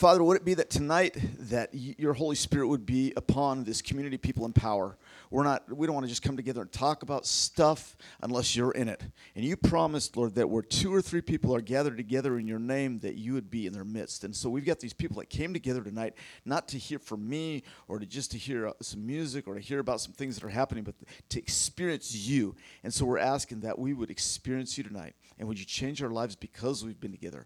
Father, 0.00 0.24
would 0.24 0.38
it 0.38 0.46
be 0.46 0.54
that 0.54 0.70
tonight 0.70 1.14
that 1.50 1.68
your 1.74 2.14
Holy 2.14 2.34
Spirit 2.34 2.68
would 2.68 2.86
be 2.86 3.12
upon 3.18 3.64
this 3.64 3.82
community, 3.82 4.16
people 4.16 4.46
in 4.46 4.52
power? 4.54 4.96
We're 5.30 5.42
not. 5.44 5.70
We 5.70 5.86
don't 5.86 5.92
want 5.92 6.06
to 6.06 6.08
just 6.08 6.22
come 6.22 6.38
together 6.38 6.62
and 6.62 6.72
talk 6.72 7.02
about 7.02 7.26
stuff 7.26 7.98
unless 8.22 8.56
you're 8.56 8.70
in 8.70 8.88
it. 8.88 9.02
And 9.36 9.44
you 9.44 9.58
promised, 9.58 10.16
Lord, 10.16 10.36
that 10.36 10.48
where 10.48 10.62
two 10.62 10.90
or 10.94 11.02
three 11.02 11.20
people 11.20 11.54
are 11.54 11.60
gathered 11.60 11.98
together 11.98 12.38
in 12.38 12.46
your 12.46 12.58
name, 12.58 13.00
that 13.00 13.16
you 13.16 13.34
would 13.34 13.50
be 13.50 13.66
in 13.66 13.74
their 13.74 13.84
midst. 13.84 14.24
And 14.24 14.34
so 14.34 14.48
we've 14.48 14.64
got 14.64 14.80
these 14.80 14.94
people 14.94 15.18
that 15.18 15.28
came 15.28 15.52
together 15.52 15.82
tonight, 15.82 16.14
not 16.46 16.66
to 16.68 16.78
hear 16.78 16.98
from 16.98 17.28
me 17.28 17.62
or 17.86 17.98
to 17.98 18.06
just 18.06 18.30
to 18.30 18.38
hear 18.38 18.68
uh, 18.68 18.72
some 18.80 19.06
music 19.06 19.46
or 19.46 19.52
to 19.52 19.60
hear 19.60 19.80
about 19.80 20.00
some 20.00 20.14
things 20.14 20.34
that 20.36 20.46
are 20.46 20.48
happening, 20.48 20.82
but 20.82 20.94
to 21.28 21.38
experience 21.38 22.16
you. 22.16 22.56
And 22.84 22.94
so 22.94 23.04
we're 23.04 23.18
asking 23.18 23.60
that 23.60 23.78
we 23.78 23.92
would 23.92 24.08
experience 24.08 24.78
you 24.78 24.84
tonight. 24.84 25.14
And 25.38 25.46
would 25.46 25.58
you 25.58 25.66
change 25.66 26.02
our 26.02 26.08
lives 26.08 26.36
because 26.36 26.82
we've 26.82 26.98
been 26.98 27.12
together? 27.12 27.44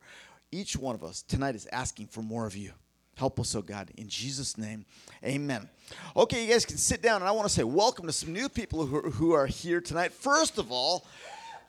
Each 0.54 0.76
one 0.76 0.94
of 0.94 1.02
us 1.02 1.22
tonight 1.22 1.56
is 1.56 1.66
asking 1.72 2.06
for 2.06 2.22
more 2.22 2.46
of 2.46 2.56
you. 2.56 2.70
Help 3.16 3.40
us, 3.40 3.56
oh 3.56 3.62
God, 3.62 3.90
in 3.96 4.08
Jesus' 4.08 4.56
name, 4.56 4.84
amen. 5.24 5.68
Okay, 6.16 6.44
you 6.44 6.52
guys 6.52 6.64
can 6.64 6.76
sit 6.76 7.02
down, 7.02 7.22
and 7.22 7.28
I 7.28 7.32
want 7.32 7.48
to 7.48 7.52
say 7.52 7.64
welcome 7.64 8.06
to 8.06 8.12
some 8.12 8.32
new 8.32 8.48
people 8.48 8.86
who 8.86 8.98
are, 8.98 9.10
who 9.10 9.32
are 9.32 9.46
here 9.46 9.80
tonight. 9.80 10.12
First 10.12 10.58
of 10.58 10.70
all, 10.70 11.08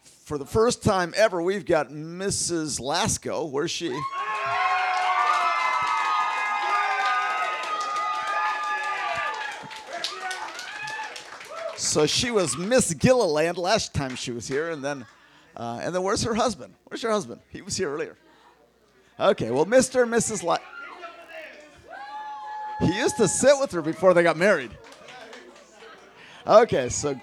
for 0.04 0.38
the 0.38 0.46
first 0.46 0.84
time 0.84 1.16
ever, 1.18 1.42
we've 1.42 1.66
got 1.66 1.90
Mrs. 1.90 2.80
Lasco. 2.80 3.50
Where's 3.50 3.72
she? 3.72 4.00
So 11.76 12.06
she 12.06 12.30
was 12.30 12.56
Miss 12.56 12.94
Gilliland 12.94 13.58
last 13.58 13.96
time 13.96 14.16
she 14.16 14.30
was 14.30 14.48
here, 14.48 14.70
and 14.70 14.84
then, 14.84 15.08
uh, 15.58 15.80
and 15.82 15.96
then 15.96 16.04
where's 16.04 16.22
her 16.22 16.36
husband? 16.36 16.76
Where's 16.84 17.02
your 17.02 17.14
husband? 17.14 17.42
He 17.50 17.64
was 17.64 17.76
here 17.78 17.92
earlier. 17.92 18.16
Okay, 19.20 19.50
well, 19.52 19.66
Mr. 19.66 20.04
and 20.04 20.12
Mrs. 20.12 20.44
La- 20.44 20.58
he 22.82 22.98
used 22.98 23.16
to 23.18 23.28
sit 23.28 23.58
with 23.60 23.72
her 23.72 23.82
before 23.82 24.14
they 24.14 24.24
got 24.24 24.36
married. 24.36 24.72
Okay, 26.46 26.90
so 26.90 27.20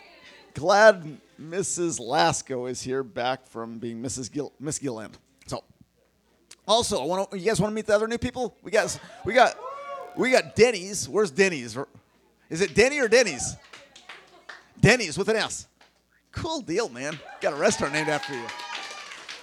glad 0.55 1.19
Mrs. 1.41 2.00
Lasco 2.00 2.70
is 2.70 2.80
here 2.80 3.02
back 3.02 3.47
from 3.47 3.78
being 3.78 4.02
Mrs. 4.02 4.33
Gil- 4.33 4.52
Miss 4.58 4.78
Gilland. 4.78 5.19
So, 5.47 5.62
also, 6.67 7.02
I 7.02 7.05
want 7.05 7.33
you 7.33 7.41
guys 7.41 7.61
want 7.61 7.70
to 7.70 7.75
meet 7.75 7.86
the 7.86 7.95
other 7.95 8.08
new 8.08 8.19
people? 8.19 8.56
We 8.62 8.70
got 8.70 8.98
we 9.24 9.34
got 9.34 9.55
we 10.17 10.30
got 10.30 10.56
Denny's. 10.56 11.08
Where's 11.08 11.30
Denny's? 11.30 11.77
Is 12.48 12.62
it 12.62 12.74
Denny 12.74 12.98
or 12.98 13.08
Denny's? 13.08 13.56
Denny's 14.80 15.19
with 15.19 15.28
an 15.28 15.36
S. 15.36 15.69
Cool 16.33 16.62
deal, 16.62 16.89
man. 16.89 17.19
Got 17.42 17.52
a 17.52 17.56
restaurant 17.56 17.92
named 17.92 18.08
after 18.08 18.34
you. 18.34 18.45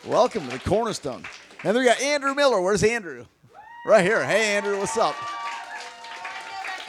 Welcome 0.05 0.45
to 0.45 0.52
the 0.53 0.59
Cornerstone. 0.59 1.23
And 1.63 1.75
then 1.75 1.83
we 1.83 1.85
got 1.85 2.02
Andrew 2.02 2.33
Miller. 2.33 2.61
Where's 2.61 2.83
Andrew? 2.83 3.25
Right 3.85 4.03
here. 4.03 4.25
Hey, 4.25 4.55
Andrew, 4.55 4.77
what's 4.77 4.97
up? 4.97 5.15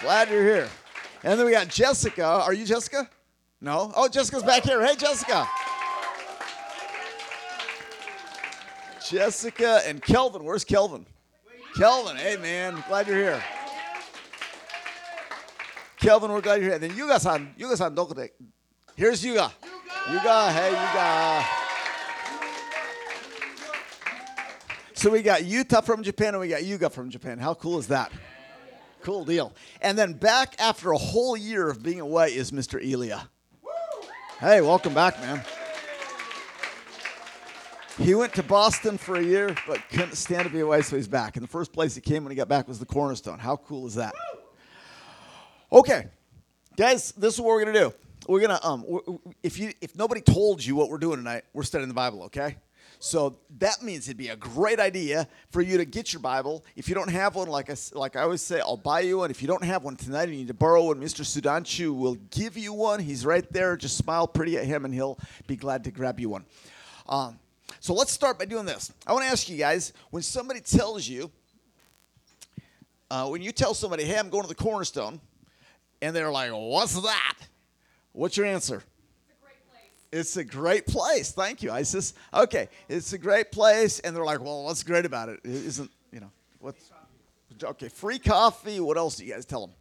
Glad 0.01 0.31
you're 0.31 0.45
here. 0.45 0.69
And 1.25 1.39
then 1.39 1.45
we 1.45 1.53
got 1.53 1.69
Jessica. 1.69 2.25
Are 2.25 2.55
you 2.55 2.65
Jessica? 2.65 3.09
No? 3.61 3.93
Oh, 3.97 4.09
Jessica's 4.09 4.45
back 4.45 4.63
here. 4.63 4.85
Hey, 4.85 4.95
Jessica. 4.95 5.49
Jessica 9.05 9.81
and 9.87 10.01
Kelvin. 10.01 10.45
Where's 10.45 10.65
Kelvin? 10.65 11.05
Kelvin. 11.77 12.17
Hey, 12.17 12.37
man. 12.37 12.83
Glad 12.87 13.09
you're 13.09 13.17
here. 13.17 13.43
Kelvin, 15.99 16.31
we're 16.31 16.41
glad 16.41 16.57
you're 16.57 16.67
here. 16.67 16.75
And 16.75 16.83
then 16.83 16.97
Yuga-san. 16.97 17.55
Yuga-san, 17.59 17.95
dokote. 17.95 18.31
Here's 18.95 19.25
Yuga. 19.25 19.53
Yuga. 20.11 20.53
Hey, 20.53 20.71
Yuga. 20.71 21.60
So 25.01 25.09
we 25.09 25.23
got 25.23 25.41
Yuta 25.41 25.83
from 25.83 26.03
Japan 26.03 26.35
and 26.35 26.41
we 26.43 26.49
got 26.49 26.63
Yuga 26.63 26.91
from 26.91 27.09
Japan. 27.09 27.39
How 27.39 27.55
cool 27.55 27.79
is 27.79 27.87
that? 27.87 28.13
Cool 29.01 29.25
deal. 29.25 29.55
And 29.81 29.97
then 29.97 30.13
back 30.13 30.55
after 30.59 30.93
a 30.93 30.99
whole 30.99 31.39
year 31.39 31.71
of 31.71 31.83
being 31.83 32.01
away 32.01 32.35
is 32.35 32.51
Mr. 32.51 32.79
Elia. 32.79 33.27
Hey, 34.41 34.61
welcome 34.61 34.93
back, 34.93 35.19
man. 35.21 35.43
He 37.97 38.15
went 38.15 38.35
to 38.35 38.43
Boston 38.43 38.99
for 38.99 39.17
a 39.17 39.23
year, 39.23 39.57
but 39.67 39.81
couldn't 39.89 40.17
stand 40.17 40.45
to 40.45 40.51
be 40.51 40.61
away, 40.61 40.83
so 40.83 40.97
he's 40.97 41.09
back. 41.09 41.37
And 41.37 41.43
the 41.43 41.51
first 41.51 41.73
place 41.73 41.95
he 41.95 42.03
came 42.03 42.23
when 42.23 42.31
he 42.31 42.37
got 42.37 42.49
back 42.49 42.69
was 42.69 42.79
the 42.79 42.85
Cornerstone. 42.85 43.39
How 43.39 43.57
cool 43.57 43.87
is 43.87 43.95
that? 43.95 44.13
Okay, 45.73 46.09
guys, 46.77 47.13
this 47.13 47.33
is 47.33 47.41
what 47.41 47.47
we're 47.47 47.65
gonna 47.65 47.79
do. 47.79 47.95
We're 48.29 48.41
gonna 48.41 48.61
um, 48.63 48.85
if 49.43 49.59
you 49.59 49.73
if 49.81 49.97
nobody 49.97 50.21
told 50.21 50.63
you 50.63 50.77
what 50.77 50.91
we're 50.91 50.99
doing 50.99 51.17
tonight, 51.17 51.45
we're 51.55 51.63
studying 51.63 51.89
the 51.89 51.95
Bible. 51.95 52.25
Okay. 52.25 52.57
So 53.03 53.39
that 53.59 53.83
means 53.83 54.07
it'd 54.07 54.19
be 54.19 54.29
a 54.29 54.37
great 54.37 54.79
idea 54.79 55.27
for 55.51 55.63
you 55.63 55.79
to 55.79 55.87
get 55.87 56.13
your 56.13 56.21
Bible. 56.21 56.63
If 56.77 56.87
you 56.87 56.95
don't 56.95 57.09
have 57.09 57.35
one, 57.35 57.49
like 57.49 57.71
I, 57.71 57.77
like 57.95 58.15
I 58.15 58.21
always 58.21 58.43
say, 58.43 58.61
I'll 58.61 58.77
buy 58.77 59.01
you 59.01 59.19
one. 59.19 59.31
If 59.31 59.41
you 59.41 59.49
don't 59.49 59.65
have 59.65 59.83
one 59.83 59.97
tonight 59.97 60.25
and 60.25 60.33
you 60.33 60.41
need 60.41 60.49
to 60.49 60.55
borrow 60.55 60.85
one, 60.85 61.01
Mr. 61.01 61.25
Sudanshu 61.25 61.97
will 61.97 62.17
give 62.31 62.59
you 62.59 62.75
one. 62.75 63.01
He's 63.01 63.25
right 63.25 63.51
there. 63.51 63.75
Just 63.79 63.97
smile 63.97 64.29
pretty 64.29 64.59
at 64.59 64.67
him 64.67 64.85
and 64.85 64.93
he'll 64.93 65.19
be 65.47 65.57
glad 65.57 65.85
to 65.85 65.91
grab 65.91 66.21
you 66.21 66.29
one. 66.29 66.45
Um, 67.09 67.39
so 67.81 67.95
let's 67.95 68.13
start 68.13 68.39
by 68.39 68.45
doing 68.45 68.67
this. 68.67 68.93
I 69.07 69.15
want 69.15 69.25
to 69.25 69.31
ask 69.31 69.49
you 69.49 69.57
guys 69.57 69.95
when 70.11 70.23
somebody 70.23 70.61
tells 70.61 71.09
you, 71.09 71.31
uh, 73.11 73.29
when 73.29 73.41
you 73.41 73.51
tell 73.51 73.73
somebody, 73.73 74.05
hey, 74.05 74.19
I'm 74.19 74.29
going 74.29 74.43
to 74.43 74.49
the 74.49 74.55
cornerstone, 74.55 75.21
and 76.03 76.15
they're 76.15 76.31
like, 76.31 76.53
what's 76.53 77.01
that? 77.01 77.35
What's 78.13 78.37
your 78.37 78.45
answer? 78.45 78.83
It's 80.13 80.37
a 80.37 80.45
great 80.45 80.87
place. 80.87 81.31
Thank 81.31 81.63
you, 81.63 81.71
Isis. 81.71 82.15
Okay, 82.35 82.69
it's 82.89 83.13
a 83.13 83.19
great 83.19 83.53
place, 83.53 84.01
and 84.01 84.15
they're 84.15 84.25
like, 84.25 84.41
"Well, 84.41 84.65
what's 84.65 84.83
great 84.83 85.07
about 85.07 85.29
it? 85.29 85.41
it 85.45 85.51
isn't 85.51 85.91
you 86.13 86.21
know 86.21 86.31
what's 86.59 86.91
okay? 87.63 87.89
Free 87.89 88.19
coffee. 88.19 88.81
What 88.81 88.97
else 88.97 89.17
do 89.17 89.25
you 89.25 89.33
guys 89.33 89.45
tell 89.45 89.67
them? 89.67 89.77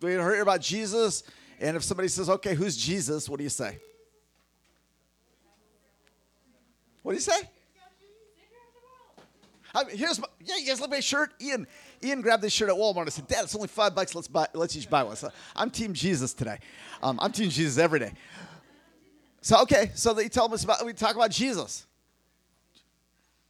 Do 0.00 0.08
you 0.08 0.18
hear 0.18 0.42
about 0.42 0.62
Jesus? 0.62 1.22
And 1.60 1.76
if 1.76 1.84
somebody 1.84 2.08
says, 2.08 2.30
"Okay, 2.30 2.54
who's 2.54 2.76
Jesus?" 2.76 3.28
What 3.28 3.36
do 3.36 3.44
you 3.44 3.50
say? 3.50 3.78
What 7.02 7.12
do 7.12 7.16
you 7.16 7.20
say? 7.20 7.48
I 9.74 9.84
mean, 9.84 9.96
here's 9.96 10.18
my 10.18 10.28
yeah. 10.44 10.56
You 10.56 10.66
guys 10.66 10.80
love 10.80 10.90
my 10.90 11.00
shirt, 11.00 11.32
Ian. 11.40 11.66
Ian 12.02 12.20
grabbed 12.20 12.42
this 12.42 12.52
shirt 12.52 12.68
at 12.68 12.74
Walmart. 12.74 13.06
I 13.06 13.10
said, 13.10 13.28
Dad, 13.28 13.44
it's 13.44 13.54
only 13.54 13.68
five 13.68 13.94
bucks. 13.94 14.14
Let's 14.14 14.28
buy. 14.28 14.46
Let's 14.54 14.76
each 14.76 14.90
buy 14.90 15.02
one. 15.02 15.16
So 15.16 15.30
I'm 15.54 15.70
Team 15.70 15.92
Jesus 15.94 16.34
today. 16.34 16.58
Um, 17.02 17.18
I'm 17.20 17.32
Team 17.32 17.48
Jesus 17.48 17.78
every 17.78 18.00
day. 18.00 18.12
So 19.40 19.60
okay, 19.62 19.90
so 19.94 20.14
they 20.14 20.28
tell 20.28 20.52
us 20.52 20.64
about. 20.64 20.84
We 20.84 20.92
talk 20.92 21.14
about 21.14 21.30
Jesus. 21.30 21.86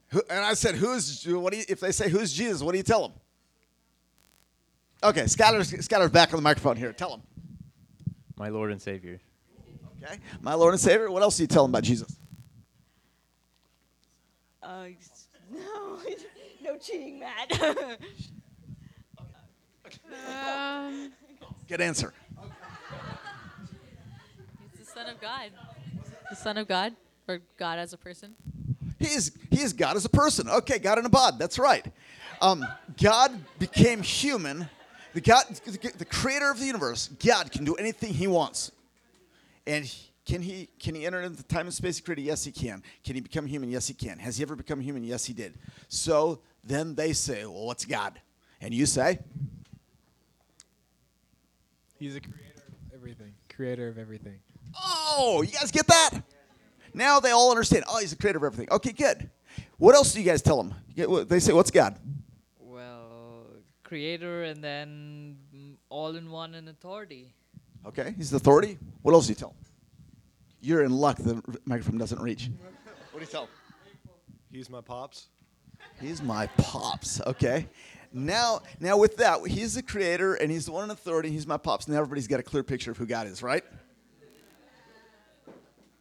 Who, 0.08 0.22
and 0.28 0.40
I 0.40 0.54
said, 0.54 0.74
"Who's 0.74 1.24
what? 1.26 1.52
Do 1.52 1.58
you, 1.58 1.64
if 1.68 1.80
they 1.80 1.92
say 1.92 2.08
who's 2.08 2.32
Jesus, 2.32 2.62
what 2.62 2.72
do 2.72 2.78
you 2.78 2.84
tell 2.84 3.08
them?" 3.08 3.12
Okay, 5.04 5.22
Skylar's, 5.24 5.72
Skylar's 5.72 6.10
back 6.10 6.32
on 6.32 6.36
the 6.36 6.42
microphone 6.42 6.76
here. 6.76 6.92
Tell 6.92 7.10
them. 7.10 7.22
My 8.36 8.48
Lord 8.48 8.70
and 8.70 8.80
Savior. 8.80 9.20
Okay, 10.02 10.18
my 10.40 10.54
Lord 10.54 10.74
and 10.74 10.80
Savior. 10.80 11.10
What 11.10 11.22
else 11.22 11.36
do 11.36 11.42
you 11.42 11.46
tell 11.46 11.64
them 11.64 11.72
about 11.72 11.84
Jesus? 11.84 12.16
Uh, 14.62 14.86
no, 15.52 15.98
no 16.62 16.78
cheating, 16.78 17.20
Matt. 17.20 17.98
Um, 20.28 21.12
Good 21.68 21.80
answer. 21.80 22.12
he's 24.76 24.86
the 24.86 24.92
son 24.92 25.08
of 25.08 25.20
God. 25.20 25.50
The 26.30 26.36
son 26.36 26.56
of 26.58 26.68
God, 26.68 26.94
or 27.28 27.40
God 27.58 27.78
as 27.78 27.92
a 27.92 27.96
person. 27.98 28.34
He 28.98 29.06
is, 29.08 29.32
he 29.50 29.60
is 29.60 29.72
God 29.72 29.96
as 29.96 30.04
a 30.04 30.08
person. 30.10 30.48
Okay, 30.48 30.78
God 30.78 30.98
in 30.98 31.06
a 31.06 31.08
bod. 31.10 31.38
That's 31.38 31.58
right. 31.58 31.86
Um, 32.40 32.64
God 33.00 33.32
became 33.58 34.02
human. 34.02 34.68
The 35.14 35.20
God, 35.20 35.44
the 35.98 36.04
creator 36.04 36.50
of 36.50 36.58
the 36.58 36.64
universe, 36.66 37.08
God 37.24 37.50
can 37.52 37.64
do 37.64 37.74
anything 37.74 38.14
He 38.14 38.26
wants. 38.26 38.72
And 39.66 39.84
he- 39.84 40.08
can 40.24 40.40
he 40.40 40.68
can 40.78 40.94
he 40.94 41.04
enter 41.04 41.20
into 41.20 41.36
the 41.36 41.42
time 41.42 41.66
and 41.66 41.74
space 41.74 41.96
he 41.96 42.02
created? 42.02 42.22
Yes, 42.22 42.44
he 42.44 42.52
can. 42.52 42.80
Can 43.04 43.16
he 43.16 43.20
become 43.20 43.44
human? 43.44 43.68
Yes, 43.68 43.88
he 43.88 43.94
can. 43.94 44.20
Has 44.20 44.36
he 44.36 44.42
ever 44.44 44.54
become 44.54 44.80
human? 44.80 45.02
Yes, 45.02 45.24
he 45.24 45.32
did. 45.32 45.58
So 45.88 46.38
then 46.62 46.94
they 46.94 47.12
say, 47.12 47.44
well, 47.44 47.66
what's 47.66 47.84
God? 47.84 48.20
And 48.60 48.72
you 48.72 48.86
say, 48.86 49.18
He's 52.02 52.16
a 52.16 52.20
creator 52.20 52.64
of 52.66 52.94
everything. 52.94 53.32
Creator 53.48 53.86
of 53.86 53.96
everything. 53.96 54.40
oh, 54.76 55.44
you 55.46 55.52
guys 55.52 55.70
get 55.70 55.86
that? 55.86 56.10
Now 56.92 57.20
they 57.20 57.30
all 57.30 57.52
understand. 57.52 57.84
Oh, 57.88 58.00
he's 58.00 58.10
the 58.10 58.16
creator 58.16 58.38
of 58.38 58.44
everything. 58.44 58.68
Okay, 58.72 58.90
good. 58.90 59.30
What 59.78 59.94
else 59.94 60.12
do 60.12 60.18
you 60.18 60.26
guys 60.26 60.42
tell 60.42 60.60
them? 60.60 60.74
They 61.28 61.38
say, 61.38 61.52
what's 61.52 61.70
God? 61.70 61.96
Well, 62.58 63.44
creator 63.84 64.42
and 64.42 64.64
then 64.64 65.36
all 65.90 66.16
in 66.16 66.28
one 66.28 66.56
and 66.56 66.68
authority. 66.68 67.34
Okay, 67.86 68.14
he's 68.16 68.30
the 68.30 68.38
authority. 68.38 68.78
What 69.02 69.14
else 69.14 69.26
do 69.26 69.30
you 69.30 69.36
tell 69.36 69.50
him? 69.50 69.64
You're 70.60 70.82
in 70.82 70.90
luck. 70.90 71.18
The 71.18 71.40
microphone 71.66 71.98
doesn't 71.98 72.20
reach. 72.20 72.50
What 73.12 73.20
do 73.20 73.24
you 73.24 73.26
tell 73.26 73.42
him? 73.42 73.50
He's 74.50 74.68
my 74.68 74.80
pops. 74.80 75.28
He's 76.00 76.22
my 76.22 76.46
pops. 76.58 77.20
Okay. 77.20 77.68
Now, 78.12 78.62
now 78.80 78.98
with 78.98 79.16
that, 79.18 79.46
he's 79.46 79.74
the 79.74 79.82
creator 79.82 80.34
and 80.34 80.50
he's 80.50 80.66
the 80.66 80.72
one 80.72 80.84
in 80.84 80.90
authority. 80.90 81.30
He's 81.30 81.46
my 81.46 81.56
pops. 81.56 81.88
Now 81.88 81.96
everybody's 81.96 82.26
got 82.26 82.40
a 82.40 82.42
clear 82.42 82.62
picture 82.62 82.90
of 82.90 82.98
who 82.98 83.06
God 83.06 83.26
is, 83.26 83.42
right? 83.42 83.64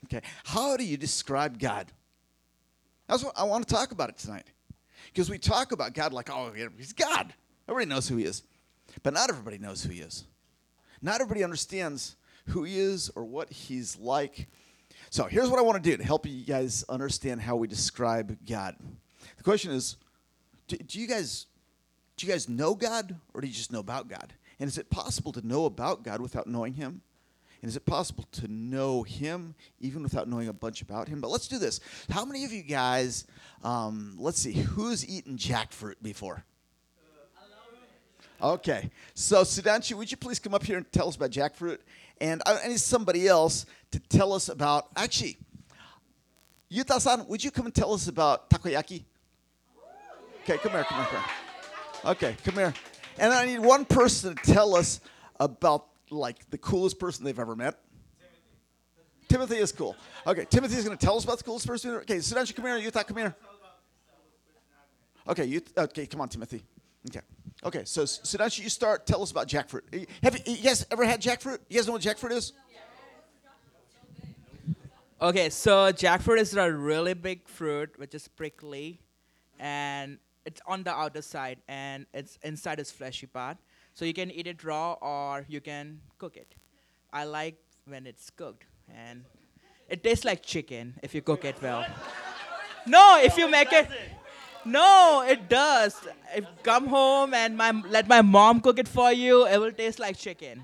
Okay. 0.05 0.21
How 0.43 0.75
do 0.75 0.83
you 0.83 0.97
describe 0.97 1.57
God? 1.57 1.87
That's 3.07 3.23
what 3.23 3.37
I 3.37 3.43
want 3.43 3.67
to 3.67 3.73
talk 3.73 3.91
about 3.91 4.09
it 4.09 4.17
tonight. 4.17 4.45
Because 5.05 5.29
we 5.29 5.37
talk 5.37 5.71
about 5.71 5.93
God 5.93 6.13
like, 6.13 6.29
oh, 6.29 6.51
he's 6.77 6.93
God. 6.93 7.33
Everybody 7.67 7.89
knows 7.89 8.07
who 8.07 8.17
he 8.17 8.25
is. 8.25 8.43
But 9.03 9.13
not 9.13 9.29
everybody 9.29 9.57
knows 9.57 9.83
who 9.83 9.91
he 9.91 10.01
is. 10.01 10.25
Not 11.01 11.15
everybody 11.15 11.43
understands 11.43 12.15
who 12.47 12.63
he 12.63 12.77
is 12.79 13.09
or 13.15 13.23
what 13.23 13.49
he's 13.49 13.97
like. 13.97 14.47
So 15.09 15.25
here's 15.25 15.49
what 15.49 15.59
I 15.59 15.61
want 15.61 15.81
to 15.81 15.89
do 15.89 15.97
to 15.97 16.03
help 16.03 16.25
you 16.25 16.45
guys 16.45 16.83
understand 16.87 17.41
how 17.41 17.55
we 17.55 17.67
describe 17.67 18.37
God. 18.47 18.75
The 19.37 19.43
question 19.43 19.71
is, 19.71 19.97
do, 20.67 20.77
do 20.77 20.99
you 20.99 21.07
guys 21.07 21.47
do 22.17 22.27
you 22.27 22.33
guys 22.33 22.47
know 22.47 22.75
God 22.75 23.15
or 23.33 23.41
do 23.41 23.47
you 23.47 23.53
just 23.53 23.71
know 23.71 23.79
about 23.79 24.07
God? 24.07 24.33
And 24.59 24.67
is 24.67 24.77
it 24.77 24.91
possible 24.91 25.31
to 25.31 25.45
know 25.45 25.65
about 25.65 26.03
God 26.03 26.21
without 26.21 26.45
knowing 26.45 26.73
him? 26.73 27.01
And 27.61 27.69
is 27.69 27.75
it 27.75 27.85
possible 27.85 28.27
to 28.33 28.47
know 28.47 29.01
him 29.01 29.55
even 29.79 30.03
without 30.03 30.27
knowing 30.27 30.47
a 30.47 30.53
bunch 30.53 30.83
about 30.83 31.07
him? 31.07 31.19
But 31.19 31.29
let's 31.29 31.47
do 31.47 31.57
this. 31.57 31.79
How 32.09 32.25
many 32.25 32.45
of 32.45 32.51
you 32.51 32.61
guys, 32.61 33.25
um, 33.63 34.15
let's 34.19 34.39
see, 34.39 34.53
who's 34.53 35.07
eaten 35.07 35.35
jackfruit 35.35 35.95
before? 36.01 36.43
Okay. 38.41 38.89
So, 39.13 39.41
Sudanshu, 39.41 39.95
would 39.95 40.09
you 40.09 40.17
please 40.17 40.39
come 40.39 40.53
up 40.53 40.63
here 40.63 40.77
and 40.77 40.91
tell 40.91 41.07
us 41.07 41.15
about 41.15 41.31
jackfruit? 41.31 41.79
And 42.19 42.41
I 42.45 42.67
need 42.67 42.79
somebody 42.79 43.27
else 43.27 43.65
to 43.91 43.99
tell 43.99 44.33
us 44.33 44.49
about, 44.49 44.89
actually, 44.95 45.37
Yuta 46.71 46.99
san, 46.99 47.27
would 47.27 47.43
you 47.43 47.51
come 47.51 47.65
and 47.65 47.75
tell 47.75 47.93
us 47.93 48.07
about 48.07 48.49
takoyaki? 48.49 49.03
Okay, 50.43 50.57
come 50.57 50.71
here, 50.71 50.83
come 50.83 50.97
here, 50.97 51.07
come 51.07 51.21
here. 51.21 52.11
Okay, 52.11 52.35
come 52.43 52.55
here. 52.55 52.73
And 53.19 53.31
I 53.31 53.45
need 53.45 53.59
one 53.59 53.85
person 53.85 54.35
to 54.35 54.53
tell 54.53 54.75
us 54.75 54.99
about 55.39 55.87
like 56.09 56.49
the 56.49 56.57
coolest 56.57 56.99
person 56.99 57.25
they've 57.25 57.37
ever 57.37 57.55
met. 57.55 57.79
Timothy 59.29 59.57
is 59.57 59.71
cool. 59.71 59.95
Okay, 60.25 60.45
Timothy 60.49 60.77
is 60.77 60.83
going 60.83 60.97
to 60.97 61.05
tell 61.05 61.15
us 61.15 61.23
about 61.23 61.37
the 61.37 61.43
coolest 61.43 61.67
person. 61.67 61.91
Okay, 61.97 62.17
Sudanshu, 62.17 62.55
come 62.55 62.65
here. 62.65 62.91
Yuta, 62.91 63.05
come 63.07 63.17
here. 63.17 63.35
Okay, 65.27 65.45
you. 65.45 65.61
Okay, 65.77 66.07
come 66.07 66.21
on, 66.21 66.29
Timothy. 66.29 66.63
Okay. 67.07 67.21
Okay, 67.63 67.83
so 67.85 68.03
Sudanshu, 68.03 68.63
you 68.63 68.69
start. 68.69 69.05
Tell 69.05 69.21
us 69.21 69.29
about 69.29 69.47
jackfruit. 69.47 70.07
Have 70.23 70.39
you, 70.39 70.55
you 70.55 70.63
guys 70.63 70.85
ever 70.91 71.05
had 71.05 71.21
jackfruit? 71.21 71.59
You 71.69 71.77
guys 71.77 71.85
know 71.85 71.93
what 71.93 72.01
jackfruit 72.01 72.31
is? 72.31 72.53
Okay, 75.21 75.51
so 75.51 75.91
jackfruit 75.91 76.39
is 76.39 76.55
a 76.55 76.71
really 76.71 77.13
big 77.13 77.47
fruit 77.47 77.91
which 77.97 78.15
is 78.15 78.27
prickly 78.27 78.99
and 79.59 80.17
it's 80.45 80.61
on 80.65 80.83
the 80.83 80.91
outer 80.91 81.21
side 81.21 81.59
and 81.67 82.05
it's 82.13 82.37
inside 82.43 82.79
is 82.79 82.91
fleshy 82.91 83.27
part. 83.27 83.57
So 83.93 84.05
you 84.05 84.13
can 84.13 84.31
eat 84.31 84.47
it 84.47 84.63
raw 84.63 84.93
or 84.93 85.45
you 85.47 85.61
can 85.61 86.01
cook 86.17 86.37
it. 86.37 86.55
I 87.11 87.25
like 87.25 87.55
when 87.85 88.07
it's 88.07 88.29
cooked 88.29 88.65
and 88.89 89.25
it 89.89 90.03
tastes 90.03 90.25
like 90.25 90.41
chicken 90.41 90.95
if 91.03 91.13
you 91.13 91.21
cook 91.21 91.45
it 91.45 91.61
well. 91.61 91.85
No, 92.85 93.19
if 93.21 93.37
you 93.37 93.49
make 93.49 93.71
it 93.71 93.87
No, 94.63 95.23
it 95.27 95.49
does. 95.49 95.95
If 96.35 96.45
come 96.63 96.87
home 96.87 97.33
and 97.33 97.57
my 97.57 97.71
let 97.89 98.07
my 98.07 98.21
mom 98.21 98.61
cook 98.61 98.77
it 98.77 98.87
for 98.87 99.11
you, 99.11 99.47
it 99.47 99.57
will 99.57 99.71
taste 99.71 99.99
like 99.99 100.17
chicken. 100.17 100.63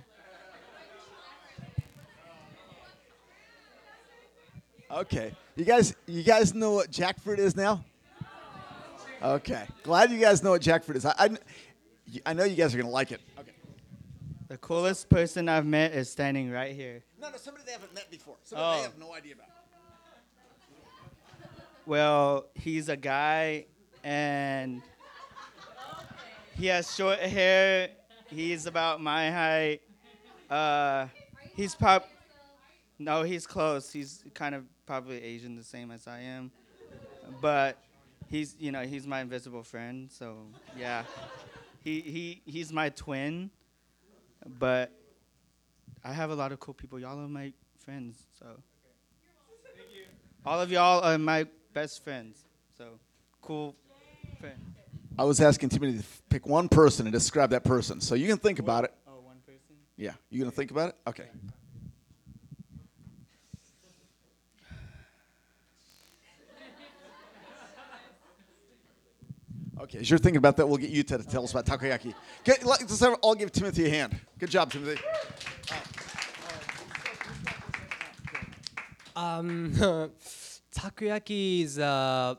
Okay. 4.89 5.33
You 5.55 5.65
guys, 5.65 5.95
you 6.05 6.23
guys 6.23 6.53
know 6.53 6.73
what 6.73 6.91
jackfruit 6.91 7.39
is 7.39 7.55
now? 7.55 7.83
Okay. 9.21 9.65
Glad 9.83 10.11
you 10.11 10.19
guys 10.19 10.43
know 10.43 10.51
what 10.51 10.61
jackfruit 10.61 10.95
is. 10.95 11.05
I, 11.05 11.13
I, 11.17 11.29
I 12.25 12.33
know 12.33 12.43
you 12.43 12.55
guys 12.55 12.73
are 12.73 12.77
gonna 12.77 12.89
like 12.89 13.11
it. 13.11 13.21
Okay. 13.39 13.51
The 14.47 14.57
coolest 14.57 15.09
person 15.09 15.49
I've 15.49 15.65
met 15.65 15.91
is 15.93 16.09
standing 16.09 16.51
right 16.51 16.75
here. 16.75 17.03
No, 17.19 17.29
no, 17.29 17.37
somebody 17.37 17.65
they 17.65 17.71
haven't 17.73 17.93
met 17.93 18.09
before. 18.11 18.35
Somebody 18.43 18.69
Oh. 18.69 18.77
they 18.77 18.83
have 18.83 18.97
no 18.97 19.13
idea 19.13 19.33
about. 19.33 19.47
Well, 21.85 22.47
he's 22.53 22.89
a 22.89 22.97
guy 22.97 23.65
and 24.03 24.81
he 26.57 26.67
has 26.67 26.93
short 26.93 27.19
hair. 27.19 27.89
He's 28.27 28.65
about 28.65 29.01
my 29.01 29.31
height. 29.31 29.81
Uh, 30.49 31.07
he's 31.55 31.75
pop. 31.75 32.09
No, 32.99 33.23
he's 33.23 33.47
close. 33.47 33.91
He's 33.91 34.23
kind 34.33 34.53
of 34.53 34.65
probably 34.85 35.21
Asian, 35.23 35.55
the 35.55 35.63
same 35.63 35.91
as 35.91 36.07
I 36.07 36.19
am. 36.21 36.51
But 37.41 37.77
he's, 38.29 38.55
you 38.59 38.71
know, 38.71 38.83
he's 38.83 39.07
my 39.07 39.21
invisible 39.21 39.63
friend. 39.63 40.11
So 40.11 40.37
yeah, 40.77 41.03
he 41.83 42.01
he 42.01 42.41
he's 42.45 42.71
my 42.71 42.89
twin. 42.89 43.49
But 44.59 44.91
I 46.03 46.13
have 46.13 46.29
a 46.29 46.35
lot 46.35 46.51
of 46.51 46.59
cool 46.59 46.73
people. 46.73 46.99
Y'all 46.99 47.19
are 47.19 47.27
my 47.27 47.51
friends. 47.79 48.17
So 48.39 48.45
all 50.45 50.61
of 50.61 50.71
y'all 50.71 51.03
are 51.03 51.17
my 51.17 51.47
best 51.73 52.03
friends. 52.03 52.43
So 52.77 52.99
cool 53.41 53.75
friend. 54.39 54.59
I 55.19 55.23
was 55.23 55.41
asking 55.41 55.69
Timothy 55.69 55.97
to 55.97 56.05
pick 56.29 56.45
one 56.45 56.69
person 56.69 57.07
and 57.07 57.13
describe 57.13 57.49
that 57.49 57.63
person. 57.63 57.99
So 57.99 58.15
you 58.15 58.27
can 58.27 58.37
think 58.37 58.59
about 58.59 58.83
it. 58.83 58.93
Oh, 59.07 59.19
one 59.23 59.37
person. 59.45 59.75
Yeah. 59.95 60.13
You 60.29 60.39
gonna 60.39 60.51
think 60.51 60.71
about 60.71 60.89
it? 60.89 60.95
Okay. 61.07 61.25
Okay, 69.79 69.99
as 69.99 70.09
you're 70.09 70.17
thinking 70.17 70.37
about 70.37 70.57
that, 70.57 70.67
we'll 70.67 70.77
get 70.77 70.89
you 70.89 71.03
to 71.03 71.19
tell 71.19 71.43
us 71.43 71.51
about 71.51 71.65
takoyaki. 71.65 72.13
Okay, 72.41 72.57
let's 72.63 72.99
have- 72.99 73.13
all 73.21 73.35
give 73.35 73.51
Timothy 73.51 73.85
a 73.85 73.89
hand. 73.89 74.19
Good 74.39 74.49
job, 74.49 74.71
Timothy. 74.71 74.99
Um, 79.15 79.71
takoyaki 80.75 81.61
is 81.63 81.77
uh, 81.77 82.35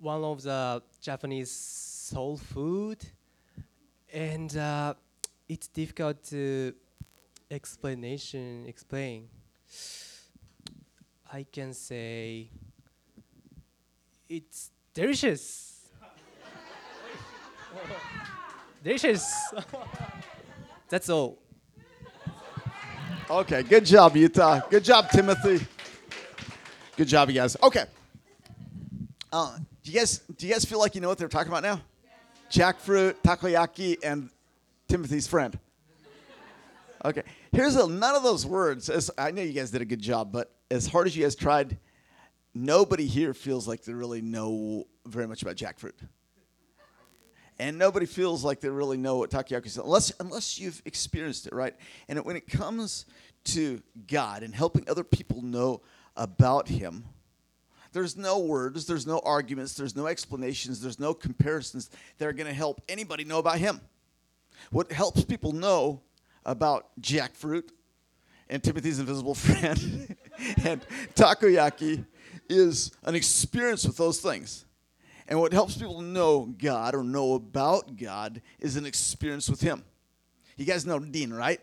one 0.00 0.24
of 0.24 0.42
the 0.42 0.82
Japanese 1.00 1.50
soul 1.52 2.36
food, 2.36 2.98
and 4.12 4.56
uh, 4.56 4.94
it's 5.48 5.68
difficult 5.68 6.22
to 6.24 6.74
explanation 7.48 8.64
explain. 8.66 9.28
I 11.32 11.44
can 11.44 11.72
say 11.74 12.50
it's 14.28 14.70
delicious. 14.92 15.71
Delicious. 18.82 19.32
That's 20.88 21.08
all. 21.08 21.38
Okay, 23.30 23.62
good 23.62 23.86
job, 23.86 24.14
Yuta. 24.14 24.68
Good 24.68 24.84
job, 24.84 25.08
Timothy. 25.10 25.64
Good 26.96 27.08
job, 27.08 27.30
you 27.30 27.34
guys. 27.34 27.56
Okay. 27.62 27.84
Uh, 29.32 29.56
do 29.82 29.90
you 29.90 29.98
guys 29.98 30.18
do 30.36 30.46
you 30.46 30.52
guys 30.52 30.64
feel 30.64 30.78
like 30.78 30.94
you 30.94 31.00
know 31.00 31.08
what 31.08 31.18
they're 31.18 31.28
talking 31.28 31.50
about 31.50 31.62
now? 31.62 31.80
Jackfruit, 32.50 33.14
takoyaki, 33.24 33.96
and 34.04 34.28
Timothy's 34.88 35.26
friend. 35.26 35.58
Okay. 37.04 37.22
Here's 37.52 37.76
a 37.76 37.86
none 37.88 38.14
of 38.14 38.22
those 38.22 38.44
words. 38.44 38.90
As 38.90 39.10
I 39.16 39.30
know 39.30 39.42
you 39.42 39.52
guys 39.52 39.70
did 39.70 39.80
a 39.80 39.86
good 39.86 40.00
job, 40.00 40.32
but 40.32 40.54
as 40.70 40.86
hard 40.86 41.06
as 41.06 41.16
you 41.16 41.22
guys 41.22 41.34
tried, 41.34 41.78
nobody 42.54 43.06
here 43.06 43.32
feels 43.32 43.66
like 43.66 43.82
they 43.82 43.94
really 43.94 44.20
know 44.20 44.86
very 45.06 45.26
much 45.26 45.42
about 45.42 45.56
jackfruit. 45.56 45.94
And 47.58 47.78
nobody 47.78 48.06
feels 48.06 48.42
like 48.44 48.60
they 48.60 48.68
really 48.68 48.96
know 48.96 49.18
what 49.18 49.30
takoyaki 49.30 49.66
is 49.66 49.78
unless 49.78 50.12
unless 50.18 50.58
you've 50.58 50.82
experienced 50.84 51.46
it, 51.46 51.54
right? 51.54 51.74
And 52.08 52.24
when 52.24 52.36
it 52.36 52.48
comes 52.48 53.06
to 53.44 53.82
God 54.06 54.42
and 54.42 54.54
helping 54.54 54.88
other 54.88 55.04
people 55.04 55.42
know 55.42 55.82
about 56.16 56.68
Him, 56.68 57.04
there's 57.92 58.16
no 58.16 58.38
words, 58.38 58.86
there's 58.86 59.06
no 59.06 59.20
arguments, 59.20 59.74
there's 59.74 59.94
no 59.94 60.06
explanations, 60.06 60.80
there's 60.80 60.98
no 60.98 61.14
comparisons 61.14 61.90
that 62.18 62.26
are 62.26 62.32
going 62.32 62.46
to 62.46 62.54
help 62.54 62.80
anybody 62.88 63.24
know 63.24 63.38
about 63.38 63.58
Him. 63.58 63.80
What 64.70 64.90
helps 64.90 65.24
people 65.24 65.52
know 65.52 66.00
about 66.44 66.88
jackfruit 67.00 67.70
and 68.48 68.62
Timothy's 68.62 68.98
invisible 68.98 69.34
friend 69.36 70.16
and 70.64 70.84
takoyaki 71.14 72.04
is 72.48 72.92
an 73.04 73.14
experience 73.14 73.86
with 73.86 73.96
those 73.96 74.20
things. 74.20 74.64
And 75.32 75.40
what 75.40 75.54
helps 75.54 75.78
people 75.78 76.02
know 76.02 76.54
God 76.58 76.94
or 76.94 77.02
know 77.02 77.32
about 77.32 77.96
God 77.96 78.42
is 78.60 78.76
an 78.76 78.84
experience 78.84 79.48
with 79.48 79.62
Him. 79.62 79.82
You 80.58 80.66
guys 80.66 80.84
know 80.84 80.98
Dean, 80.98 81.32
right? 81.32 81.58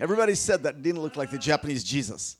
Everybody 0.00 0.34
said 0.34 0.62
that 0.62 0.80
Dean 0.80 0.98
looked 0.98 1.18
like 1.18 1.30
the 1.30 1.36
Japanese 1.36 1.84
Jesus. 1.84 2.38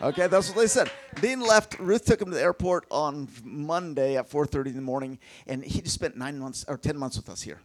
Okay, 0.00 0.28
that's 0.28 0.48
what 0.48 0.56
they 0.56 0.66
said. 0.66 0.90
Dean 1.20 1.40
left. 1.40 1.78
Ruth 1.78 2.06
took 2.06 2.22
him 2.22 2.30
to 2.30 2.34
the 2.34 2.42
airport 2.42 2.86
on 2.90 3.28
Monday 3.44 4.16
at 4.16 4.30
4:30 4.30 4.70
in 4.70 4.76
the 4.76 4.80
morning, 4.80 5.18
and 5.46 5.62
he 5.62 5.86
spent 5.86 6.16
nine 6.16 6.38
months 6.38 6.64
or 6.66 6.78
10 6.78 6.96
months 6.96 7.18
with 7.18 7.28
us 7.28 7.42
here. 7.42 7.60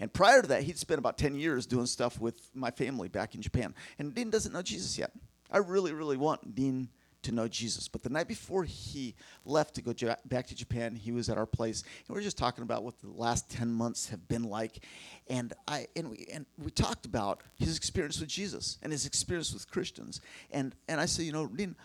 And 0.00 0.12
prior 0.12 0.42
to 0.42 0.48
that, 0.48 0.64
he'd 0.64 0.76
spent 0.76 0.98
about 0.98 1.16
10 1.16 1.36
years 1.36 1.66
doing 1.66 1.86
stuff 1.86 2.18
with 2.18 2.50
my 2.52 2.72
family 2.72 3.08
back 3.08 3.36
in 3.36 3.40
Japan. 3.40 3.76
And 4.00 4.12
Dean 4.12 4.28
doesn't 4.28 4.52
know 4.52 4.62
Jesus 4.62 4.98
yet. 4.98 5.12
I 5.52 5.58
really, 5.58 5.92
really 5.92 6.16
want 6.16 6.56
Dean 6.56 6.88
to 7.24 7.32
know 7.32 7.48
Jesus. 7.48 7.88
But 7.88 8.02
the 8.02 8.10
night 8.10 8.28
before 8.28 8.64
he 8.64 9.14
left 9.44 9.74
to 9.74 9.82
go 9.82 9.92
back 10.26 10.46
to 10.48 10.54
Japan, 10.54 10.94
he 10.94 11.12
was 11.12 11.28
at 11.28 11.36
our 11.36 11.46
place, 11.46 11.82
and 11.82 12.14
we 12.14 12.14
were 12.14 12.24
just 12.24 12.38
talking 12.38 12.62
about 12.62 12.84
what 12.84 12.98
the 13.00 13.10
last 13.10 13.50
10 13.50 13.72
months 13.72 14.08
have 14.08 14.26
been 14.28 14.44
like. 14.44 14.84
And 15.28 15.52
I 15.66 15.86
and 15.96 16.10
we 16.10 16.26
and 16.32 16.46
we 16.62 16.70
talked 16.70 17.06
about 17.06 17.42
his 17.56 17.76
experience 17.76 18.20
with 18.20 18.28
Jesus 18.28 18.78
and 18.82 18.92
his 18.92 19.06
experience 19.06 19.52
with 19.52 19.70
Christians. 19.70 20.20
And 20.50 20.74
and 20.88 21.00
I 21.00 21.06
said, 21.06 21.26
you 21.26 21.32
know, 21.32 21.46
Dean, 21.46 21.76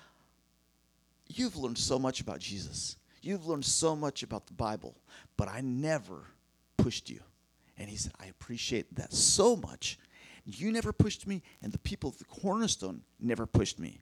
you've 1.27 1.57
learned 1.57 1.77
so 1.77 1.97
much 1.97 2.21
about 2.21 2.39
Jesus. 2.39 2.97
You've 3.21 3.47
learned 3.47 3.65
so 3.65 3.95
much 3.95 4.23
about 4.23 4.47
the 4.47 4.53
Bible, 4.53 4.95
but 5.35 5.49
I 5.49 5.61
never 5.61 6.23
pushed 6.77 7.09
you. 7.09 7.19
And 7.77 7.89
he 7.89 7.95
said, 7.95 8.13
I 8.19 8.27
appreciate 8.27 8.95
that 8.95 9.13
so 9.13 9.55
much. 9.55 9.97
You 10.45 10.71
never 10.71 10.91
pushed 10.91 11.27
me, 11.27 11.43
and 11.61 11.71
the 11.71 11.79
people 11.79 12.09
of 12.09 12.17
the 12.17 12.25
cornerstone 12.25 13.01
never 13.19 13.45
pushed 13.45 13.79
me. 13.79 14.01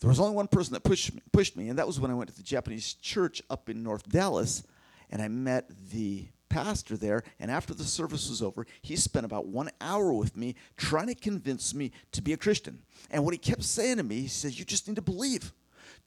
There 0.00 0.08
was 0.08 0.20
only 0.20 0.34
one 0.34 0.46
person 0.46 0.74
that 0.74 0.84
pushed 0.84 1.12
me, 1.14 1.22
pushed 1.32 1.56
me, 1.56 1.68
and 1.68 1.78
that 1.78 1.86
was 1.86 1.98
when 1.98 2.10
I 2.10 2.14
went 2.14 2.30
to 2.30 2.36
the 2.36 2.42
Japanese 2.42 2.94
church 2.94 3.42
up 3.50 3.68
in 3.68 3.82
North 3.82 4.08
Dallas, 4.08 4.62
and 5.10 5.20
I 5.20 5.28
met 5.28 5.70
the 5.90 6.28
pastor 6.48 6.96
there. 6.96 7.24
And 7.40 7.50
after 7.50 7.74
the 7.74 7.84
service 7.84 8.28
was 8.28 8.40
over, 8.40 8.66
he 8.80 8.96
spent 8.96 9.26
about 9.26 9.46
one 9.46 9.70
hour 9.80 10.12
with 10.12 10.36
me 10.36 10.54
trying 10.76 11.08
to 11.08 11.14
convince 11.14 11.74
me 11.74 11.90
to 12.12 12.22
be 12.22 12.32
a 12.32 12.36
Christian. 12.36 12.82
And 13.10 13.24
what 13.24 13.34
he 13.34 13.38
kept 13.38 13.64
saying 13.64 13.96
to 13.96 14.02
me, 14.02 14.22
he 14.22 14.28
says, 14.28 14.58
"You 14.58 14.64
just 14.64 14.86
need 14.86 14.96
to 14.96 15.02
believe, 15.02 15.52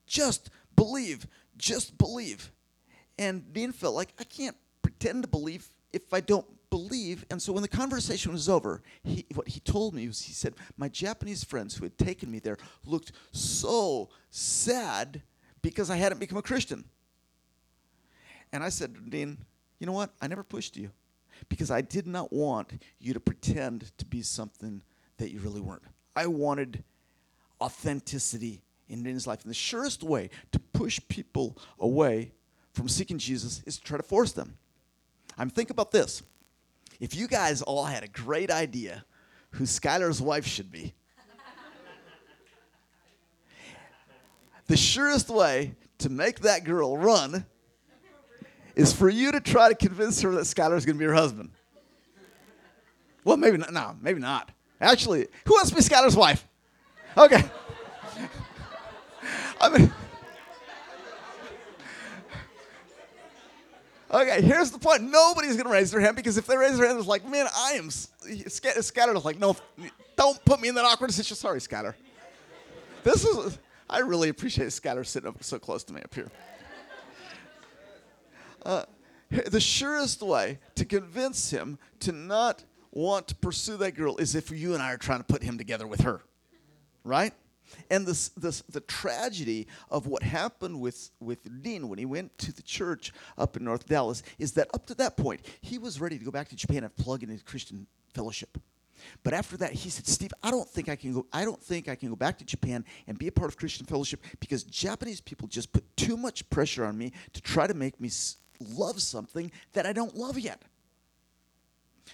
just 0.07 0.49
believe, 0.75 1.27
just 1.57 1.97
believe." 1.97 2.51
And 3.19 3.51
Dean 3.51 3.71
felt 3.71 3.93
like 3.93 4.13
I 4.17 4.23
can't 4.23 4.57
pretend 4.81 5.23
to 5.23 5.27
believe 5.27 5.69
if 5.91 6.13
I 6.13 6.21
don't 6.21 6.47
believe. 6.71 7.23
And 7.29 7.39
so 7.39 7.53
when 7.53 7.61
the 7.61 7.67
conversation 7.67 8.31
was 8.31 8.49
over, 8.49 8.81
he, 9.03 9.27
what 9.35 9.47
he 9.47 9.59
told 9.59 9.93
me 9.93 10.07
was 10.07 10.23
he 10.23 10.33
said, 10.33 10.55
My 10.77 10.89
Japanese 10.89 11.43
friends 11.43 11.75
who 11.75 11.83
had 11.83 11.99
taken 11.99 12.31
me 12.31 12.39
there 12.39 12.57
looked 12.83 13.11
so 13.31 14.09
sad 14.31 15.21
because 15.61 15.91
I 15.91 15.97
hadn't 15.97 16.19
become 16.19 16.39
a 16.39 16.41
Christian. 16.41 16.85
And 18.51 18.63
I 18.63 18.69
said, 18.69 19.11
Dean, 19.11 19.37
you 19.77 19.85
know 19.85 19.93
what? 19.93 20.11
I 20.19 20.27
never 20.27 20.43
pushed 20.43 20.75
you 20.75 20.89
because 21.49 21.69
I 21.69 21.81
did 21.81 22.07
not 22.07 22.33
want 22.33 22.81
you 22.99 23.13
to 23.13 23.19
pretend 23.19 23.95
to 23.99 24.05
be 24.05 24.23
something 24.23 24.81
that 25.17 25.31
you 25.31 25.39
really 25.39 25.61
weren't. 25.61 25.83
I 26.15 26.25
wanted 26.27 26.83
authenticity 27.61 28.61
in 28.89 29.03
Dean's 29.03 29.27
life. 29.27 29.41
And 29.43 29.49
the 29.49 29.55
surest 29.55 30.03
way 30.03 30.29
to 30.51 30.59
push 30.59 30.99
people 31.07 31.57
away 31.79 32.33
from 32.73 32.89
seeking 32.89 33.17
Jesus 33.17 33.61
is 33.65 33.77
to 33.77 33.83
try 33.83 33.97
to 33.97 34.03
force 34.03 34.31
them. 34.31 34.57
I'm 35.37 35.49
think 35.49 35.69
about 35.69 35.91
this. 35.91 36.23
If 37.01 37.15
you 37.15 37.27
guys 37.27 37.63
all 37.63 37.83
had 37.83 38.03
a 38.03 38.07
great 38.07 38.51
idea 38.51 39.03
who 39.53 39.63
Skylar's 39.63 40.21
wife 40.21 40.45
should 40.45 40.71
be, 40.71 40.93
the 44.67 44.77
surest 44.77 45.27
way 45.29 45.73
to 45.97 46.09
make 46.09 46.41
that 46.41 46.63
girl 46.63 46.95
run 46.95 47.43
is 48.75 48.93
for 48.93 49.09
you 49.09 49.31
to 49.31 49.41
try 49.41 49.67
to 49.67 49.75
convince 49.75 50.21
her 50.21 50.31
that 50.33 50.41
Skylar's 50.45 50.85
going 50.85 50.95
to 50.95 50.99
be 50.99 51.05
her 51.05 51.13
husband. 51.15 51.49
Well, 53.23 53.35
maybe 53.35 53.57
not. 53.57 53.73
No, 53.73 53.95
maybe 53.99 54.19
not. 54.19 54.51
Actually, 54.79 55.27
who 55.45 55.55
wants 55.55 55.71
to 55.71 55.75
be 55.75 55.81
Skylar's 55.81 56.15
wife? 56.15 56.47
Okay. 57.17 57.43
I 59.59 59.69
mean, 59.69 59.91
Okay, 64.13 64.41
here's 64.41 64.71
the 64.71 64.79
point. 64.79 65.03
Nobody's 65.03 65.55
to 65.55 65.69
raise 65.69 65.91
their 65.91 66.01
hand 66.01 66.17
because 66.17 66.37
if 66.37 66.45
they 66.45 66.57
raise 66.57 66.77
their 66.77 66.85
hand, 66.85 66.99
it's 66.99 67.07
like, 67.07 67.27
man, 67.27 67.47
I 67.55 67.73
am. 67.73 67.89
Scatter 67.89 69.15
is 69.15 69.25
like, 69.25 69.39
no, 69.39 69.55
don't 70.17 70.43
put 70.43 70.59
me 70.59 70.67
in 70.67 70.75
that 70.75 70.83
awkward 70.83 71.11
situation. 71.11 71.37
Sorry, 71.37 71.61
Scatter. 71.61 71.95
This 73.03 73.23
is, 73.23 73.57
I 73.89 73.99
really 73.99 74.27
appreciate 74.27 74.71
Scatter 74.73 75.05
sitting 75.05 75.29
up 75.29 75.41
so 75.43 75.59
close 75.59 75.83
to 75.85 75.93
me 75.93 76.01
up 76.01 76.13
here. 76.13 76.29
Uh, 78.63 78.83
the 79.29 79.61
surest 79.61 80.21
way 80.21 80.59
to 80.75 80.83
convince 80.83 81.49
him 81.49 81.79
to 82.01 82.11
not 82.11 82.63
want 82.91 83.29
to 83.29 83.35
pursue 83.35 83.77
that 83.77 83.93
girl 83.93 84.17
is 84.17 84.35
if 84.35 84.51
you 84.51 84.73
and 84.73 84.83
I 84.83 84.91
are 84.91 84.97
trying 84.97 85.19
to 85.19 85.23
put 85.23 85.41
him 85.41 85.57
together 85.57 85.87
with 85.87 86.01
her, 86.01 86.21
right? 87.05 87.33
And 87.89 88.05
this, 88.05 88.29
this, 88.29 88.61
the 88.69 88.81
tragedy 88.81 89.67
of 89.89 90.07
what 90.07 90.23
happened 90.23 90.79
with, 90.79 91.11
with 91.19 91.61
Dean 91.61 91.89
when 91.89 91.99
he 91.99 92.05
went 92.05 92.37
to 92.39 92.53
the 92.53 92.61
church 92.61 93.11
up 93.37 93.57
in 93.57 93.63
North 93.63 93.87
Dallas 93.87 94.23
is 94.39 94.53
that 94.53 94.69
up 94.73 94.85
to 94.87 94.95
that 94.95 95.17
point, 95.17 95.41
he 95.61 95.77
was 95.77 95.99
ready 95.99 96.17
to 96.17 96.25
go 96.25 96.31
back 96.31 96.49
to 96.49 96.55
Japan 96.55 96.83
and 96.83 96.95
plug 96.95 97.23
into 97.23 97.43
Christian 97.43 97.87
fellowship. 98.13 98.57
But 99.23 99.33
after 99.33 99.57
that, 99.57 99.73
he 99.73 99.89
said, 99.89 100.07
Steve, 100.07 100.33
I 100.43 100.51
don't 100.51 100.67
think 100.67 100.89
I 100.89 100.95
can 100.95 101.13
go. 101.13 101.25
I 101.33 101.43
don't 101.43 101.61
think 101.61 101.87
I 101.87 101.95
can 101.95 102.09
go 102.09 102.15
back 102.15 102.37
to 102.37 102.45
Japan 102.45 102.85
and 103.07 103.17
be 103.17 103.27
a 103.27 103.31
part 103.31 103.49
of 103.49 103.57
Christian 103.57 103.85
fellowship 103.85 104.23
because 104.39 104.63
Japanese 104.63 105.21
people 105.21 105.47
just 105.47 105.71
put 105.71 105.83
too 105.97 106.17
much 106.17 106.47
pressure 106.49 106.85
on 106.85 106.97
me 106.97 107.11
to 107.33 107.41
try 107.41 107.67
to 107.67 107.73
make 107.73 107.99
me 107.99 108.09
love 108.59 109.01
something 109.01 109.51
that 109.73 109.85
I 109.85 109.93
don't 109.93 110.15
love 110.15 110.37
yet. 110.37 110.61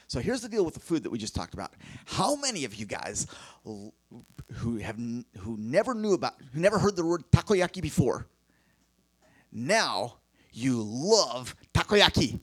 So 0.08 0.20
here's 0.20 0.42
the 0.42 0.50
deal 0.50 0.64
with 0.64 0.76
the 0.76 0.80
food 0.80 1.04
that 1.04 1.10
we 1.10 1.18
just 1.18 1.36
talked 1.36 1.54
about. 1.54 1.74
How 2.06 2.36
many 2.36 2.66
of 2.66 2.76
you 2.76 2.86
guys 2.86 3.28
who 3.64 4.78
have 4.78 4.98
who 5.40 5.58
never 5.58 5.94
knew 5.94 6.14
about 6.14 6.36
who 6.54 6.60
never 6.60 6.78
heard 6.80 6.96
the 6.96 7.06
word 7.06 7.24
takoyaki 7.32 7.82
before 7.82 8.28
now 9.52 10.18
you 10.52 10.82
love 10.84 11.56
takoyaki? 11.74 12.40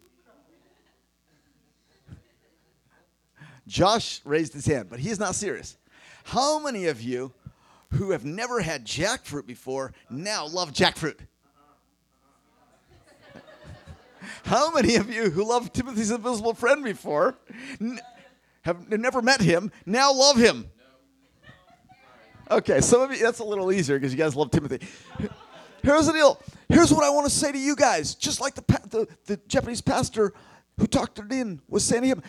Josh 3.67 4.21
raised 4.25 4.53
his 4.53 4.67
hand, 4.67 4.91
but 4.91 4.99
he 4.99 5.09
is 5.09 5.19
not 5.19 5.35
serious. 5.35 5.79
How 6.25 6.59
many 6.59 6.87
of 6.87 7.01
you 7.01 7.33
who 7.91 8.11
have 8.11 8.25
never 8.25 8.61
had 8.61 8.85
jackfruit 8.85 9.47
before 9.47 9.93
now 10.11 10.47
love 10.47 10.73
jackfruit? 10.73 11.19
How 14.45 14.71
many 14.71 14.97
of 14.97 15.11
you 15.11 15.31
who 15.31 15.43
loved 15.43 15.73
Timothy's 15.73 16.11
invisible 16.11 16.53
friend 16.53 16.85
before 16.85 17.39
n- 17.81 17.99
have 18.63 18.91
never 18.91 19.23
met 19.23 19.41
him 19.41 19.73
now 19.87 20.13
love 20.13 20.37
him? 20.37 20.71
Okay, 22.51 22.83
some 22.83 23.01
of 23.01 23.11
you, 23.11 23.19
that's 23.19 23.39
a 23.39 23.45
little 23.45 23.73
easier 23.73 23.99
because 23.99 24.13
you 24.13 24.19
guys 24.19 24.37
love 24.37 24.51
Timothy. 24.51 24.87
Here's 25.83 26.07
the 26.07 26.13
deal. 26.13 26.41
Here's 26.69 26.93
what 26.93 27.05
I 27.05 27.09
want 27.09 27.27
to 27.27 27.31
say 27.31 27.53
to 27.53 27.59
you 27.59 27.75
guys. 27.75 28.15
Just 28.15 28.43
like 28.43 28.55
the, 28.55 28.63
the, 28.91 29.09
the 29.25 29.37
Japanese 29.49 29.81
pastor 29.81 30.35
who 30.79 30.87
talked 30.87 31.19
it 31.19 31.33
in 31.33 31.63
was 31.67 31.83
saying 31.83 32.03
to 32.03 32.09
him, 32.09 32.23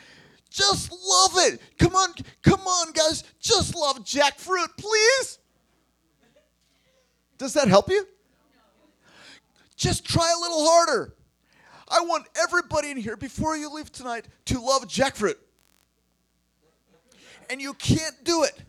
just 0.49 0.91
love 0.91 1.31
it. 1.35 1.59
Come 1.77 1.97
on, 1.97 2.13
come 2.41 2.61
on, 2.61 2.93
guys. 2.93 3.25
Just 3.41 3.75
love 3.75 4.05
jackfruit, 4.05 4.67
please. 4.77 5.39
Does 7.37 7.53
that 7.55 7.67
help 7.67 7.89
you? 7.89 8.07
Just 9.75 10.05
try 10.05 10.33
a 10.33 10.39
little 10.39 10.65
harder. 10.65 11.13
I 11.87 12.01
want 12.01 12.27
everybody 12.35 12.91
in 12.91 12.97
here 12.97 13.15
before 13.15 13.55
you 13.55 13.73
leave 13.73 13.91
tonight 13.91 14.25
to 14.45 14.59
love 14.59 14.87
jackfruit. 14.87 15.35
And 17.49 17.61
you 17.61 17.73
can't 17.73 18.23
do 18.23 18.43
it 18.43 18.59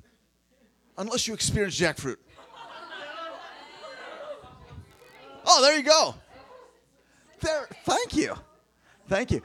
unless 0.99 1.26
you 1.26 1.35
experience 1.35 1.78
jackfruit. 1.78 2.16
Oh, 5.46 5.62
there 5.62 5.76
you 5.76 5.85
go. 5.85 6.14
There, 7.40 7.68
thank 7.85 8.16
you. 8.16 8.35
Thank 9.08 9.30
you. 9.30 9.40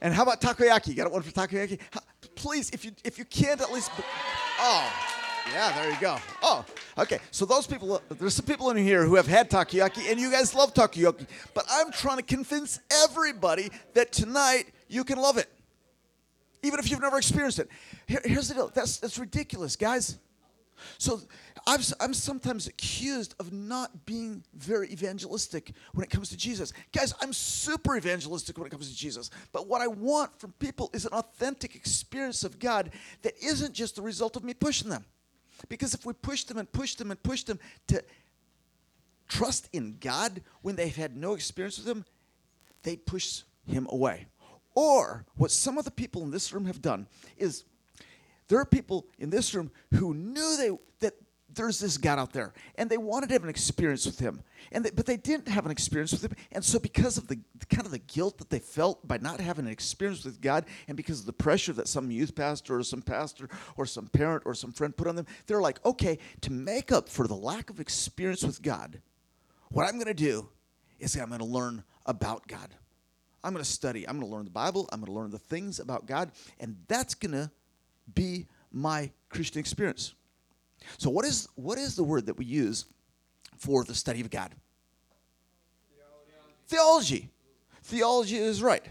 And 0.00 0.14
how 0.14 0.22
about 0.22 0.40
takoyaki? 0.40 0.88
You 0.88 0.94
got 0.94 1.10
one 1.10 1.22
for 1.22 1.32
takoyaki? 1.32 1.78
Please, 2.34 2.70
if 2.70 2.84
you 2.84 2.92
if 3.04 3.18
you 3.18 3.24
can't 3.24 3.60
at 3.60 3.72
least 3.72 3.90
Oh. 4.60 5.19
Yeah, 5.52 5.72
there 5.72 5.90
you 5.90 6.00
go. 6.00 6.16
Oh, 6.42 6.64
okay. 6.98 7.18
So 7.30 7.44
those 7.44 7.66
people, 7.66 8.00
there's 8.08 8.34
some 8.34 8.46
people 8.46 8.70
in 8.70 8.76
here 8.76 9.04
who 9.04 9.16
have 9.16 9.26
had 9.26 9.50
takoyaki, 9.50 10.10
and 10.10 10.20
you 10.20 10.30
guys 10.30 10.54
love 10.54 10.74
takoyaki. 10.74 11.26
But 11.54 11.64
I'm 11.70 11.90
trying 11.90 12.18
to 12.18 12.22
convince 12.22 12.80
everybody 13.04 13.70
that 13.94 14.12
tonight 14.12 14.66
you 14.88 15.04
can 15.04 15.18
love 15.18 15.38
it, 15.38 15.48
even 16.62 16.78
if 16.78 16.90
you've 16.90 17.00
never 17.00 17.18
experienced 17.18 17.58
it. 17.58 17.68
Here, 18.06 18.20
here's 18.24 18.48
the 18.48 18.54
deal. 18.54 18.70
That's 18.72 18.98
that's 18.98 19.18
ridiculous, 19.18 19.76
guys. 19.76 20.18
So 20.98 21.20
I'm, 21.66 21.80
I'm 22.00 22.14
sometimes 22.14 22.66
accused 22.66 23.34
of 23.38 23.52
not 23.52 24.06
being 24.06 24.42
very 24.54 24.90
evangelistic 24.90 25.72
when 25.92 26.04
it 26.04 26.10
comes 26.10 26.30
to 26.30 26.36
Jesus. 26.36 26.72
Guys, 26.96 27.12
I'm 27.20 27.32
super 27.32 27.96
evangelistic 27.96 28.56
when 28.56 28.66
it 28.66 28.70
comes 28.70 28.88
to 28.90 28.96
Jesus. 28.96 29.30
But 29.52 29.68
what 29.68 29.82
I 29.82 29.88
want 29.88 30.38
from 30.40 30.52
people 30.52 30.90
is 30.94 31.04
an 31.04 31.12
authentic 31.12 31.74
experience 31.74 32.44
of 32.44 32.58
God 32.58 32.92
that 33.22 33.34
isn't 33.42 33.74
just 33.74 33.96
the 33.96 34.02
result 34.02 34.36
of 34.36 34.44
me 34.44 34.54
pushing 34.54 34.88
them. 34.88 35.04
Because 35.68 35.94
if 35.94 36.06
we 36.06 36.12
push 36.12 36.44
them 36.44 36.58
and 36.58 36.70
push 36.70 36.94
them 36.94 37.10
and 37.10 37.22
push 37.22 37.42
them 37.42 37.58
to 37.88 38.02
trust 39.28 39.68
in 39.72 39.96
God 40.00 40.42
when 40.62 40.76
they've 40.76 40.94
had 40.94 41.16
no 41.16 41.34
experience 41.34 41.78
with 41.78 41.88
Him, 41.88 42.04
they 42.82 42.96
push 42.96 43.42
Him 43.66 43.86
away. 43.90 44.26
Or 44.74 45.24
what 45.36 45.50
some 45.50 45.78
of 45.78 45.84
the 45.84 45.90
people 45.90 46.22
in 46.22 46.30
this 46.30 46.52
room 46.52 46.66
have 46.66 46.80
done 46.80 47.06
is 47.36 47.64
there 48.48 48.58
are 48.58 48.64
people 48.64 49.06
in 49.18 49.30
this 49.30 49.54
room 49.54 49.70
who 49.94 50.14
knew 50.14 50.56
they, 50.56 50.70
that 51.00 51.14
there's 51.54 51.78
this 51.78 51.98
God 51.98 52.18
out 52.18 52.32
there, 52.32 52.52
and 52.76 52.88
they 52.88 52.96
wanted 52.96 53.28
to 53.28 53.32
have 53.34 53.42
an 53.42 53.48
experience 53.48 54.06
with 54.06 54.18
Him, 54.18 54.42
and 54.72 54.84
they, 54.84 54.90
but 54.90 55.06
they 55.06 55.16
didn't 55.16 55.48
have 55.48 55.64
an 55.64 55.72
experience 55.72 56.12
with 56.12 56.24
Him, 56.24 56.32
and 56.52 56.64
so 56.64 56.78
because 56.78 57.18
of 57.18 57.28
the 57.28 57.38
kind 57.68 57.86
of 57.86 57.92
the 57.92 57.98
guilt 57.98 58.38
that 58.38 58.50
they 58.50 58.58
felt 58.58 59.06
by 59.06 59.18
not 59.18 59.40
having 59.40 59.66
an 59.66 59.72
experience 59.72 60.24
with 60.24 60.40
God, 60.40 60.64
and 60.88 60.96
because 60.96 61.20
of 61.20 61.26
the 61.26 61.32
pressure 61.32 61.72
that 61.72 61.88
some 61.88 62.10
youth 62.10 62.34
pastor 62.34 62.76
or 62.76 62.82
some 62.82 63.02
pastor 63.02 63.48
or 63.76 63.86
some 63.86 64.06
parent 64.06 64.42
or 64.46 64.54
some 64.54 64.72
friend 64.72 64.96
put 64.96 65.06
on 65.06 65.16
them, 65.16 65.26
they're 65.46 65.60
like, 65.60 65.84
okay, 65.84 66.18
to 66.42 66.52
make 66.52 66.92
up 66.92 67.08
for 67.08 67.26
the 67.26 67.34
lack 67.34 67.70
of 67.70 67.80
experience 67.80 68.42
with 68.42 68.62
God, 68.62 69.00
what 69.68 69.86
I'm 69.86 69.94
going 69.94 70.06
to 70.06 70.14
do 70.14 70.48
is 70.98 71.16
I'm 71.16 71.28
going 71.28 71.40
to 71.40 71.44
learn 71.44 71.84
about 72.06 72.46
God. 72.46 72.74
I'm 73.42 73.52
going 73.52 73.64
to 73.64 73.70
study. 73.70 74.06
I'm 74.06 74.18
going 74.18 74.30
to 74.30 74.34
learn 74.34 74.44
the 74.44 74.50
Bible. 74.50 74.88
I'm 74.92 75.00
going 75.00 75.12
to 75.12 75.18
learn 75.18 75.30
the 75.30 75.38
things 75.38 75.80
about 75.80 76.06
God, 76.06 76.30
and 76.58 76.76
that's 76.88 77.14
going 77.14 77.32
to 77.32 77.50
be 78.12 78.46
my 78.72 79.10
Christian 79.28 79.60
experience. 79.60 80.14
So 80.98 81.10
what 81.10 81.24
is 81.24 81.48
what 81.54 81.78
is 81.78 81.96
the 81.96 82.04
word 82.04 82.26
that 82.26 82.36
we 82.36 82.44
use 82.44 82.86
for 83.56 83.84
the 83.84 83.94
study 83.94 84.20
of 84.20 84.30
God? 84.30 84.54
Theology. 86.66 87.28
Theology 87.82 88.36
is 88.36 88.62
right. 88.62 88.84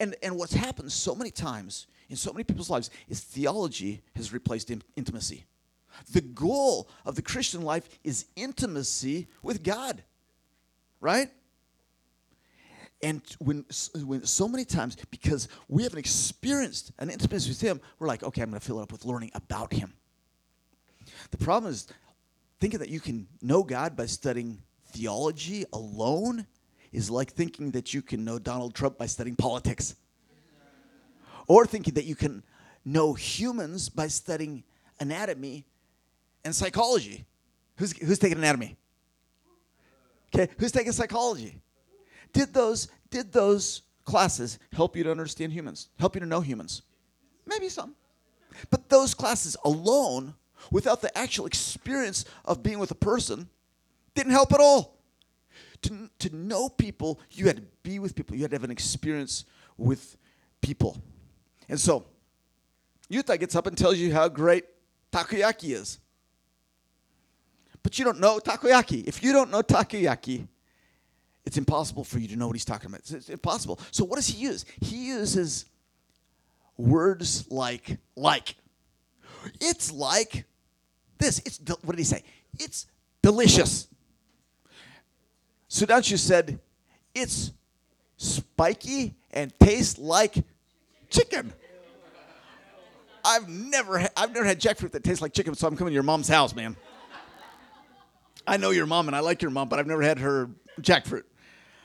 And, 0.00 0.14
and 0.22 0.36
what's 0.36 0.54
happened 0.54 0.92
so 0.92 1.14
many 1.14 1.30
times 1.30 1.86
in 2.08 2.16
so 2.16 2.32
many 2.32 2.44
people's 2.44 2.70
lives 2.70 2.90
is 3.08 3.20
theology 3.20 4.02
has 4.14 4.32
replaced 4.32 4.70
in- 4.70 4.82
intimacy. 4.94 5.44
The 6.12 6.20
goal 6.20 6.88
of 7.04 7.16
the 7.16 7.22
Christian 7.22 7.62
life 7.62 7.88
is 8.04 8.26
intimacy 8.36 9.28
with 9.42 9.62
God, 9.62 10.02
right? 11.00 11.28
And 13.02 13.22
when, 13.38 13.64
when 14.04 14.24
so 14.24 14.48
many 14.48 14.64
times, 14.64 14.96
because 15.10 15.48
we 15.68 15.82
haven't 15.82 15.98
experienced 15.98 16.92
an 16.98 17.10
intimacy 17.10 17.50
with 17.50 17.60
Him, 17.60 17.80
we're 17.98 18.08
like, 18.08 18.22
okay, 18.22 18.42
I'm 18.42 18.50
going 18.50 18.60
to 18.60 18.66
fill 18.66 18.78
it 18.78 18.82
up 18.82 18.92
with 18.92 19.04
learning 19.04 19.32
about 19.34 19.72
Him. 19.72 19.94
The 21.30 21.38
problem 21.38 21.72
is 21.72 21.86
thinking 22.60 22.80
that 22.80 22.88
you 22.88 23.00
can 23.00 23.26
know 23.42 23.62
God 23.62 23.96
by 23.96 24.06
studying 24.06 24.62
theology 24.92 25.64
alone 25.72 26.46
is 26.92 27.10
like 27.10 27.32
thinking 27.32 27.70
that 27.72 27.92
you 27.92 28.02
can 28.02 28.24
know 28.24 28.38
Donald 28.38 28.74
Trump 28.74 28.98
by 28.98 29.06
studying 29.06 29.36
politics. 29.36 29.96
Or 31.48 31.66
thinking 31.66 31.94
that 31.94 32.04
you 32.04 32.14
can 32.14 32.42
know 32.84 33.12
humans 33.12 33.88
by 33.88 34.08
studying 34.08 34.64
anatomy 35.00 35.64
and 36.44 36.54
psychology. 36.54 37.24
Who's, 37.76 37.96
who's 37.98 38.18
taking 38.18 38.38
anatomy? 38.38 38.76
Okay, 40.34 40.52
who's 40.58 40.72
taking 40.72 40.92
psychology? 40.92 41.60
Did 42.32 42.52
those, 42.52 42.88
did 43.10 43.32
those 43.32 43.82
classes 44.04 44.58
help 44.72 44.96
you 44.96 45.04
to 45.04 45.10
understand 45.10 45.52
humans? 45.52 45.88
Help 45.98 46.14
you 46.14 46.20
to 46.20 46.26
know 46.26 46.40
humans? 46.40 46.82
Maybe 47.46 47.68
some. 47.68 47.94
But 48.70 48.88
those 48.88 49.14
classes 49.14 49.56
alone, 49.64 50.34
without 50.70 51.02
the 51.02 51.16
actual 51.16 51.46
experience 51.46 52.24
of 52.44 52.62
being 52.62 52.78
with 52.78 52.90
a 52.90 52.96
person, 52.96 53.48
didn't 54.14 54.32
help 54.32 54.52
at 54.52 54.60
all. 54.60 54.96
To, 55.82 56.10
to 56.20 56.34
know 56.34 56.68
people, 56.68 57.20
you 57.30 57.46
had 57.46 57.56
to 57.56 57.62
be 57.82 57.98
with 57.98 58.14
people. 58.14 58.34
You 58.34 58.42
had 58.42 58.50
to 58.50 58.56
have 58.56 58.64
an 58.64 58.70
experience 58.70 59.44
with 59.76 60.16
people. 60.60 60.96
And 61.68 61.78
so, 61.78 62.06
Yuta 63.10 63.38
gets 63.38 63.54
up 63.54 63.66
and 63.66 63.76
tells 63.76 63.98
you 63.98 64.12
how 64.12 64.28
great 64.28 64.64
takoyaki 65.12 65.74
is. 65.74 65.98
But 67.82 67.98
you 67.98 68.04
don't 68.04 68.18
know 68.18 68.38
takoyaki. 68.38 69.06
If 69.06 69.22
you 69.22 69.32
don't 69.32 69.50
know 69.50 69.62
takoyaki, 69.62 70.48
it's 71.44 71.56
impossible 71.56 72.02
for 72.02 72.18
you 72.18 72.26
to 72.28 72.36
know 72.36 72.48
what 72.48 72.54
he's 72.54 72.64
talking 72.64 72.88
about. 72.88 73.00
It's, 73.00 73.12
it's 73.12 73.28
impossible. 73.28 73.78
So, 73.92 74.04
what 74.04 74.16
does 74.16 74.26
he 74.26 74.42
use? 74.42 74.64
He 74.80 75.08
uses 75.08 75.66
words 76.76 77.50
like, 77.50 77.98
like. 78.16 78.56
It's 79.60 79.92
like 79.92 80.44
this. 81.18 81.40
It's 81.40 81.60
what 81.82 81.96
did 81.96 81.98
he 81.98 82.04
say? 82.04 82.22
It's 82.58 82.86
delicious. 83.22 83.88
Sudanshu 85.68 86.18
said, 86.18 86.60
it's 87.14 87.52
spiky 88.16 89.14
and 89.32 89.52
tastes 89.58 89.98
like 89.98 90.44
chicken. 91.10 91.52
I've 93.24 93.48
never, 93.48 93.98
ha- 93.98 94.08
I've 94.16 94.32
never 94.32 94.46
had 94.46 94.60
jackfruit 94.60 94.92
that 94.92 95.02
tastes 95.02 95.20
like 95.20 95.32
chicken, 95.32 95.54
so 95.54 95.66
I'm 95.66 95.76
coming 95.76 95.90
to 95.90 95.94
your 95.94 96.04
mom's 96.04 96.28
house, 96.28 96.54
man. 96.54 96.76
I 98.46 98.56
know 98.56 98.70
your 98.70 98.86
mom 98.86 99.08
and 99.08 99.16
I 99.16 99.20
like 99.20 99.42
your 99.42 99.50
mom, 99.50 99.68
but 99.68 99.80
I've 99.80 99.88
never 99.88 100.02
had 100.02 100.20
her 100.20 100.48
jackfruit. 100.80 101.24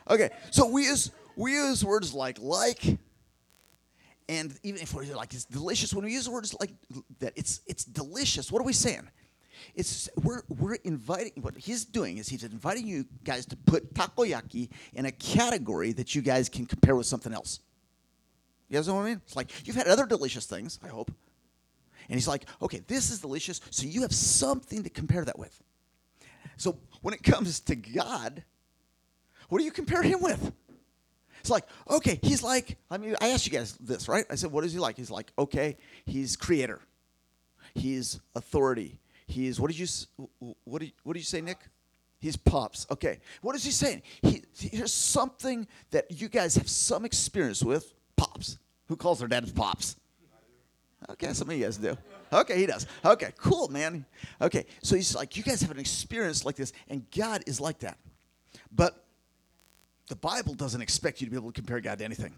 Okay, 0.08 0.30
so 0.52 0.68
we 0.68 0.84
use 0.84 1.12
we 1.36 1.54
use 1.54 1.84
words 1.84 2.14
like 2.14 2.38
like, 2.40 2.84
and 4.30 4.54
even 4.62 4.82
if 4.82 4.94
we're 4.94 5.06
like 5.16 5.34
it's 5.34 5.46
delicious, 5.46 5.94
when 5.94 6.06
we 6.06 6.14
use 6.14 6.30
words 6.30 6.56
like 6.60 6.72
that, 7.20 7.34
it's 7.36 7.62
it's 7.66 7.84
delicious. 7.84 8.52
What 8.52 8.62
are 8.62 8.66
we 8.66 8.74
saying? 8.74 9.10
It's 9.76 10.10
we're 10.24 10.42
we're 10.50 10.76
inviting. 10.84 11.34
What 11.42 11.56
he's 11.58 11.86
doing 11.86 12.18
is 12.18 12.28
he's 12.30 12.44
inviting 12.44 12.88
you 12.88 13.06
guys 13.24 13.46
to 13.48 13.56
put 13.56 13.94
takoyaki 13.94 14.70
in 14.94 15.06
a 15.06 15.12
category 15.12 15.94
that 15.94 16.16
you 16.16 16.22
guys 16.22 16.50
can 16.50 16.66
compare 16.66 16.96
with 16.96 17.06
something 17.06 17.34
else. 17.34 17.60
You 18.70 18.78
guys 18.78 18.88
know 18.88 18.96
what 18.96 19.02
I 19.02 19.10
mean? 19.10 19.22
It's 19.26 19.36
like 19.36 19.68
you've 19.68 19.76
had 19.76 19.88
other 19.88 20.06
delicious 20.06 20.46
things. 20.46 20.80
I 20.84 20.88
hope. 20.88 21.12
And 22.10 22.18
he's 22.18 22.28
like, 22.28 22.46
okay, 22.62 22.82
this 22.88 23.10
is 23.10 23.20
delicious, 23.22 23.62
so 23.70 23.86
you 23.86 24.02
have 24.02 24.14
something 24.14 24.84
to 24.84 24.90
compare 24.90 25.24
that 25.24 25.40
with. 25.40 25.62
So 26.58 26.78
when 27.02 27.14
it 27.14 27.24
comes 27.24 27.60
to 27.62 27.76
God, 27.76 28.44
what 29.50 29.60
do 29.60 29.64
you 29.64 29.72
compare 29.72 30.02
him 30.02 30.22
with? 30.22 30.52
It's 31.40 31.50
like, 31.50 31.66
okay, 31.90 32.20
he's 32.22 32.44
like, 32.44 32.78
I 32.90 32.98
mean, 32.98 33.16
I 33.20 33.30
asked 33.30 33.48
you 33.48 33.52
guys 33.52 33.74
this, 33.74 34.08
right? 34.08 34.26
I 34.30 34.36
said, 34.36 34.52
what 34.52 34.64
is 34.64 34.74
he 34.74 34.80
like? 34.80 34.96
He's 34.96 35.10
like, 35.10 35.32
okay, 35.40 35.78
he's 36.06 36.36
creator. 36.36 36.80
He's 37.74 38.20
authority. 38.36 39.00
He's, 39.32 39.60
what 39.60 39.72
did 39.72 39.80
you, 39.80 39.88
what 40.64 40.80
did, 40.80 40.92
what 41.04 41.14
did 41.14 41.20
you 41.20 41.26
say, 41.26 41.42
Nick? 41.42 41.60
He's 42.20 42.38
pops. 42.38 42.86
Okay. 42.92 43.20
What 43.42 43.56
is 43.56 43.64
he 43.64 43.72
saying? 43.72 44.04
He, 44.22 44.44
here's 44.56 44.94
something 44.94 45.68
that 45.90 46.22
you 46.22 46.28
guys 46.30 46.56
have 46.56 46.70
some 46.70 47.06
experience 47.06 47.64
with. 47.64 47.94
Pops. 48.16 48.60
Who 48.88 48.96
calls 48.96 49.20
their 49.20 49.28
dad 49.28 49.52
pops? 49.56 49.96
Okay, 51.10 51.34
some 51.34 51.50
of 51.50 51.56
you 51.56 51.64
guys 51.64 51.78
do. 51.78 51.98
Okay, 52.32 52.60
he 52.60 52.66
does. 52.68 52.86
Okay, 53.04 53.32
cool, 53.38 53.68
man. 53.70 54.06
Okay, 54.40 54.66
so 54.84 54.96
he's 54.96 55.16
like, 55.16 55.36
you 55.36 55.44
guys 55.44 55.62
have 55.62 55.72
an 55.72 55.80
experience 55.80 56.46
like 56.46 56.56
this, 56.56 56.74
and 56.90 57.10
God 57.10 57.44
is 57.48 57.60
like 57.60 57.80
that. 57.80 57.98
But 58.72 59.04
the 60.08 60.16
Bible 60.16 60.54
doesn't 60.54 60.82
expect 60.82 61.22
you 61.22 61.28
to 61.28 61.32
be 61.32 61.38
able 61.38 61.52
to 61.52 61.60
compare 61.60 61.82
God 61.82 61.98
to 61.98 62.06
anything. 62.06 62.36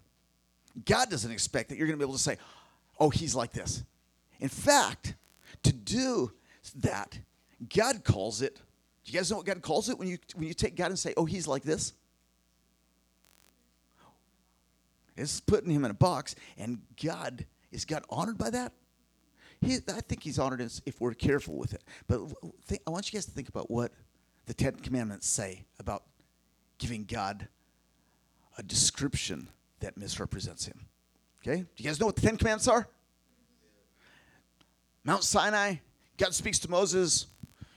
God 0.86 1.10
doesn't 1.10 1.32
expect 1.32 1.70
that 1.70 1.78
you're 1.78 1.88
going 1.88 2.00
to 2.00 2.04
be 2.04 2.08
able 2.08 2.18
to 2.18 2.24
say, 2.24 2.38
oh, 3.00 3.10
he's 3.10 3.36
like 3.36 3.52
this. 3.52 3.84
In 4.40 4.50
fact, 4.50 5.16
to 5.64 5.74
do 5.74 6.32
that, 6.76 7.20
God 7.74 8.04
calls 8.04 8.42
it. 8.42 8.56
Do 9.04 9.12
you 9.12 9.18
guys 9.18 9.30
know 9.30 9.38
what 9.38 9.46
God 9.46 9.62
calls 9.62 9.90
it 9.90 9.98
when 9.98 10.08
you 10.08 10.18
when 10.36 10.48
you 10.48 10.54
take 10.54 10.76
God 10.76 10.88
and 10.88 11.00
say, 11.00 11.14
"Oh, 11.18 11.26
he's 11.26 11.48
like 11.48 11.64
this"? 11.64 11.94
It's 15.16 15.40
putting 15.40 15.70
him 15.70 15.86
in 15.86 15.92
a 15.92 15.96
box, 15.96 16.36
and 16.58 16.82
God 17.02 17.46
is 17.72 17.86
God 17.86 18.04
honored 18.10 18.38
by 18.38 18.50
that? 18.50 18.72
He, 19.62 19.76
I 19.88 20.02
think 20.02 20.24
he's 20.24 20.40
honored 20.40 20.62
if 20.86 21.00
we're 21.00 21.14
careful 21.14 21.56
with 21.56 21.74
it. 21.74 21.84
But 22.08 22.22
think, 22.66 22.82
I 22.86 22.90
want 22.90 23.12
you 23.12 23.18
guys 23.18 23.26
to 23.26 23.32
think 23.32 23.50
about 23.50 23.70
what 23.72 23.92
the 24.46 24.54
Ten 24.54 24.76
Commandments 24.76 25.28
say 25.28 25.66
about 25.80 26.04
giving 26.78 27.06
God 27.06 27.48
a 28.58 28.64
description 28.64 29.50
that 29.80 29.98
misrepresents 29.98 30.66
him. 30.66 30.88
Okay? 31.42 31.62
Do 31.62 31.84
you 31.84 31.90
guys 31.90 32.00
know 32.00 32.08
what 32.08 32.16
the 32.16 32.22
Ten 32.22 32.38
Commandments 32.38 32.68
are? 32.68 32.88
Mount 35.06 35.24
Sinai, 35.24 35.76
God 36.18 36.34
speaks 36.34 36.60
to 36.60 36.70
Moses. 36.70 37.28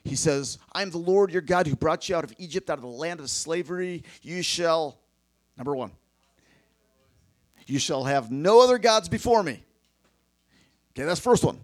He 0.05 0.15
says, 0.15 0.59
I 0.73 0.83
am 0.83 0.91
the 0.91 0.99
Lord 0.99 1.33
your 1.33 1.43
God 1.43 1.67
who 1.67 1.75
brought 1.75 2.09
you 2.09 2.17
out 2.17 2.25
of 2.25 2.33
Egypt, 2.39 2.71
out 2.71 2.79
of 2.79 2.83
the 2.83 2.89
land 2.89 3.19
of 3.21 3.29
slavery. 3.29 4.05
You 4.23 4.43
shall, 4.43 4.99
number 5.57 5.75
one, 5.75 5.91
you 7.67 7.79
shall 7.79 8.05
have 8.05 8.31
no 8.31 8.63
other 8.63 8.79
gods 8.79 9.09
before 9.09 9.43
me. 9.43 9.65
Okay, 10.93 11.05
that's 11.05 11.21
first 11.21 11.45
one. 11.45 11.59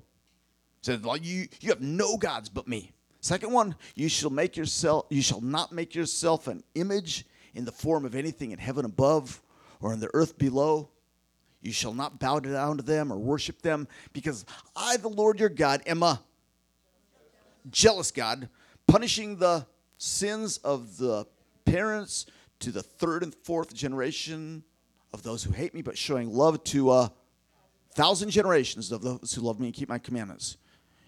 Said 0.82 1.04
like 1.04 1.24
you 1.24 1.46
you 1.60 1.68
have 1.68 1.80
no 1.80 2.16
gods 2.16 2.48
but 2.48 2.66
me. 2.66 2.90
Second 3.20 3.52
one, 3.52 3.76
you 3.94 4.08
shall 4.08 4.30
make 4.30 4.56
yourself 4.56 5.06
you 5.08 5.22
shall 5.22 5.40
not 5.40 5.70
make 5.70 5.94
yourself 5.94 6.48
an 6.48 6.64
image 6.74 7.24
in 7.54 7.64
the 7.64 7.70
form 7.70 8.04
of 8.04 8.16
anything 8.16 8.50
in 8.50 8.58
heaven 8.58 8.84
above 8.84 9.40
or 9.80 9.92
in 9.92 10.00
the 10.00 10.10
earth 10.12 10.36
below. 10.38 10.88
You 11.60 11.70
shall 11.72 11.94
not 11.94 12.18
bow 12.18 12.40
down 12.40 12.78
to 12.78 12.82
them 12.82 13.12
or 13.12 13.18
worship 13.18 13.62
them, 13.62 13.86
because 14.12 14.44
I, 14.74 14.96
the 14.96 15.08
Lord 15.08 15.38
your 15.38 15.48
God, 15.48 15.80
am 15.86 16.02
a 16.02 16.20
jealous 17.70 18.10
God, 18.10 18.48
punishing 18.86 19.36
the 19.36 19.66
sins 19.98 20.58
of 20.58 20.96
the 20.96 21.26
parents 21.64 22.26
to 22.60 22.70
the 22.70 22.82
third 22.82 23.22
and 23.22 23.34
fourth 23.34 23.74
generation 23.74 24.64
of 25.12 25.22
those 25.22 25.44
who 25.44 25.52
hate 25.52 25.74
me, 25.74 25.82
but 25.82 25.96
showing 25.98 26.32
love 26.32 26.62
to 26.64 26.92
a 26.92 27.12
thousand 27.94 28.30
generations 28.30 28.90
of 28.90 29.02
those 29.02 29.32
who 29.34 29.42
love 29.42 29.60
me 29.60 29.66
and 29.66 29.74
keep 29.74 29.88
my 29.88 29.98
commandments. 29.98 30.56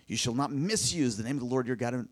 You 0.07 0.17
shall 0.17 0.35
not 0.35 0.53
misuse 0.53 1.17
the 1.17 1.23
name 1.23 1.37
of 1.37 1.41
the 1.41 1.49
Lord 1.49 1.67
your 1.67 1.77
God, 1.77 2.07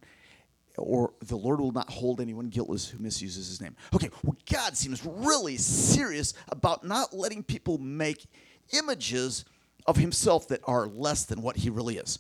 or 0.79 1.13
the 1.21 1.37
Lord 1.37 1.61
will 1.61 1.73
not 1.73 1.91
hold 1.91 2.21
anyone 2.21 2.49
guiltless 2.49 2.89
who 2.89 2.99
misuses 2.99 3.49
his 3.49 3.61
name. 3.61 3.77
Okay, 3.95 4.09
well, 4.23 4.37
God 4.51 4.77
seems 4.77 5.05
really 5.05 5.59
serious 5.59 6.33
about 6.49 6.85
not 6.85 7.13
letting 7.13 7.43
people 7.43 7.77
make 7.79 8.25
images 8.73 9.45
of 9.87 9.97
himself 9.97 10.49
that 10.49 10.61
are 10.65 10.87
less 10.87 11.25
than 11.25 11.43
what 11.43 11.57
he 11.57 11.69
really 11.69 11.99
is. 11.99 12.19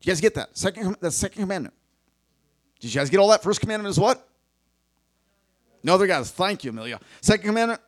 You 0.00 0.06
guys 0.06 0.20
get 0.20 0.34
that? 0.34 0.56
Second, 0.56 0.96
the 1.00 1.10
second 1.10 1.42
commandment. 1.42 1.74
Did 2.80 2.94
you 2.94 3.00
guys 3.00 3.10
get 3.10 3.18
all 3.18 3.28
that? 3.28 3.42
First 3.42 3.60
commandment 3.60 3.90
is 3.90 4.00
what? 4.00 4.26
No 5.82 5.94
other 5.94 6.06
gods. 6.06 6.30
Thank 6.30 6.64
you, 6.64 6.70
Amelia. 6.70 6.98
Second 7.20 7.46
commandment? 7.46 7.80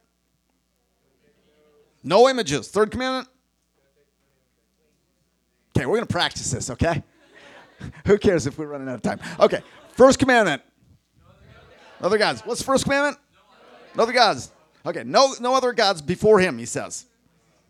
No 2.03 2.29
images. 2.29 2.69
Third 2.69 2.91
commandment? 2.91 3.29
Okay, 5.75 5.87
we're 5.87 5.97
going 5.97 6.07
to 6.07 6.13
practice 6.13 6.51
this, 6.51 6.69
okay? 6.71 7.03
Who 8.07 8.19
cares 8.19 8.47
if 8.47 8.59
we're 8.59 8.67
running 8.67 8.89
out 8.89 8.97
of 8.97 9.03
time? 9.03 9.21
Okay, 9.41 9.63
first 9.93 10.19
commandment. 10.19 10.63
No 12.01 12.07
other 12.07 12.19
gods. 12.19 12.43
What's 12.43 12.61
the 12.61 12.67
first 12.67 12.85
commandment? 12.85 13.17
No 13.97 14.03
other 14.03 14.13
gods. 14.13 14.53
Okay, 14.85 15.05
no, 15.05 15.35
no 15.41 15.55
other 15.55 15.73
gods 15.73 16.03
before 16.03 16.41
him, 16.41 16.59
he 16.59 16.67
says. 16.67 17.07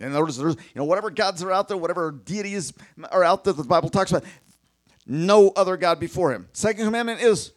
In 0.03 0.13
other 0.13 0.23
words, 0.23 0.37
there's, 0.37 0.55
you 0.55 0.77
know, 0.77 0.85
whatever 0.85 1.11
gods 1.11 1.43
are 1.43 1.53
out 1.53 1.69
there, 1.69 1.77
whatever 1.77 2.11
deities 2.11 2.73
are 3.11 3.25
out 3.25 3.45
there 3.45 3.53
that 3.53 3.63
the 3.63 3.69
Bible 3.69 3.89
talks 3.89 4.11
about, 4.11 4.25
no 5.07 5.51
other 5.51 5.77
God 5.77 6.01
before 6.01 6.33
him. 6.33 6.49
Second 6.53 6.85
commandment 6.85 7.21
is 7.21 7.53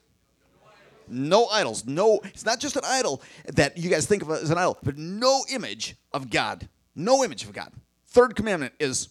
No 1.08 1.48
idols. 1.48 1.86
No, 1.86 2.20
it's 2.24 2.46
not 2.46 2.60
just 2.60 2.76
an 2.76 2.84
idol 2.86 3.22
that 3.54 3.78
you 3.78 3.90
guys 3.90 4.06
think 4.06 4.22
of 4.22 4.32
as 4.32 4.50
an 4.50 4.58
idol, 4.58 4.78
but 4.84 4.98
no 4.98 5.44
image 5.50 5.96
of 6.14 6.30
God. 6.30 6.68
No 6.96 7.24
image 7.24 7.44
of 7.44 7.54
God. 7.54 7.72
Third 8.08 8.36
commandment 8.36 8.74
is 8.80 9.10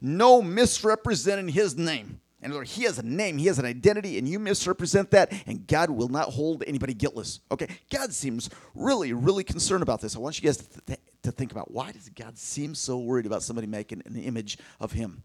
no 0.00 0.42
misrepresenting 0.42 1.48
his 1.48 1.76
name. 1.76 2.20
Words, 2.46 2.76
he 2.76 2.82
has 2.82 2.98
a 2.98 3.02
name, 3.02 3.38
he 3.38 3.46
has 3.46 3.58
an 3.58 3.64
identity, 3.64 4.18
and 4.18 4.28
you 4.28 4.38
misrepresent 4.38 5.10
that, 5.12 5.32
and 5.46 5.66
God 5.66 5.88
will 5.88 6.10
not 6.10 6.28
hold 6.28 6.62
anybody 6.66 6.92
guiltless. 6.92 7.40
Okay? 7.50 7.66
God 7.90 8.12
seems 8.12 8.50
really, 8.74 9.14
really 9.14 9.44
concerned 9.44 9.82
about 9.82 10.02
this. 10.02 10.14
I 10.14 10.18
want 10.18 10.38
you 10.38 10.46
guys 10.46 10.58
to, 10.58 10.80
th- 10.82 10.98
think 11.34 11.52
about 11.52 11.70
why 11.70 11.92
does 11.92 12.08
God 12.08 12.38
seem 12.38 12.74
so 12.74 12.98
worried 12.98 13.26
about 13.26 13.42
somebody 13.42 13.66
making 13.66 14.02
an 14.06 14.16
image 14.16 14.58
of 14.80 14.92
him? 14.92 15.22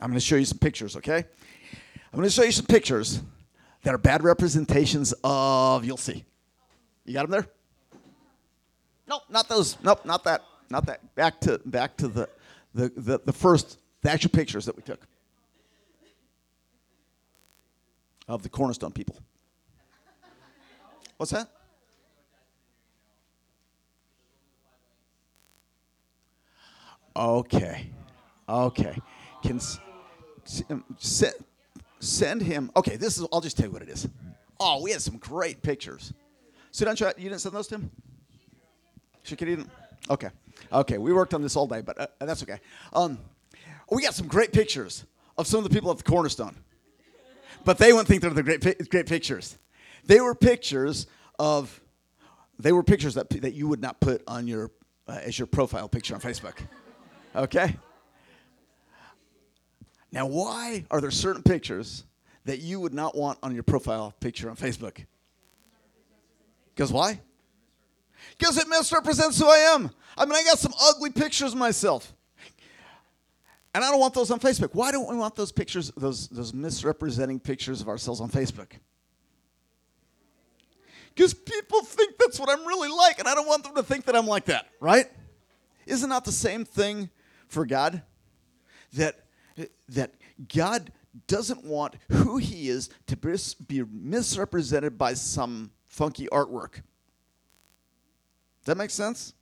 I'm 0.00 0.08
going 0.08 0.18
to 0.18 0.24
show 0.24 0.36
you 0.36 0.44
some 0.44 0.58
pictures, 0.58 0.96
okay? 0.96 1.16
I'm 1.16 2.16
going 2.16 2.24
to 2.24 2.30
show 2.30 2.42
you 2.42 2.52
some 2.52 2.66
pictures 2.66 3.20
that 3.82 3.94
are 3.94 3.98
bad 3.98 4.24
representations 4.24 5.14
of, 5.22 5.84
you'll 5.84 5.96
see. 5.96 6.24
You 7.04 7.14
got 7.14 7.22
them 7.22 7.30
there? 7.30 7.46
Nope, 9.08 9.22
not 9.28 9.48
those. 9.48 9.76
Nope, 9.82 10.04
not 10.04 10.24
that. 10.24 10.42
Not 10.70 10.86
that. 10.86 11.14
Back 11.16 11.40
to 11.40 11.60
back 11.64 11.96
to 11.96 12.06
the 12.06 12.28
the, 12.74 12.92
the, 12.96 13.20
the 13.24 13.32
first 13.32 13.78
the 14.02 14.10
actual 14.10 14.30
pictures 14.30 14.64
that 14.66 14.76
we 14.76 14.82
took 14.82 15.04
of 18.28 18.44
the 18.44 18.48
cornerstone 18.48 18.92
people. 18.92 19.16
What's 21.16 21.32
that? 21.32 21.48
Okay. 27.20 27.90
Okay. 28.48 28.98
Can 29.42 29.60
um, 30.70 30.84
send 31.98 32.42
him. 32.42 32.70
Okay, 32.74 32.96
this 32.96 33.18
is 33.18 33.26
I'll 33.30 33.42
just 33.42 33.58
tell 33.58 33.66
you 33.66 33.72
what 33.72 33.82
it 33.82 33.90
is. 33.90 34.08
Oh, 34.58 34.82
we 34.82 34.90
had 34.90 35.02
some 35.02 35.18
great 35.18 35.62
pictures. 35.62 36.14
So 36.70 36.84
don't 36.86 36.98
you, 36.98 37.06
you 37.18 37.28
didn't 37.28 37.40
send 37.40 37.54
those 37.54 37.66
to 37.68 37.76
him? 37.76 37.90
She 39.22 39.36
could 39.36 39.48
even. 39.50 39.70
Okay. 40.08 40.30
Okay. 40.72 40.96
We 40.96 41.12
worked 41.12 41.34
on 41.34 41.42
this 41.42 41.56
all 41.56 41.66
day, 41.66 41.82
but 41.82 42.00
uh, 42.00 42.06
that's 42.20 42.42
okay. 42.42 42.58
Um, 42.94 43.18
we 43.90 44.02
got 44.02 44.14
some 44.14 44.26
great 44.26 44.52
pictures 44.52 45.04
of 45.36 45.46
some 45.46 45.58
of 45.58 45.64
the 45.64 45.70
people 45.70 45.90
at 45.90 45.98
the 45.98 46.04
Cornerstone, 46.04 46.56
but 47.64 47.76
they 47.76 47.92
wouldn't 47.92 48.08
think 48.08 48.22
they're 48.22 48.30
the 48.30 48.42
great 48.42 48.88
great 48.88 49.06
pictures. 49.06 49.58
They 50.06 50.20
were 50.20 50.34
pictures 50.34 51.06
of. 51.38 51.80
They 52.58 52.72
were 52.72 52.82
pictures 52.82 53.14
that 53.14 53.28
that 53.42 53.52
you 53.52 53.68
would 53.68 53.80
not 53.80 54.00
put 54.00 54.22
on 54.26 54.46
your 54.46 54.70
uh, 55.06 55.18
as 55.22 55.38
your 55.38 55.46
profile 55.46 55.88
picture 55.88 56.14
on 56.14 56.20
Facebook. 56.20 56.56
Okay. 57.34 57.76
Now, 60.12 60.26
why 60.26 60.84
are 60.90 61.00
there 61.00 61.10
certain 61.10 61.42
pictures 61.42 62.04
that 62.44 62.58
you 62.58 62.80
would 62.80 62.94
not 62.94 63.16
want 63.16 63.38
on 63.42 63.54
your 63.54 63.62
profile 63.62 64.14
picture 64.20 64.50
on 64.50 64.56
Facebook? 64.56 65.04
Because 66.74 66.92
why? 66.92 67.20
Because 68.36 68.58
it 68.58 68.68
misrepresents 68.68 69.38
who 69.38 69.46
I 69.46 69.74
am. 69.74 69.90
I 70.16 70.24
mean, 70.24 70.34
I 70.34 70.42
got 70.44 70.58
some 70.58 70.74
ugly 70.82 71.10
pictures 71.10 71.52
of 71.52 71.58
myself. 71.58 72.12
And 73.72 73.84
I 73.84 73.90
don't 73.90 74.00
want 74.00 74.14
those 74.14 74.32
on 74.32 74.40
Facebook. 74.40 74.70
Why 74.72 74.90
don't 74.90 75.08
we 75.08 75.16
want 75.16 75.36
those 75.36 75.52
pictures, 75.52 75.92
those, 75.96 76.26
those 76.28 76.52
misrepresenting 76.52 77.38
pictures 77.38 77.80
of 77.80 77.88
ourselves 77.88 78.20
on 78.20 78.28
Facebook? 78.28 78.72
Because 81.14 81.34
people 81.34 81.82
think 81.82 82.14
that's 82.18 82.40
what 82.40 82.48
I'm 82.48 82.66
really 82.66 82.88
like, 82.88 83.18
and 83.18 83.28
I 83.28 83.34
don't 83.34 83.46
want 83.46 83.62
them 83.62 83.74
to 83.76 83.82
think 83.82 84.06
that 84.06 84.16
I'm 84.16 84.26
like 84.26 84.46
that, 84.46 84.66
right? 84.80 85.06
Isn't 85.86 86.10
that 86.10 86.24
the 86.24 86.32
same 86.32 86.64
thing 86.64 87.10
for 87.50 87.66
God? 87.66 88.02
That, 88.94 89.20
that 89.88 90.14
God 90.52 90.90
doesn't 91.26 91.64
want 91.64 91.96
who 92.10 92.38
He 92.38 92.68
is 92.68 92.88
to 93.06 93.16
be 93.66 93.84
misrepresented 93.92 94.96
by 94.96 95.14
some 95.14 95.70
funky 95.86 96.26
artwork. 96.28 96.82
Does 98.60 98.66
that 98.66 98.76
make 98.76 98.90
sense? 98.90 99.34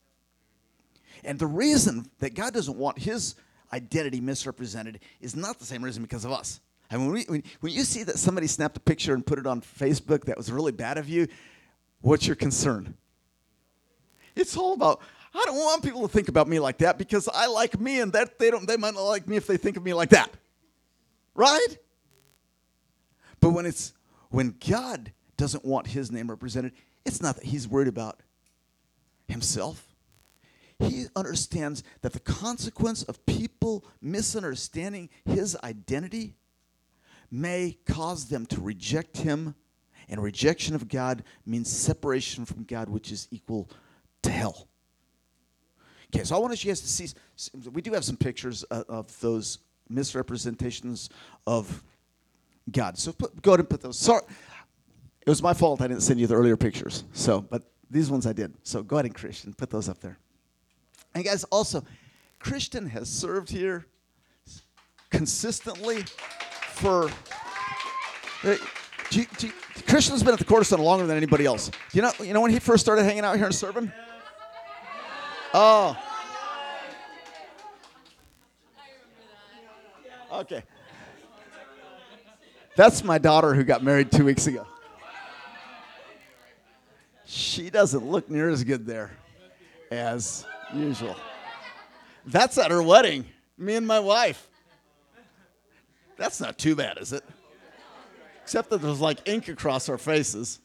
And 1.25 1.39
the 1.39 1.47
reason 1.47 2.07
that 2.21 2.35
God 2.35 2.55
doesn't 2.55 2.77
want 2.77 2.99
his 2.99 3.35
identity 3.73 4.21
misrepresented 4.21 5.01
is 5.21 5.37
not 5.37 5.59
the 5.59 5.65
same 5.65 5.83
reason 5.85 6.03
because 6.03 6.25
of 6.25 6.33
us. 6.33 6.61
And 6.91 7.03
when, 7.03 7.13
we, 7.13 7.25
when, 7.25 7.43
when 7.61 7.73
you 7.73 7.83
see 7.83 8.03
that 8.05 8.19
somebody 8.19 8.47
snapped 8.47 8.77
a 8.77 8.81
picture 8.81 9.15
and 9.15 9.27
put 9.27 9.39
it 9.39 9.47
on 9.47 9.61
Facebook 9.61 10.25
that 10.25 10.37
was 10.37 10.51
really 10.51 10.73
bad 10.73 10.97
of 10.97 11.09
you, 11.09 11.29
what's 12.01 12.27
your 12.27 12.37
concern? 12.37 12.95
It's 14.35 14.57
all 14.57 14.73
about 14.73 15.03
I 15.35 15.43
don't 15.45 15.57
want 15.57 15.83
people 15.83 16.03
to 16.03 16.09
think 16.09 16.29
about 16.29 16.49
me 16.49 16.59
like 16.59 16.79
that 16.79 16.99
because 16.99 17.29
I 17.29 17.47
like 17.47 17.79
me 17.79 18.01
and 18.01 18.13
that 18.13 18.39
they 18.39 18.51
don't 18.51 18.67
they 18.67 18.77
might 18.77 18.95
not 18.95 19.03
like 19.03 19.29
me 19.29 19.37
if 19.37 19.47
they 19.47 19.57
think 19.57 19.77
of 19.77 19.85
me 19.85 19.93
like 19.95 20.11
that. 20.11 20.31
Right? 21.35 21.79
But 23.41 23.51
when 23.51 23.67
it's 23.67 23.93
when 24.31 24.55
God 24.69 25.13
doesn't 25.37 25.65
want 25.65 25.87
his 25.87 26.11
name 26.11 26.31
represented, 26.31 26.73
it's 27.05 27.23
not 27.23 27.37
that 27.37 27.45
he's 27.45 27.69
worried 27.69 27.89
about 27.89 28.21
himself. 29.29 29.85
He 30.79 31.07
understands 31.17 31.83
that 32.03 32.13
the 32.13 32.21
consequence 32.21 33.03
of 33.03 33.25
people 33.27 33.85
misunderstanding 34.01 35.11
his 35.25 35.57
identity 35.65 36.35
may 37.31 37.79
cause 37.87 38.29
them 38.29 38.47
to 38.47 38.61
reject 38.61 39.19
him, 39.19 39.55
and 40.09 40.23
rejection 40.23 40.75
of 40.75 40.89
God 40.89 41.25
means 41.45 41.71
separation 41.71 42.45
from 42.45 42.65
God, 42.65 42.89
which 42.89 43.11
is 43.11 43.29
equal 43.31 43.69
to 44.23 44.31
hell. 44.31 44.68
Okay, 46.15 46.25
so 46.25 46.37
I 46.37 46.39
want 46.39 46.63
you 46.65 46.71
guys 46.71 46.81
to 46.81 46.89
see. 46.89 47.09
We 47.73 47.83
do 47.83 47.93
have 47.93 48.05
some 48.05 48.17
pictures 48.17 48.63
of 48.65 49.19
those 49.21 49.59
misrepresentations 49.91 51.11
of 51.47 51.83
God. 52.71 52.99
So 52.99 53.13
put, 53.13 53.41
go 53.43 53.53
ahead 53.53 53.61
and 53.61 53.69
put 53.71 53.81
those. 53.81 53.99
Sorry, 53.99 54.23
it 55.21 55.29
was 55.29 55.43
my 55.43 55.53
fault. 55.55 55.81
I 55.83 55.89
didn't 55.89 56.03
send 56.03 56.19
you 56.21 56.27
the 56.27 56.35
earlier 56.35 56.57
pictures. 56.57 57.05
So, 57.13 57.41
but 57.43 57.63
these 57.91 58.11
ones 58.11 58.27
I 58.27 58.33
did. 58.33 58.55
So 58.63 58.83
go 58.83 58.97
ahead 58.97 59.07
and 59.07 59.15
Christian, 59.15 59.53
put 59.53 59.71
those 59.71 59.89
up 59.89 59.99
there. 60.01 60.19
And 61.15 61.25
guys, 61.25 61.45
also, 61.45 61.85
Christian 62.39 62.87
has 62.87 63.09
served 63.09 63.51
here 63.51 63.87
consistently 65.11 66.05
for. 66.73 67.11
do 69.11 69.21
you- 69.21 69.27
do 69.39 69.47
you- 69.49 69.53
Christian's 69.87 70.23
been 70.23 70.33
at 70.35 70.39
the 70.39 70.45
Cornerstone 70.45 70.81
longer 70.81 71.07
than 71.07 71.17
anybody 71.17 71.47
else. 71.47 71.71
You 71.93 72.03
know, 72.03 72.13
you 72.21 72.33
know 72.35 72.41
when 72.41 72.51
he 72.51 72.59
first 72.59 72.85
started 72.85 73.05
hanging 73.05 73.25
out 73.25 73.37
here 73.37 73.47
and 73.47 73.55
serving? 73.55 73.91
Oh. 75.55 75.97
Okay. 80.33 80.63
That's 82.77 83.03
my 83.03 83.19
daughter 83.19 83.55
who 83.55 83.65
got 83.65 83.83
married 83.83 84.13
two 84.13 84.25
weeks 84.25 84.47
ago. 84.47 84.67
She 87.25 87.71
doesn't 87.71 88.07
look 88.07 88.31
near 88.31 88.49
as 88.49 88.63
good 88.65 88.87
there 88.87 89.11
as 89.91 90.47
usual. 90.73 91.17
That's 92.27 92.59
at 92.59 92.71
her 92.71 92.83
wedding, 92.83 93.25
me 93.57 93.75
and 93.75 93.87
my 93.87 94.01
wife. 94.01 94.49
That's 96.17 96.41
not 96.41 96.59
too 96.59 96.77
bad, 96.77 96.99
is 96.99 97.13
it? 97.13 97.25
Except 98.43 98.71
that 98.71 98.83
there's 98.83 99.01
like 99.01 99.27
ink 99.29 99.49
across 99.49 99.89
our 99.89 99.99
faces. 99.99 100.61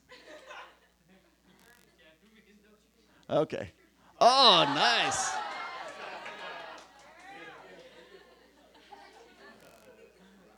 Okay. 3.30 3.72
Oh, 4.26 4.64
nice. 4.74 5.34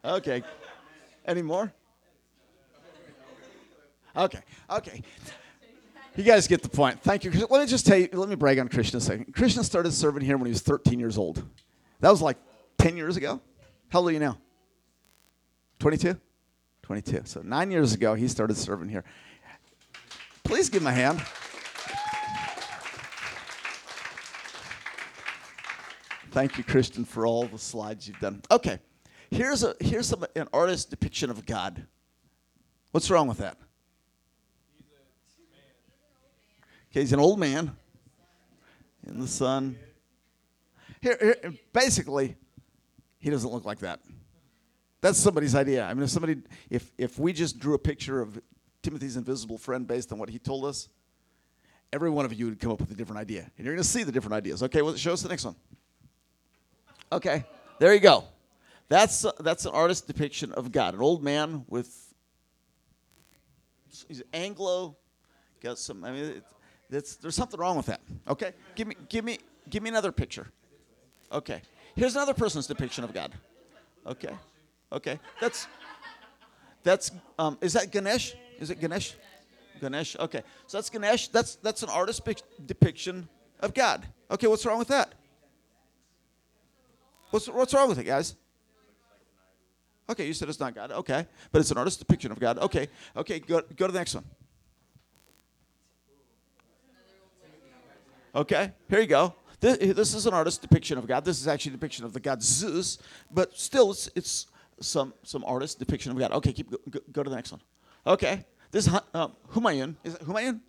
Okay. 0.06 0.43
Any 1.25 1.41
more? 1.41 1.73
Okay. 4.15 4.39
Okay. 4.69 5.01
You 6.15 6.23
guys 6.23 6.47
get 6.47 6.62
the 6.62 6.69
point. 6.69 7.01
Thank 7.01 7.23
you. 7.23 7.32
Let 7.32 7.49
me 7.49 7.65
just 7.65 7.88
tell 7.88 7.97
you, 7.97 8.08
let 8.13 8.30
me 8.30 8.36
brag 8.36 8.60
on 8.60 8.67
Christian 8.67 8.97
a 8.97 9.01
second. 9.01 9.34
Christian 9.34 9.63
started 9.63 9.93
serving 9.93 10.23
here 10.23 10.38
when 10.38 10.45
he 10.45 10.51
was 10.51 10.62
13 10.62 10.99
years 10.99 11.17
old. 11.17 11.43
That 12.01 12.12
was 12.12 12.21
like 12.21 12.38
10 12.78 12.95
years 12.95 13.17
ago. 13.17 13.41
How 13.89 13.97
old 13.97 14.10
are 14.10 14.12
you 14.12 14.19
now? 14.19 14.38
22? 15.80 16.15
22. 16.84 17.21
So 17.25 17.41
nine 17.41 17.71
years 17.71 17.93
ago, 17.93 18.13
he 18.13 18.28
started 18.28 18.58
serving 18.58 18.89
here. 18.89 19.04
Please 20.43 20.69
give 20.69 20.84
him 20.84 20.88
a 20.88 20.93
hand. 20.93 21.19
Thank 26.36 26.58
you, 26.58 26.65
Christian, 26.65 27.06
for 27.06 27.26
all 27.26 27.45
the 27.45 27.58
slides 27.58 28.10
you've 28.10 28.19
done. 28.19 28.41
Okay, 28.52 28.80
here's 29.32 29.63
a 29.63 29.74
here's 29.80 30.10
some, 30.10 30.26
an 30.36 30.50
artist's 30.52 30.84
depiction 30.84 31.30
of 31.30 31.45
God. 31.45 31.88
What's 32.91 33.10
wrong 33.10 33.30
with 33.30 33.38
that? 33.38 33.58
Okay, 36.91 37.00
he's 37.00 37.13
an 37.13 37.21
old 37.21 37.39
man 37.39 37.71
in 39.08 39.21
the 39.21 39.30
sun. 39.30 39.78
Here, 41.00 41.17
here, 41.21 41.54
basically, 41.71 42.36
he 43.17 43.30
doesn't 43.30 43.50
look 43.50 43.63
like 43.63 43.80
that. 43.80 44.02
That's 45.00 45.17
somebody's 45.17 45.56
idea. 45.56 45.86
I 45.86 45.93
mean, 45.93 46.04
if 46.04 46.10
somebody, 46.10 46.41
if 46.69 46.91
if 46.98 47.17
we 47.17 47.32
just 47.32 47.60
drew 47.60 47.76
a 47.76 47.80
picture 47.80 48.19
of 48.19 48.41
Timothy's 48.84 49.15
invisible 49.15 49.58
friend 49.58 49.88
based 49.88 50.12
on 50.12 50.19
what 50.19 50.28
he 50.28 50.38
told 50.38 50.65
us, 50.65 50.89
every 51.93 52.10
one 52.10 52.26
of 52.26 52.34
you 52.34 52.48
would 52.48 52.60
come 52.60 52.74
up 52.74 52.82
with 52.82 52.91
a 52.91 52.95
different 52.95 53.21
idea, 53.21 53.50
and 53.58 53.65
you're 53.65 53.74
going 53.74 53.82
to 53.82 53.88
see 53.88 54.04
the 54.04 54.12
different 54.12 54.34
ideas. 54.34 54.63
Okay, 54.63 54.82
well, 54.82 54.98
show 54.98 55.13
us 55.13 55.21
the 55.21 55.30
next 55.30 55.45
one. 55.45 55.56
Okay, 57.12 57.46
there 57.80 57.94
you 57.94 58.00
go. 58.00 58.26
That's 58.88 59.26
that's 59.39 59.65
an 59.65 59.74
artist's 59.74 60.06
depiction 60.06 60.52
of 60.52 60.72
God, 60.72 60.94
an 60.94 61.02
old 61.02 61.24
man 61.24 61.65
with 61.68 62.13
he's 64.08 64.24
Anglo. 64.34 64.98
Got 65.62 65.80
some. 65.80 66.04
I 66.04 66.12
mean, 66.12 66.24
it, 66.26 66.44
that's, 66.89 67.15
there's 67.15 67.36
something 67.36 67.60
wrong 67.60 67.78
with 67.78 67.88
that. 67.88 68.02
Okay, 68.28 68.54
give 68.76 68.88
me, 68.88 68.96
give 69.10 69.26
me, 69.26 69.39
give 69.70 69.82
me 69.82 69.89
another 69.89 70.12
picture. 70.12 70.48
Okay, 71.32 71.62
here's 71.96 72.15
another 72.15 72.34
person's 72.34 72.68
depiction 72.68 73.04
of 73.04 73.13
God. 73.13 73.32
Okay, 74.06 74.34
okay, 74.91 75.20
that's 75.41 75.68
that's 76.84 77.12
um, 77.39 77.58
is 77.62 77.74
that 77.74 77.91
Ganesh? 77.91 78.36
Is 78.60 78.70
it 78.70 78.80
Ganesh? 78.80 79.15
Ganesh. 79.82 80.15
Okay, 80.18 80.44
so 80.68 80.78
that's 80.78 80.89
Ganesh. 80.89 81.30
That's 81.30 81.56
that's 81.56 81.82
an 81.82 81.89
artist 81.89 82.24
pic- 82.24 82.44
depiction 82.65 83.28
of 83.62 83.74
God. 83.74 84.06
Okay, 84.30 84.48
what's 84.48 84.65
wrong 84.65 84.78
with 84.78 84.89
that? 84.89 85.13
What's 87.36 87.50
what's 87.50 87.74
wrong 87.74 87.89
with 87.89 88.00
it, 88.00 88.06
guys? 88.06 88.34
Okay, 90.10 90.26
you 90.26 90.34
said 90.34 90.48
it's 90.48 90.62
not 90.62 90.74
God. 90.74 90.93
Okay, 90.93 91.28
but 91.52 91.60
it's 91.60 91.69
an 91.69 91.78
artist 91.78 92.00
depiction 92.00 92.32
of 92.32 92.39
God. 92.39 92.58
Okay, 92.60 92.88
okay, 93.17 93.39
go 93.39 93.62
go 93.76 93.88
to 93.88 93.91
the 93.91 94.00
next 94.00 94.15
one. 94.15 94.24
Okay, 98.34 98.71
here 98.89 99.02
you 99.02 99.08
go. 99.08 99.36
This, 99.60 99.78
this 99.80 100.13
is 100.13 100.26
an 100.26 100.34
artist 100.34 100.62
depiction 100.62 100.98
of 100.98 101.08
God. 101.08 101.26
This 101.26 101.41
is 101.41 101.48
actually 101.50 101.71
a 101.71 101.76
depiction 101.76 102.06
of 102.06 102.13
the 102.13 102.21
god 102.21 102.41
Zeus, 102.41 103.00
but 103.30 103.58
still, 103.58 103.91
it's, 103.91 104.10
it's 104.15 104.48
some 104.80 105.13
some 105.24 105.43
artist 105.43 105.78
depiction 105.78 106.13
of 106.13 106.17
God. 106.17 106.32
Okay, 106.32 106.54
keep 106.54 106.71
go, 106.71 106.78
go, 106.89 107.00
go 107.12 107.24
to 107.24 107.30
the 107.30 107.36
next 107.36 107.52
one. 107.52 107.60
Okay, 108.08 108.45
this 108.71 108.88
is 108.88 108.93
um, 109.13 109.34
Humayun. 109.52 109.95
Is 110.06 110.15
it 110.15 110.21
Humayun? 110.21 110.62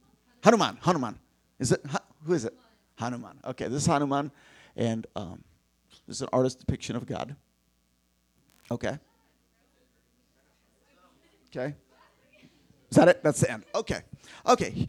Hanuman. 0.42 0.78
Hanuman. 0.80 1.16
Is 1.60 1.70
it 1.70 1.86
who 2.24 2.32
is 2.32 2.44
it? 2.44 2.54
Hanuman. 2.96 3.38
Okay, 3.44 3.68
this 3.68 3.82
is 3.82 3.86
Hanuman, 3.86 4.32
and 4.74 5.06
um, 5.14 5.44
this 6.06 6.16
is 6.16 6.22
an 6.22 6.28
artist's 6.32 6.58
depiction 6.58 6.96
of 6.96 7.06
God. 7.06 7.36
Okay. 8.70 8.98
Okay. 11.54 11.74
Is 12.90 12.96
that 12.96 13.08
it? 13.08 13.22
That's 13.22 13.40
the 13.40 13.50
end. 13.50 13.64
Okay. 13.74 14.00
Okay. 14.46 14.88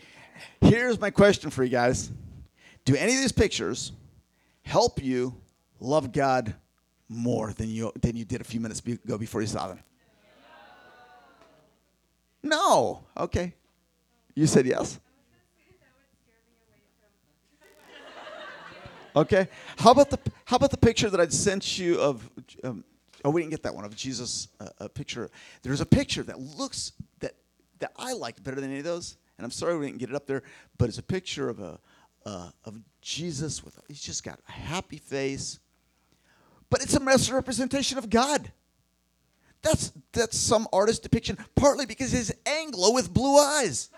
Here's 0.62 1.00
my 1.00 1.10
question 1.10 1.50
for 1.50 1.64
you 1.64 1.70
guys. 1.70 2.12
Do 2.86 2.96
any 2.96 3.14
of 3.14 3.20
these 3.20 3.32
pictures 3.32 3.92
help 4.64 5.04
you 5.04 5.36
love 5.80 6.12
God 6.12 6.56
more 7.10 7.54
than 7.54 7.70
you 7.70 7.92
than 8.02 8.16
you 8.16 8.26
did 8.26 8.42
a 8.42 8.44
few 8.44 8.60
minutes 8.60 8.82
ago 8.86 9.18
before 9.18 9.42
you 9.42 9.48
saw 9.48 9.68
them? 9.68 9.80
No. 12.44 13.04
Okay. 13.18 13.54
You 14.36 14.46
said 14.46 14.66
yes. 14.66 15.00
Okay. 19.18 19.48
How 19.80 19.90
about 19.90 20.12
the 20.12 20.20
how 20.46 20.58
about 20.58 20.70
the 20.70 20.78
picture 20.78 21.10
that 21.10 21.20
I 21.20 21.28
sent 21.28 21.80
you 21.80 22.00
of? 22.00 22.30
Um, 22.64 22.84
oh, 23.26 23.32
we 23.32 23.42
didn't 23.42 23.50
get 23.50 23.64
that 23.64 23.74
one 23.74 23.84
of 23.84 23.96
Jesus. 23.96 24.50
Uh, 24.60 24.68
a 24.78 24.90
picture. 24.90 25.32
There's 25.64 25.82
a 25.82 25.88
picture 25.88 26.22
that 26.22 26.40
looks 26.40 26.92
that 27.20 27.34
that 27.80 27.94
I 27.98 28.14
liked 28.14 28.44
better 28.44 28.62
than 28.62 28.70
any 28.70 28.78
of 28.78 28.86
those, 28.86 29.18
and 29.40 29.44
I'm 29.44 29.50
sorry 29.50 29.76
we 29.76 29.88
didn't 29.88 29.98
get 29.98 30.12
it 30.12 30.16
up 30.16 30.28
there. 30.28 30.44
But 30.78 30.90
it's 30.90 31.00
a 31.00 31.04
picture 31.04 31.50
of 31.50 31.60
a 31.60 31.80
uh, 32.28 32.52
of 32.64 32.80
Jesus 33.02 33.64
with 33.64 33.80
he's 33.88 34.02
just 34.02 34.24
got 34.24 34.40
a 34.48 34.52
happy 34.52 35.00
face, 35.00 35.60
but 36.70 36.84
it's 36.84 36.94
a 36.94 37.00
master 37.00 37.34
representation 37.34 37.98
of 37.98 38.12
God. 38.12 38.52
That's 39.64 39.94
that's 40.12 40.38
some 40.38 40.68
artist 40.72 41.02
depiction, 41.02 41.40
partly 41.56 41.88
because 41.88 42.12
he's 42.12 42.32
Anglo 42.46 42.94
with 42.94 43.12
blue 43.12 43.40
eyes. 43.40 43.90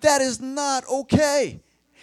That 0.00 0.20
is 0.20 0.40
not 0.40 0.82
okay. 0.88 1.60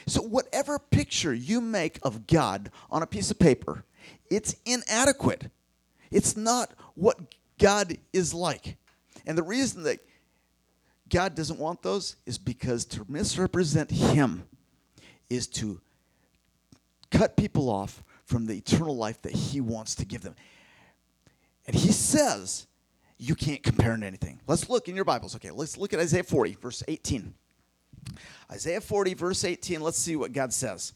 So, 0.08 0.22
whatever 0.22 0.80
picture 0.80 1.34
you 1.34 1.60
make 1.60 2.00
of 2.02 2.28
God 2.28 2.72
on 2.90 3.04
a 3.04 3.08
piece 3.08 3.30
of 3.30 3.38
paper, 3.38 3.84
it's 4.30 4.56
inadequate. 4.66 5.52
It's 6.10 6.38
not 6.38 6.72
what 6.96 7.20
God 7.60 7.98
is 8.14 8.34
like. 8.34 8.78
And 9.26 9.38
the 9.38 9.44
reason 9.44 9.84
that 9.84 10.00
God 11.10 11.36
doesn't 11.36 11.60
want 11.60 11.82
those 11.82 12.16
is 12.26 12.38
because 12.38 12.86
to 12.86 13.06
misrepresent 13.10 13.92
Him 13.92 14.48
is 15.30 15.48
to 15.48 15.82
cut 17.12 17.36
people 17.36 17.70
off 17.70 18.02
from 18.24 18.46
the 18.46 18.58
eternal 18.58 18.96
life 18.96 19.22
that 19.24 19.34
He 19.34 19.60
wants 19.60 19.96
to 19.96 20.06
give 20.06 20.22
them. 20.22 20.36
And 21.66 21.76
He 21.76 21.92
says, 21.92 22.68
you 23.18 23.36
can't 23.36 23.64
compare 23.64 23.96
to 23.98 24.06
anything. 24.06 24.40
Let's 24.48 24.70
look 24.70 24.88
in 24.88 24.96
your 24.96 25.06
Bibles. 25.06 25.36
Okay, 25.36 25.52
let's 25.52 25.78
look 25.78 25.94
at 25.94 26.00
Isaiah 26.00 26.24
40, 26.24 26.56
verse 26.62 26.84
18. 26.88 27.34
Isaiah 28.52 28.82
40, 28.82 29.14
verse 29.14 29.44
18, 29.44 29.82
let's 29.82 29.98
see 29.98 30.16
what 30.16 30.32
God 30.32 30.54
says. 30.54 30.94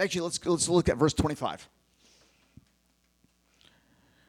Actually, 0.00 0.20
let's, 0.22 0.44
let's 0.46 0.68
look 0.68 0.88
at 0.88 0.96
verse 0.96 1.14
25. 1.14 1.68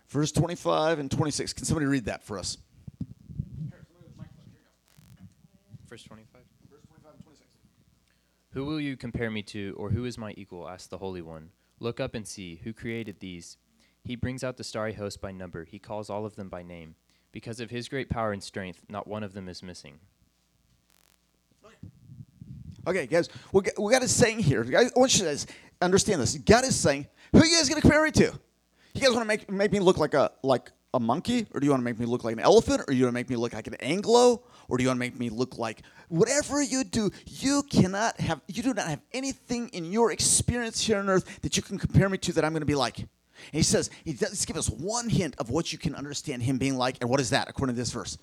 Verse 0.10 0.32
25 0.32 1.00
and 1.00 1.12
26. 1.12 1.54
Can 1.54 1.66
somebody 1.66 1.86
read 1.86 2.06
that 2.06 2.24
for 2.24 2.40
us? 2.40 2.58
Verse 5.88 6.04
25. 6.04 6.42
Verse 6.70 6.82
25 6.88 7.14
and 7.14 7.24
26. 7.24 7.48
Who 8.54 8.66
will 8.66 8.80
you 8.80 8.98
compare 8.98 9.30
me 9.30 9.44
to, 9.44 9.76
or 9.78 9.92
who 9.92 10.06
is 10.06 10.18
my 10.18 10.34
equal? 10.36 10.68
asked 10.68 10.90
the 10.90 10.98
Holy 10.98 11.22
One. 11.22 11.52
Look 11.80 12.00
up 12.00 12.14
and 12.14 12.28
see, 12.28 12.60
who 12.64 12.74
created 12.74 13.20
these? 13.20 13.58
He 14.04 14.16
brings 14.16 14.44
out 14.44 14.58
the 14.58 14.64
starry 14.64 14.94
host 14.94 15.22
by 15.22 15.32
number, 15.32 15.64
he 15.66 15.80
calls 15.80 16.10
all 16.10 16.26
of 16.26 16.36
them 16.36 16.50
by 16.50 16.64
name. 16.64 16.96
Because 17.32 17.60
of 17.60 17.70
his 17.70 17.88
great 17.88 18.10
power 18.10 18.32
and 18.32 18.42
strength, 18.42 18.84
not 18.90 19.08
one 19.08 19.24
of 19.24 19.34
them 19.34 19.48
is 19.48 19.62
missing. 19.62 20.00
Okay, 22.88 23.06
guys, 23.06 23.30
we 23.52 23.62
got, 23.62 23.80
we 23.80 23.92
got 23.92 24.02
a 24.02 24.08
saying 24.08 24.40
here. 24.40 24.66
I 24.76 24.90
want 24.96 25.16
you 25.18 25.26
guys 25.26 25.46
understand 25.82 26.22
this. 26.22 26.36
God 26.38 26.64
is 26.64 26.76
saying, 26.76 27.06
who 27.32 27.46
you 27.46 27.56
guys 27.56 27.70
going 27.70 27.80
to 27.80 27.82
compare 27.82 28.04
me 28.04 28.12
to? 28.12 28.34
You 28.94 29.02
guys 29.02 29.12
want 29.12 29.22
to 29.22 29.26
make, 29.26 29.50
make 29.52 29.72
me 29.72 29.80
look 29.80 29.98
like 29.98 30.16
a 30.16 30.32
like 30.42 30.72
a 30.94 31.00
monkey, 31.00 31.46
or 31.54 31.60
do 31.60 31.66
you 31.66 31.72
want 31.72 31.82
to 31.82 31.86
make 31.86 32.00
me 32.00 32.06
look 32.06 32.24
like 32.24 32.34
an 32.34 32.40
elephant, 32.40 32.82
or 32.82 32.86
do 32.92 32.96
you 32.96 33.04
want 33.06 33.14
to 33.14 33.20
make 33.20 33.30
me 33.30 33.36
look 33.36 33.54
like 33.54 33.68
an 33.68 33.76
Anglo, 33.76 34.42
or 34.68 34.78
do 34.78 34.84
you 34.84 34.90
want 34.90 34.98
to 34.98 35.00
make 35.00 35.20
me 35.20 35.30
look 35.30 35.58
like 35.58 35.84
whatever 36.08 36.64
you 36.64 36.84
do? 36.84 37.12
You 37.28 37.64
cannot 37.64 38.20
have, 38.20 38.42
you 38.48 38.64
do 38.64 38.74
not 38.74 38.88
have 38.88 39.02
anything 39.14 39.70
in 39.70 39.92
your 39.92 40.12
experience 40.12 40.82
here 40.82 40.98
on 40.98 41.10
earth 41.10 41.42
that 41.42 41.56
you 41.56 41.64
can 41.64 41.78
compare 41.78 42.10
me 42.10 42.18
to 42.20 42.34
that 42.34 42.44
I'm 42.44 42.54
going 42.54 42.62
to 42.62 42.66
be 42.66 42.76
like. 42.76 42.98
And 43.00 43.08
he 43.52 43.64
says, 43.64 43.90
he 44.04 44.14
does 44.14 44.44
give 44.46 44.58
us 44.58 44.70
one 44.70 45.10
hint 45.10 45.36
of 45.38 45.50
what 45.50 45.72
you 45.72 45.78
can 45.78 45.96
understand 45.96 46.44
him 46.44 46.58
being 46.58 46.78
like, 46.78 46.98
and 47.02 47.10
what 47.10 47.20
is 47.20 47.30
that 47.30 47.48
according 47.50 47.76
to 47.76 47.80
this 47.80 47.92
verse? 47.92 48.18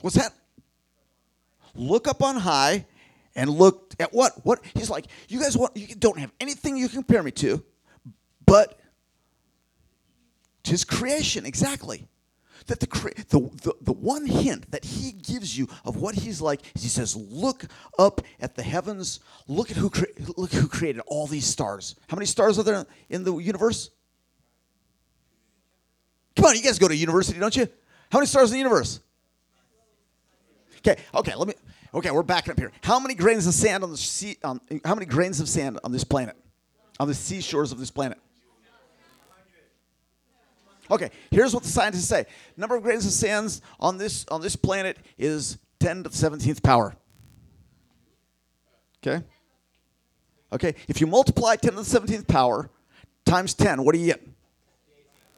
What's 0.00 0.16
that? 0.16 0.32
Look 1.74 2.08
up 2.08 2.22
on 2.22 2.36
high 2.36 2.86
and 3.38 3.48
looked 3.48 3.94
at 4.00 4.12
what? 4.12 4.44
What? 4.44 4.60
He's 4.74 4.90
like, 4.90 5.06
you 5.28 5.40
guys 5.40 5.56
want, 5.56 5.76
you 5.76 5.94
don't 5.94 6.18
have 6.18 6.32
anything 6.40 6.76
you 6.76 6.88
can 6.88 6.96
compare 6.96 7.22
me 7.22 7.30
to, 7.30 7.62
but 8.44 8.80
his 10.64 10.84
creation, 10.84 11.46
exactly. 11.46 12.08
That 12.66 12.80
the, 12.80 12.86
the, 13.28 13.40
the, 13.62 13.74
the 13.80 13.92
one 13.92 14.26
hint 14.26 14.70
that 14.72 14.84
he 14.84 15.12
gives 15.12 15.56
you 15.56 15.68
of 15.84 15.96
what 15.96 16.16
he's 16.16 16.42
like 16.42 16.60
is 16.74 16.82
he 16.82 16.88
says, 16.88 17.14
look 17.16 17.64
up 17.98 18.20
at 18.40 18.56
the 18.56 18.62
heavens, 18.62 19.20
look 19.46 19.70
at 19.70 19.76
who, 19.76 19.88
cre- 19.88 20.04
look 20.36 20.52
who 20.52 20.66
created 20.66 21.00
all 21.06 21.28
these 21.28 21.46
stars. 21.46 21.94
How 22.08 22.16
many 22.16 22.26
stars 22.26 22.58
are 22.58 22.64
there 22.64 22.84
in 23.08 23.22
the 23.22 23.34
universe? 23.36 23.90
Come 26.36 26.46
on, 26.46 26.56
you 26.56 26.62
guys 26.62 26.78
go 26.78 26.88
to 26.88 26.96
university, 26.96 27.38
don't 27.38 27.56
you? 27.56 27.68
How 28.10 28.18
many 28.18 28.26
stars 28.26 28.50
in 28.50 28.54
the 28.54 28.58
universe? 28.58 29.00
Okay, 30.78 31.00
okay, 31.14 31.34
let 31.36 31.48
me. 31.48 31.54
Okay, 31.94 32.10
we're 32.10 32.22
backing 32.22 32.52
up 32.52 32.58
here. 32.58 32.72
How 32.82 33.00
many 33.00 33.14
grains 33.14 33.46
of 33.46 33.54
sand 33.54 33.82
on 33.82 33.90
the 33.90 33.96
sea? 33.96 34.36
On, 34.44 34.60
how 34.84 34.94
many 34.94 35.06
grains 35.06 35.40
of 35.40 35.48
sand 35.48 35.78
on 35.82 35.92
this 35.92 36.04
planet? 36.04 36.36
On 37.00 37.08
the 37.08 37.14
seashores 37.14 37.72
of 37.72 37.78
this 37.78 37.90
planet? 37.90 38.18
Okay, 40.90 41.10
here's 41.30 41.52
what 41.54 41.62
the 41.62 41.68
scientists 41.68 42.08
say: 42.08 42.26
number 42.56 42.76
of 42.76 42.82
grains 42.82 43.04
of 43.06 43.12
sands 43.12 43.60
on 43.78 43.98
this 43.98 44.24
on 44.30 44.40
this 44.40 44.56
planet 44.56 44.98
is 45.18 45.58
10 45.80 46.04
to 46.04 46.08
the 46.10 46.16
17th 46.16 46.62
power. 46.62 46.96
Okay. 49.02 49.24
Okay, 50.52 50.74
if 50.88 51.00
you 51.00 51.06
multiply 51.06 51.56
10 51.56 51.72
to 51.72 51.82
the 51.82 51.82
17th 51.82 52.26
power 52.26 52.70
times 53.26 53.54
10, 53.54 53.84
what 53.84 53.94
do 53.94 54.00
you 54.00 54.06
get? 54.06 54.26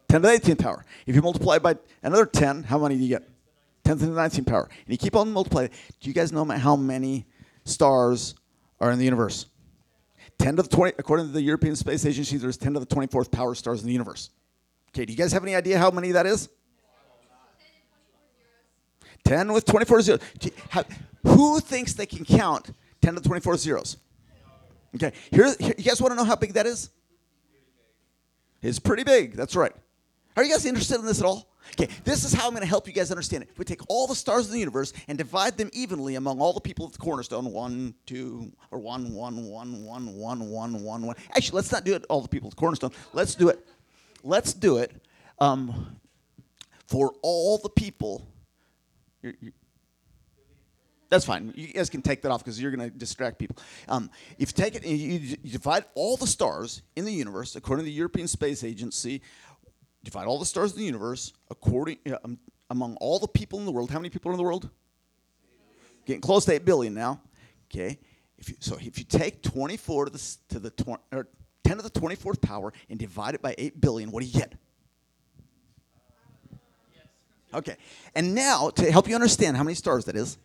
10 0.09 0.23
to 0.23 0.29
the 0.29 0.35
18th 0.35 0.59
power. 0.59 0.85
If 1.07 1.15
you 1.17 1.23
multiply 1.23 1.59
by 1.59 1.77
another 2.03 2.27
10, 2.27 2.65
how 2.65 2.79
many 2.79 2.97
do 2.97 3.03
you 3.03 3.09
get? 3.09 3.30
10 3.90 3.98
to 3.98 4.07
the 4.07 4.20
19th 4.20 4.46
power. 4.46 4.68
And 4.70 4.88
you 4.92 4.96
keep 4.96 5.16
on 5.16 5.33
multiplying. 5.33 5.70
Do 5.98 6.09
you 6.09 6.14
guys 6.14 6.31
know 6.31 6.44
how 6.44 6.76
many 6.76 7.26
stars 7.64 8.37
are 8.79 8.92
in 8.92 8.98
the 9.00 9.05
universe? 9.05 9.46
10 10.38 10.57
to 10.57 10.62
the 10.62 10.68
20, 10.68 10.94
according 10.96 11.26
to 11.26 11.33
the 11.33 11.42
European 11.42 11.74
Space 11.74 12.07
Agency, 12.07 12.37
there's 12.37 12.57
10 12.57 12.74
to 12.74 12.81
the 12.81 12.87
24th 12.87 13.33
power 13.33 13.53
stars 13.53 13.81
in 13.81 13.88
the 13.88 13.92
universe. 13.92 14.31
Okay, 14.90 15.05
do 15.05 15.12
you 15.12 15.18
guys 15.18 15.33
have 15.33 15.42
any 15.42 15.57
idea 15.57 15.76
how 15.76 15.90
many 15.90 16.12
that 16.12 16.24
is? 16.24 16.48
10 19.24 19.53
with 19.53 19.64
24 19.64 20.03
zeros. 20.03 20.20
Who 21.24 21.59
thinks 21.59 21.94
they 21.94 22.07
can 22.07 22.24
count 22.24 22.70
10 23.03 23.16
to 23.16 23.20
24 23.20 23.57
zeros? 23.57 23.96
Okay, 24.94 25.12
here, 25.33 25.53
here 25.59 25.74
you 25.76 25.85
guys 25.85 26.00
want 26.00 26.12
to 26.12 26.16
know 26.16 26.24
how 26.24 26.37
big 26.37 26.53
that 26.53 26.66
is? 26.66 26.90
It's 28.62 28.79
pretty 28.79 29.03
big, 29.03 29.35
that's 29.35 29.57
right. 29.57 29.72
Are 30.37 30.44
you 30.44 30.53
guys 30.53 30.64
interested 30.64 31.00
in 31.00 31.07
this 31.07 31.18
at 31.18 31.26
all? 31.26 31.50
Okay, 31.73 31.89
this 32.05 32.25
is 32.25 32.33
how 32.33 32.47
I'm 32.47 32.51
going 32.51 32.63
to 32.63 32.69
help 32.69 32.87
you 32.87 32.93
guys 32.93 33.11
understand 33.11 33.45
it. 33.45 33.51
We 33.57 33.65
take 33.65 33.81
all 33.89 34.07
the 34.07 34.15
stars 34.15 34.47
of 34.47 34.53
the 34.53 34.59
universe 34.59 34.93
and 35.09 35.17
divide 35.17 35.57
them 35.57 35.71
evenly 35.73 36.17
among 36.17 36.41
all 36.41 36.53
the 36.53 36.61
people 36.61 36.85
of 36.85 36.93
the 36.93 36.99
cornerstone. 36.99 37.53
One, 37.53 37.95
two, 38.07 38.53
or 38.71 38.79
one, 38.79 39.13
one, 39.15 39.45
one, 39.47 39.85
one, 39.85 40.15
one, 40.15 40.49
one, 40.51 40.83
one, 40.83 41.07
one. 41.07 41.17
Actually, 41.35 41.57
let's 41.57 41.73
not 41.73 41.85
do 41.85 41.95
it 41.95 42.05
all 42.09 42.21
the 42.21 42.29
people 42.29 42.49
of 42.49 42.55
the 42.55 42.61
cornerstone. 42.61 42.91
Let's 43.13 43.35
do 43.35 43.49
it. 43.49 43.67
Let's 44.23 44.53
do 44.53 44.79
it 44.79 44.93
um, 45.39 45.97
for 46.87 47.13
all 47.23 47.59
the 47.59 47.71
people. 47.71 48.27
You're- 49.23 49.37
you- 49.41 49.53
that's 51.09 51.25
fine. 51.25 51.53
You 51.57 51.73
guys 51.73 51.91
can 51.91 52.03
take 52.03 52.23
that 52.23 52.31
off 52.31 52.45
because 52.45 52.63
you're 52.63 52.71
going 52.71 52.89
to 52.89 52.97
distract 52.97 53.37
people. 53.39 53.57
Um, 53.89 54.11
if 54.39 54.51
you 54.57 54.63
take 54.65 54.77
it 54.77 54.87
you, 54.87 55.37
you 55.43 55.51
divide 55.51 55.85
all 55.97 56.17
the 56.17 56.27
stars 56.29 56.83
in 56.95 57.05
the 57.05 57.13
universe 57.13 57.57
according 57.57 57.85
to 57.85 57.91
the 57.91 57.93
European 57.97 58.29
Space 58.29 58.63
Agency, 58.63 59.21
divide 60.05 60.27
all 60.27 60.39
the 60.39 60.47
stars 60.47 60.73
in 60.73 60.79
the 60.79 60.85
universe 60.85 61.33
according 61.51 61.99
um, 62.25 62.39
among 62.71 62.97
all 62.97 63.19
the 63.19 63.29
people 63.29 63.59
in 63.59 63.67
the 63.67 63.73
world. 63.73 63.91
How 63.91 63.99
many 63.99 64.11
people 64.11 64.31
are 64.31 64.35
in 64.35 64.39
the 64.39 64.45
world? 64.45 64.71
Getting 66.07 66.21
close 66.21 66.45
to 66.47 66.53
eight 66.53 66.65
billion 66.65 66.95
now. 66.95 67.21
Okay. 67.71 67.99
If 68.39 68.49
you, 68.49 68.57
so 68.61 68.77
if 68.81 68.99
you 68.99 69.05
take 69.05 69.43
24 69.43 70.07
to 70.07 70.11
the 70.11 70.37
to 70.49 70.59
the 70.59 70.71
20, 70.71 71.03
or 71.13 71.29
10 71.65 71.77
to 71.77 71.83
the 71.83 71.91
24th 71.91 72.41
power 72.41 72.73
and 72.89 72.99
divide 72.99 73.35
it 73.35 73.43
by 73.43 73.55
8 73.59 73.81
billion, 73.81 74.11
what 74.11 74.23
do 74.23 74.27
you 74.27 74.39
get? 74.39 74.55
Okay. 77.53 77.77
And 78.15 78.35
now 78.35 78.71
to 78.71 78.91
help 78.91 79.09
you 79.09 79.15
understand 79.15 79.57
how 79.57 79.63
many 79.63 79.75
stars 79.75 80.07
that 80.07 80.17
is, 80.17 80.39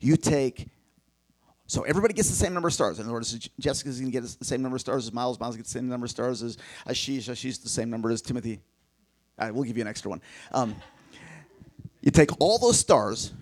you 0.00 0.16
take 0.16 0.68
so 1.66 1.82
everybody 1.82 2.14
gets 2.14 2.30
the 2.30 2.34
same 2.34 2.54
number 2.54 2.68
of 2.68 2.72
stars. 2.74 2.98
In 2.98 3.04
other 3.04 3.12
words, 3.12 3.30
Jessica's 3.60 4.00
going 4.00 4.10
to 4.10 4.20
get 4.20 4.24
the 4.38 4.44
same 4.44 4.62
number 4.62 4.76
of 4.76 4.80
stars 4.80 5.06
as 5.06 5.12
Miles. 5.12 5.38
Miles 5.38 5.54
gets 5.54 5.70
the 5.70 5.78
same 5.78 5.88
number 5.88 6.06
of 6.06 6.10
stars 6.10 6.42
as 6.42 6.56
Ashish. 6.86 7.28
Ashish 7.28 7.62
the 7.62 7.68
same 7.68 7.90
number 7.90 8.10
as 8.10 8.22
Timothy. 8.22 8.60
Right, 9.38 9.54
we'll 9.54 9.64
give 9.64 9.76
you 9.76 9.82
an 9.82 9.88
extra 9.88 10.10
one. 10.10 10.20
Um, 10.52 10.74
you 12.00 12.10
take 12.10 12.30
all 12.40 12.58
those 12.58 12.78
stars, 12.78 13.32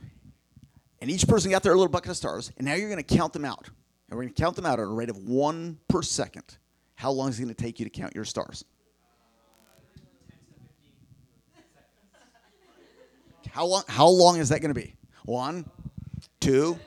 and 1.00 1.10
each 1.10 1.26
person 1.26 1.50
got 1.50 1.62
their 1.62 1.74
little 1.74 1.88
bucket 1.88 2.10
of 2.10 2.16
stars, 2.16 2.52
and 2.58 2.66
now 2.66 2.74
you're 2.74 2.90
going 2.90 3.02
to 3.02 3.16
count 3.16 3.32
them 3.32 3.44
out. 3.44 3.68
And 4.08 4.16
we're 4.16 4.24
going 4.24 4.34
to 4.34 4.40
count 4.40 4.56
them 4.56 4.66
out 4.66 4.78
at 4.78 4.84
a 4.84 4.86
rate 4.86 5.10
of 5.10 5.16
one 5.18 5.78
per 5.88 6.02
second. 6.02 6.58
How 6.94 7.10
long 7.10 7.30
is 7.30 7.38
it 7.38 7.42
going 7.42 7.54
to 7.54 7.62
take 7.62 7.78
you 7.78 7.84
to 7.84 7.90
count 7.90 8.14
your 8.14 8.24
stars? 8.24 8.64
How 13.50 13.64
long, 13.64 13.84
how 13.88 14.08
long 14.08 14.36
is 14.36 14.50
that 14.50 14.60
going 14.60 14.74
to 14.74 14.80
be? 14.80 14.94
One, 15.24 15.68
two, 16.40 16.78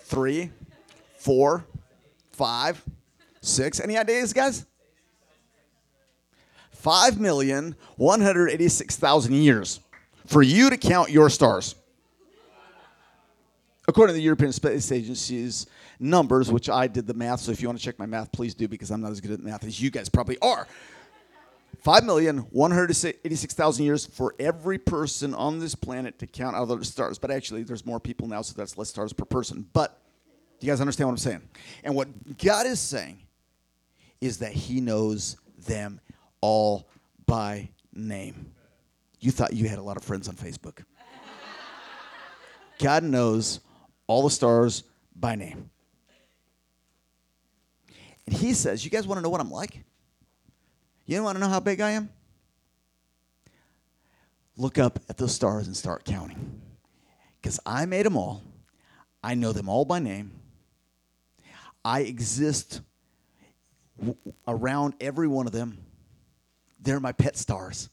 three, 0.00 0.50
four, 1.16 1.64
five, 2.32 2.82
six. 3.40 3.80
Any 3.80 3.96
ideas, 3.96 4.32
guys? 4.32 4.66
Five 6.82 7.20
million 7.20 7.76
one 7.94 8.20
hundred 8.20 8.50
eighty-six 8.50 8.96
thousand 8.96 9.34
years 9.34 9.78
for 10.26 10.42
you 10.42 10.68
to 10.68 10.76
count 10.76 11.10
your 11.10 11.30
stars. 11.30 11.76
According 13.86 14.14
to 14.14 14.16
the 14.16 14.22
European 14.22 14.50
Space 14.50 14.90
Agency's 14.90 15.68
numbers, 16.00 16.50
which 16.50 16.68
I 16.68 16.88
did 16.88 17.06
the 17.06 17.14
math, 17.14 17.38
so 17.38 17.52
if 17.52 17.62
you 17.62 17.68
want 17.68 17.78
to 17.78 17.84
check 17.84 18.00
my 18.00 18.06
math, 18.06 18.32
please 18.32 18.52
do 18.52 18.66
because 18.66 18.90
I'm 18.90 19.00
not 19.00 19.12
as 19.12 19.20
good 19.20 19.30
at 19.30 19.38
math 19.38 19.62
as 19.62 19.80
you 19.80 19.90
guys 19.90 20.08
probably 20.08 20.38
are. 20.42 20.66
Five 21.82 22.02
million 22.02 22.38
one 22.50 22.72
hundred 22.72 22.90
eighty-six 23.24 23.54
thousand 23.54 23.84
years 23.84 24.04
for 24.04 24.34
every 24.40 24.78
person 24.78 25.34
on 25.34 25.60
this 25.60 25.76
planet 25.76 26.18
to 26.18 26.26
count 26.26 26.56
out 26.56 26.64
the 26.64 26.84
stars. 26.84 27.16
But 27.16 27.30
actually, 27.30 27.62
there's 27.62 27.86
more 27.86 28.00
people 28.00 28.26
now, 28.26 28.42
so 28.42 28.54
that's 28.56 28.76
less 28.76 28.88
stars 28.88 29.12
per 29.12 29.24
person. 29.24 29.68
But 29.72 30.00
do 30.58 30.66
you 30.66 30.72
guys 30.72 30.80
understand 30.80 31.06
what 31.06 31.12
I'm 31.12 31.18
saying? 31.18 31.42
And 31.84 31.94
what 31.94 32.08
God 32.38 32.66
is 32.66 32.80
saying 32.80 33.18
is 34.20 34.38
that 34.38 34.52
He 34.52 34.80
knows 34.80 35.36
them 35.64 36.00
all 36.42 36.86
by 37.24 37.70
name. 37.94 38.52
You 39.20 39.30
thought 39.30 39.54
you 39.54 39.68
had 39.68 39.78
a 39.78 39.82
lot 39.82 39.96
of 39.96 40.04
friends 40.04 40.28
on 40.28 40.34
Facebook. 40.34 40.84
God 42.78 43.04
knows 43.04 43.60
all 44.06 44.22
the 44.24 44.30
stars 44.30 44.82
by 45.16 45.36
name. 45.36 45.70
And 48.26 48.36
He 48.36 48.52
says, 48.52 48.84
You 48.84 48.90
guys 48.90 49.06
want 49.06 49.18
to 49.18 49.22
know 49.22 49.30
what 49.30 49.40
I'm 49.40 49.50
like? 49.50 49.82
You 51.06 51.22
want 51.22 51.36
to 51.36 51.40
know 51.40 51.48
how 51.48 51.60
big 51.60 51.80
I 51.80 51.90
am? 51.92 52.10
Look 54.56 54.78
up 54.78 54.98
at 55.08 55.16
those 55.16 55.34
stars 55.34 55.66
and 55.66 55.76
start 55.76 56.04
counting. 56.04 56.60
Because 57.40 57.58
I 57.64 57.86
made 57.86 58.06
them 58.06 58.16
all. 58.16 58.42
I 59.22 59.34
know 59.34 59.52
them 59.52 59.68
all 59.68 59.84
by 59.84 59.98
name. 59.98 60.32
I 61.84 62.00
exist 62.00 62.80
w- 63.98 64.16
around 64.46 64.94
every 65.00 65.26
one 65.26 65.46
of 65.46 65.52
them. 65.52 65.78
They're 66.82 67.00
my 67.00 67.12
pet 67.12 67.36
stars. 67.36 67.88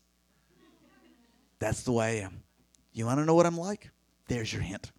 That's 1.60 1.84
the 1.84 1.92
way 1.92 2.22
I 2.22 2.26
am. 2.26 2.44
You 2.92 3.06
want 3.06 3.20
to 3.20 3.26
know 3.26 3.36
what 3.36 3.46
I'm 3.46 3.58
like? 3.58 3.92
There's 4.28 4.52
your 4.52 4.62
hint. 4.62 4.92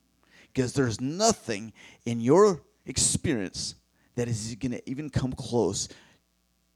Because 0.52 0.72
there's 0.72 1.00
nothing 1.00 1.72
in 2.04 2.20
your 2.20 2.62
experience 2.86 3.74
that 4.14 4.28
is 4.28 4.54
going 4.56 4.72
to 4.72 4.90
even 4.90 5.10
come 5.10 5.32
close 5.32 5.88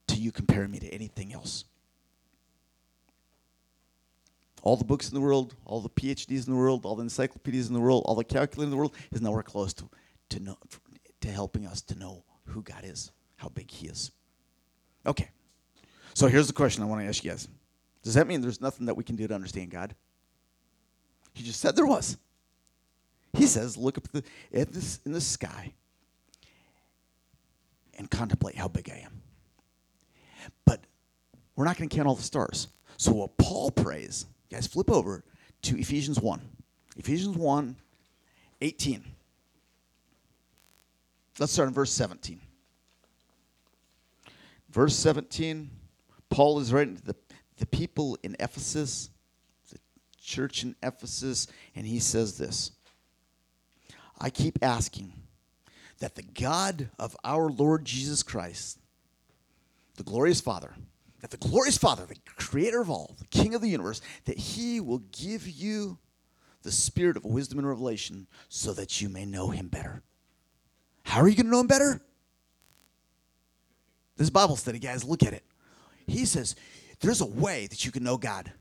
to 0.08 0.16
you 0.16 0.32
comparing 0.32 0.70
me 0.70 0.78
to 0.80 0.88
anything 0.88 1.32
else. 1.32 1.64
All 4.62 4.76
the 4.76 4.84
books 4.84 5.08
in 5.08 5.14
the 5.14 5.20
world, 5.20 5.54
all 5.66 5.80
the 5.80 5.90
PhDs 5.90 6.46
in 6.46 6.52
the 6.52 6.58
world, 6.58 6.86
all 6.86 6.96
the 6.96 7.02
encyclopedias 7.02 7.68
in 7.68 7.74
the 7.74 7.80
world, 7.80 8.04
all 8.06 8.14
the 8.14 8.24
calculating 8.24 8.64
in 8.64 8.70
the 8.70 8.76
world 8.76 8.94
is 9.12 9.20
nowhere 9.20 9.42
close 9.42 9.74
to, 9.74 9.90
to, 10.30 10.40
know, 10.40 10.56
to 11.20 11.28
helping 11.28 11.66
us 11.66 11.82
to 11.82 11.98
know 11.98 12.24
who 12.46 12.62
God 12.62 12.82
is, 12.82 13.12
how 13.36 13.48
big 13.50 13.70
He 13.70 13.88
is. 13.88 14.10
Okay. 15.06 15.30
So 16.14 16.28
here's 16.28 16.46
the 16.46 16.52
question 16.52 16.82
I 16.82 16.86
want 16.86 17.02
to 17.02 17.08
ask 17.08 17.22
you 17.24 17.30
guys 17.30 17.48
Does 18.02 18.14
that 18.14 18.26
mean 18.26 18.40
there's 18.40 18.60
nothing 18.60 18.86
that 18.86 18.96
we 18.96 19.04
can 19.04 19.16
do 19.16 19.26
to 19.28 19.34
understand 19.34 19.70
God? 19.70 19.94
He 21.34 21.42
just 21.42 21.60
said 21.60 21.76
there 21.76 21.86
was. 21.86 22.16
He 23.32 23.46
says, 23.46 23.76
look 23.76 23.98
up 23.98 24.06
the, 24.12 24.22
at 24.52 24.72
this, 24.72 25.00
in 25.04 25.10
the 25.10 25.20
sky 25.20 25.72
and 27.98 28.08
contemplate 28.08 28.56
how 28.56 28.68
big 28.68 28.88
I 28.88 28.98
am. 29.04 29.20
But 30.64 30.80
we're 31.56 31.64
not 31.64 31.76
going 31.76 31.88
to 31.88 31.94
count 31.94 32.06
all 32.06 32.14
the 32.14 32.22
stars. 32.22 32.68
So 32.96 33.12
what 33.12 33.36
Paul 33.36 33.72
prays, 33.72 34.26
guys, 34.52 34.68
flip 34.68 34.88
over 34.88 35.24
to 35.62 35.76
Ephesians 35.76 36.20
1. 36.20 36.40
Ephesians 36.96 37.36
1, 37.36 37.76
18. 38.60 39.04
Let's 41.40 41.52
start 41.52 41.68
in 41.68 41.74
verse 41.74 41.90
17. 41.90 42.40
Verse 44.70 44.94
17, 44.94 45.70
Paul 46.30 46.60
is 46.60 46.72
writing 46.72 46.96
to 46.96 47.04
the, 47.04 47.16
the 47.58 47.66
people 47.66 48.18
in 48.22 48.36
Ephesus, 48.40 49.10
the 49.70 49.78
church 50.20 50.62
in 50.62 50.74
Ephesus, 50.82 51.46
and 51.74 51.86
he 51.86 51.98
says 51.98 52.38
this 52.38 52.72
I 54.18 54.30
keep 54.30 54.58
asking 54.62 55.12
that 56.00 56.14
the 56.14 56.22
God 56.22 56.90
of 56.98 57.16
our 57.24 57.50
Lord 57.50 57.84
Jesus 57.84 58.22
Christ, 58.22 58.78
the 59.96 60.02
glorious 60.02 60.40
Father, 60.40 60.74
that 61.20 61.30
the 61.30 61.36
glorious 61.36 61.78
Father, 61.78 62.04
the 62.04 62.16
creator 62.36 62.80
of 62.80 62.90
all, 62.90 63.16
the 63.18 63.26
King 63.26 63.54
of 63.54 63.62
the 63.62 63.68
universe, 63.68 64.00
that 64.26 64.38
he 64.38 64.80
will 64.80 65.02
give 65.12 65.48
you 65.48 65.98
the 66.62 66.72
spirit 66.72 67.16
of 67.16 67.24
wisdom 67.24 67.58
and 67.58 67.68
revelation 67.68 68.26
so 68.48 68.72
that 68.74 69.00
you 69.00 69.08
may 69.08 69.24
know 69.24 69.50
him 69.50 69.68
better. 69.68 70.02
How 71.04 71.20
are 71.20 71.28
you 71.28 71.36
going 71.36 71.46
to 71.46 71.52
know 71.52 71.60
him 71.60 71.66
better? 71.66 72.00
This 74.16 74.30
Bible 74.30 74.56
study, 74.56 74.78
guys, 74.78 75.04
look 75.04 75.22
at 75.22 75.32
it. 75.32 75.44
He 76.06 76.24
says 76.24 76.56
there's 77.00 77.20
a 77.20 77.26
way 77.26 77.66
that 77.66 77.84
you 77.84 77.92
can 77.92 78.04
know 78.04 78.16
God. 78.16 78.52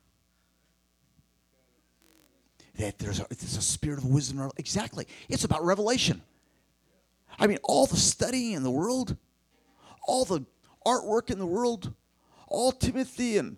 That 2.77 2.97
there's 2.97 3.19
a, 3.19 3.27
there's 3.29 3.57
a 3.57 3.61
spirit 3.61 3.99
of 3.99 4.05
wisdom. 4.05 4.49
Exactly. 4.57 5.07
It's 5.29 5.43
about 5.43 5.63
revelation. 5.63 6.21
I 7.37 7.47
mean, 7.47 7.59
all 7.63 7.85
the 7.85 7.97
studying 7.97 8.53
in 8.53 8.63
the 8.63 8.71
world, 8.71 9.15
all 10.07 10.25
the 10.25 10.45
artwork 10.85 11.29
in 11.29 11.39
the 11.39 11.45
world, 11.45 11.93
all 12.47 12.71
Timothy 12.71 13.37
and 13.37 13.57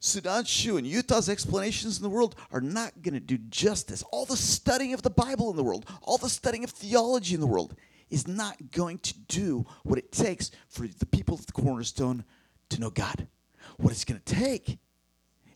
Sudanshu 0.00 0.76
and 0.76 0.86
Yuta's 0.86 1.28
explanations 1.30 1.96
in 1.96 2.02
the 2.02 2.10
world 2.10 2.34
are 2.52 2.60
not 2.60 3.00
going 3.00 3.14
to 3.14 3.20
do 3.20 3.38
justice. 3.38 4.02
All 4.12 4.26
the 4.26 4.36
studying 4.36 4.92
of 4.92 5.02
the 5.02 5.10
Bible 5.10 5.50
in 5.50 5.56
the 5.56 5.64
world, 5.64 5.86
all 6.02 6.18
the 6.18 6.28
studying 6.28 6.64
of 6.64 6.70
theology 6.70 7.34
in 7.34 7.40
the 7.40 7.46
world 7.46 7.74
is 8.10 8.28
not 8.28 8.70
going 8.70 8.98
to 8.98 9.14
do 9.28 9.64
what 9.82 9.98
it 9.98 10.12
takes 10.12 10.50
for 10.68 10.86
the 10.86 11.06
people 11.06 11.34
of 11.34 11.46
the 11.46 11.52
cornerstone 11.52 12.24
to 12.68 12.80
know 12.80 12.90
God. 12.90 13.28
What 13.76 13.92
it's 13.92 14.04
going 14.04 14.20
to 14.24 14.34
take 14.34 14.78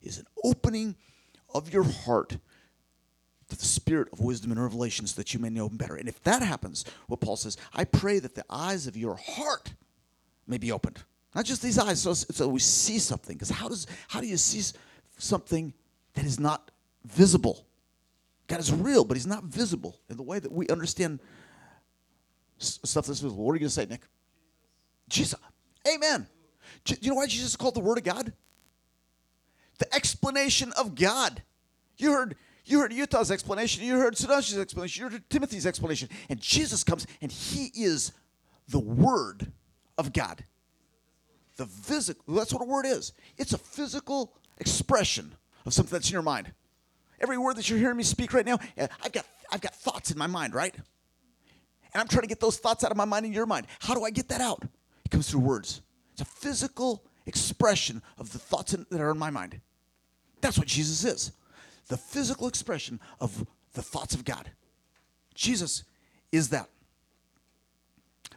is 0.03 0.19
an 0.19 0.27
opening 0.45 0.97
of 1.55 1.73
your 1.73 1.85
heart 1.85 2.37
to 3.49 3.57
the 3.57 3.65
spirit 3.65 4.09
of 4.13 4.21
wisdom 4.21 4.53
and 4.53 4.63
revelation 4.63 5.07
so 5.07 5.17
that 5.21 5.33
you 5.33 5.41
may 5.41 5.49
know 5.49 5.69
him 5.69 5.77
better. 5.77 5.97
And 5.97 6.09
if 6.09 6.23
that 6.25 6.43
happens, 6.43 6.85
what 7.07 7.21
Paul 7.21 7.37
says, 7.37 7.57
I 7.73 7.85
pray 7.85 8.19
that 8.19 8.35
the 8.35 8.45
eyes 8.51 8.87
of 8.87 8.97
your 8.97 9.15
heart 9.15 9.73
may 10.47 10.59
be 10.59 10.71
opened. 10.73 11.03
Not 11.35 11.45
just 11.45 11.63
these 11.63 11.79
eyes, 11.79 12.01
so, 12.01 12.15
so 12.15 12.49
we 12.49 12.61
see 12.61 12.99
something. 12.99 13.37
Because 13.37 13.51
how 13.51 13.69
does 13.69 13.87
how 14.09 14.21
do 14.21 14.27
you 14.27 14.37
see 14.37 14.63
something 15.19 15.73
that 16.15 16.25
is 16.25 16.41
not 16.41 16.71
visible? 17.05 17.67
God 18.49 18.61
is 18.61 18.73
real, 18.73 19.05
but 19.05 19.17
he's 19.17 19.27
not 19.27 19.45
visible 19.45 20.01
in 20.09 20.17
the 20.17 20.23
way 20.23 20.39
that 20.39 20.51
we 20.51 20.67
understand 20.69 21.21
stuff 22.59 23.07
that's 23.07 23.21
visible. 23.21 23.45
What 23.45 23.53
are 23.53 23.57
you 23.57 23.61
going 23.61 23.69
to 23.69 23.75
say, 23.75 23.87
Nick? 23.87 24.01
Jesus. 25.09 25.39
Amen. 25.87 26.27
Do 26.85 26.95
you 27.01 27.11
know 27.11 27.17
why 27.17 27.27
Jesus 27.27 27.51
is 27.51 27.57
called 27.57 27.75
the 27.75 27.81
Word 27.81 27.99
of 27.99 28.05
God? 28.05 28.33
The 29.79 29.95
explanation 29.95 30.73
of 30.77 30.95
God. 30.95 31.43
You 31.97 32.13
heard 32.13 32.37
you 32.65 32.81
heard 32.81 32.93
Yuta's 32.93 33.31
explanation. 33.31 33.83
You 33.83 33.99
heard 33.99 34.15
Sudanshu's 34.15 34.59
explanation. 34.59 35.03
You 35.03 35.11
heard 35.11 35.31
Timothy's 35.31 35.67
explanation. 35.67 36.11
And 36.29 36.39
Jesus 36.39 36.85
comes 36.85 37.07
and 37.23 37.33
he 37.33 37.71
is 37.75 38.13
the 38.69 38.79
Word 38.79 39.51
of 39.97 40.13
God. 40.13 40.45
The 41.57 41.67
physical, 41.67 42.35
that's 42.35 42.53
what 42.53 42.63
a 42.63 42.67
word 42.67 42.87
is. 42.87 43.13
It's 43.37 43.53
a 43.53 43.59
physical 43.59 44.33
expression 44.59 45.35
of 45.67 45.75
something 45.75 45.93
that's 45.93 46.09
in 46.09 46.13
your 46.13 46.23
mind. 46.23 46.53
Every 47.21 47.37
word 47.37 47.57
that 47.57 47.69
you're 47.69 47.81
hearing 47.81 47.97
me 47.97 48.05
speak 48.05 48.33
right 48.33 48.47
now, 48.47 48.59
eh, 48.77 48.87
I've 49.03 49.11
got, 49.11 49.27
I've 49.51 49.61
got 49.61 49.75
thoughts 49.75 50.13
in 50.13 50.19
my 50.19 50.29
mind, 50.29 50.55
right? 50.55 50.73
And 50.75 52.01
I'm 52.01 52.07
trying 52.07 52.23
to 52.23 52.29
get 52.29 52.39
those 52.39 52.59
thoughts 52.59 52.85
out 52.85 52.93
of 52.93 52.97
my 52.97 53.05
mind 53.05 53.27
and 53.27 53.35
your 53.35 53.45
mind. 53.45 53.67
How 53.81 53.95
do 53.95 54.05
I 54.05 54.11
get 54.11 54.29
that 54.29 54.41
out? 54.41 54.63
It 55.05 55.11
comes 55.11 55.29
through 55.29 55.41
words. 55.41 55.81
It's 56.19 56.29
a 56.29 56.35
physical 56.35 57.05
expression 57.27 58.03
of 58.19 58.33
the 58.33 58.41
thoughts 58.41 58.75
in, 58.75 58.87
that 58.91 59.01
are 59.01 59.13
in 59.13 59.19
my 59.19 59.31
mind. 59.31 59.61
That's 60.41 60.59
what 60.59 60.67
Jesus 60.67 61.05
is 61.05 61.33
the 61.87 61.97
physical 61.97 62.49
expression 62.49 63.01
of 63.21 63.47
the 63.73 63.83
thoughts 63.83 64.15
of 64.15 64.25
God. 64.25 64.51
Jesus 65.35 65.85
is 66.33 66.51
that. 66.51 66.69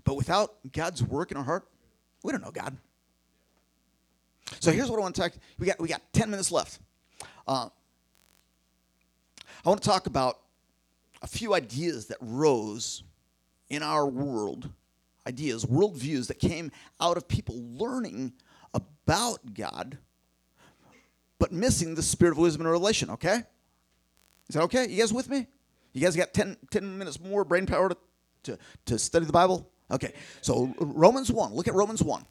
But 0.05 0.15
without 0.15 0.53
God's 0.71 1.03
work 1.03 1.31
in 1.31 1.37
our 1.37 1.43
heart, 1.43 1.67
we 2.23 2.31
don't 2.31 2.41
know 2.41 2.51
God. 2.51 2.77
So 4.59 4.71
here's 4.71 4.89
what 4.89 4.99
I 4.99 5.01
want 5.01 5.15
to 5.15 5.21
talk. 5.21 5.33
We 5.57 5.65
got 5.65 5.79
we 5.79 5.87
got 5.87 6.01
10 6.13 6.29
minutes 6.29 6.51
left. 6.51 6.79
Uh, 7.47 7.69
I 9.65 9.69
want 9.69 9.81
to 9.81 9.89
talk 9.89 10.05
about 10.05 10.39
a 11.23 11.27
few 11.27 11.55
ideas 11.55 12.05
that 12.07 12.17
rose 12.21 13.03
in 13.69 13.81
our 13.81 14.07
world, 14.07 14.69
ideas, 15.27 15.65
worldviews 15.65 16.27
that 16.27 16.39
came 16.39 16.71
out 16.99 17.17
of 17.17 17.27
people 17.27 17.55
learning 17.59 18.33
about 18.73 19.53
God, 19.53 19.97
but 21.39 21.51
missing 21.51 21.95
the 21.95 22.03
spirit 22.03 22.31
of 22.31 22.37
wisdom 22.37 22.61
and 22.61 22.71
revelation, 22.71 23.09
okay? 23.11 23.43
Is 24.47 24.55
that 24.55 24.63
okay? 24.63 24.87
You 24.87 24.99
guys 24.99 25.13
with 25.13 25.29
me? 25.29 25.47
You 25.93 26.01
guys 26.01 26.15
got 26.15 26.33
10, 26.33 26.57
10 26.69 26.97
minutes 26.97 27.19
more 27.19 27.43
brain 27.43 27.65
power 27.65 27.89
to, 27.89 27.97
to, 28.43 28.57
to 28.85 28.99
study 28.99 29.25
the 29.25 29.33
Bible? 29.33 29.69
Okay, 29.89 30.13
so 30.41 30.73
Romans 30.79 31.31
1, 31.31 31.53
look 31.53 31.67
at 31.67 31.73
Romans 31.73 32.01
1. 32.01 32.25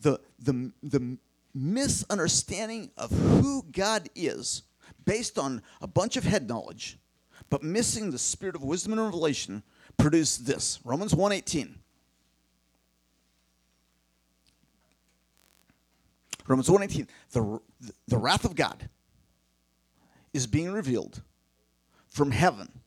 The, 0.00 0.20
the, 0.40 0.72
the 0.82 1.18
misunderstanding 1.54 2.90
of 2.96 3.10
who 3.10 3.64
God 3.72 4.08
is 4.14 4.62
based 5.04 5.38
on 5.38 5.62
a 5.80 5.86
bunch 5.86 6.16
of 6.16 6.24
head 6.24 6.48
knowledge, 6.48 6.98
but 7.50 7.62
missing 7.62 8.10
the 8.10 8.18
spirit 8.18 8.54
of 8.54 8.62
wisdom 8.62 8.92
and 8.92 9.02
revelation 9.02 9.62
produced 9.96 10.46
this. 10.46 10.78
Romans 10.84 11.14
1:18. 11.14 11.74
Romans 16.48 16.68
1:18. 16.68 17.06
The, 17.30 17.60
the 18.08 18.18
wrath 18.18 18.44
of 18.44 18.56
God 18.56 18.88
is 20.32 20.46
being 20.46 20.72
revealed 20.72 21.22
from 22.08 22.30
heaven 22.30 22.80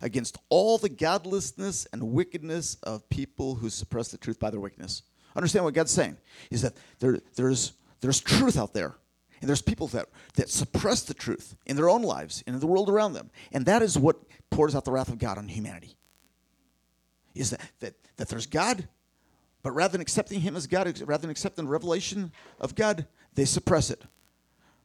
against 0.00 0.38
all 0.48 0.78
the 0.78 0.88
godlessness 0.88 1.86
and 1.92 2.12
wickedness 2.12 2.76
of 2.82 3.08
people 3.08 3.56
who 3.56 3.68
suppress 3.68 4.08
the 4.08 4.18
truth 4.18 4.38
by 4.38 4.50
their 4.50 4.60
wickedness. 4.60 5.02
Understand 5.36 5.64
what 5.64 5.74
God's 5.74 5.92
saying 5.92 6.16
is 6.50 6.62
that 6.62 6.74
there, 6.98 7.18
there's, 7.34 7.72
there's 8.00 8.20
truth 8.20 8.56
out 8.56 8.72
there. 8.72 8.96
And 9.40 9.48
there's 9.48 9.62
people 9.62 9.86
that, 9.88 10.08
that 10.34 10.50
suppress 10.50 11.02
the 11.02 11.14
truth 11.14 11.56
in 11.64 11.76
their 11.76 11.88
own 11.88 12.02
lives 12.02 12.42
and 12.46 12.54
in 12.54 12.60
the 12.60 12.66
world 12.66 12.90
around 12.90 13.14
them. 13.14 13.30
And 13.52 13.64
that 13.66 13.80
is 13.80 13.98
what 13.98 14.16
pours 14.50 14.74
out 14.74 14.84
the 14.84 14.92
wrath 14.92 15.08
of 15.08 15.18
God 15.18 15.38
on 15.38 15.48
humanity. 15.48 15.96
Is 17.34 17.50
that, 17.50 17.60
that, 17.80 17.94
that 18.16 18.28
there's 18.28 18.46
God, 18.46 18.86
but 19.62 19.72
rather 19.72 19.92
than 19.92 20.00
accepting 20.00 20.40
Him 20.40 20.56
as 20.56 20.66
God, 20.66 20.86
rather 21.06 21.22
than 21.22 21.30
accepting 21.30 21.64
the 21.64 21.70
revelation 21.70 22.32
of 22.58 22.74
God, 22.74 23.06
they 23.34 23.44
suppress 23.44 23.90
it. 23.90 24.02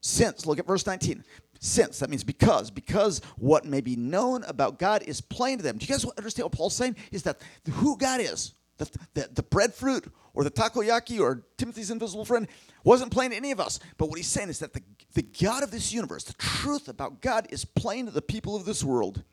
Since, 0.01 0.45
look 0.45 0.59
at 0.59 0.67
verse 0.67 0.85
19. 0.85 1.23
Since, 1.59 1.99
that 1.99 2.09
means 2.09 2.23
because, 2.23 2.69
because 2.69 3.21
what 3.37 3.65
may 3.65 3.81
be 3.81 3.95
known 3.95 4.43
about 4.43 4.77
God 4.77 5.03
is 5.03 5.19
plain 5.21 5.57
to 5.57 5.63
them. 5.63 5.77
Do 5.77 5.85
you 5.85 5.91
guys 5.91 6.05
understand 6.17 6.45
what 6.45 6.51
Paul's 6.51 6.75
saying? 6.75 6.95
Is 7.11 7.23
that 7.23 7.41
who 7.71 7.97
God 7.97 8.21
is, 8.21 8.53
the, 8.77 8.89
the, 9.13 9.29
the 9.33 9.43
breadfruit 9.43 10.11
or 10.33 10.43
the 10.43 10.51
takoyaki 10.51 11.19
or 11.19 11.43
Timothy's 11.57 11.89
invisible 11.89 12.25
friend 12.25 12.47
wasn't 12.83 13.11
plain 13.11 13.31
to 13.31 13.35
any 13.35 13.51
of 13.51 13.59
us. 13.59 13.79
But 13.97 14.09
what 14.09 14.17
he's 14.17 14.27
saying 14.27 14.49
is 14.49 14.59
that 14.59 14.73
the, 14.73 14.81
the 15.13 15.23
God 15.23 15.63
of 15.63 15.71
this 15.71 15.91
universe, 15.91 16.25
the 16.25 16.33
truth 16.33 16.87
about 16.87 17.21
God 17.21 17.47
is 17.49 17.65
plain 17.65 18.05
to 18.05 18.11
the 18.11 18.21
people 18.21 18.55
of 18.55 18.65
this 18.65 18.83
world 18.83 19.23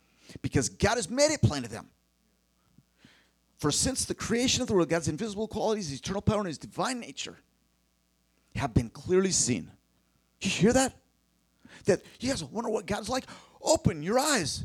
because 0.40 0.68
God 0.68 0.95
has 0.95 1.11
made 1.11 1.32
it 1.32 1.43
plain 1.43 1.62
to 1.62 1.68
them. 1.68 1.88
For 3.63 3.71
since 3.71 4.05
the 4.05 4.15
creation 4.15 4.61
of 4.61 4.67
the 4.67 4.75
world, 4.75 4.89
God's 4.89 5.07
invisible 5.07 5.47
qualities, 5.47 5.89
his 5.89 6.01
eternal 6.01 6.21
power, 6.21 6.39
and 6.39 6.49
his 6.49 6.59
divine 6.59 6.99
nature 6.99 7.39
have 8.57 8.75
been 8.75 8.89
clearly 8.91 9.31
seen. 9.31 9.71
You 10.41 10.51
hear 10.51 10.73
that? 10.73 10.97
That 11.85 12.03
you 12.19 12.29
guys 12.29 12.43
wonder 12.43 12.71
what 12.71 12.87
God's 12.87 13.09
like? 13.09 13.25
Open 13.63 14.03
your 14.03 14.19
eyes. 14.19 14.65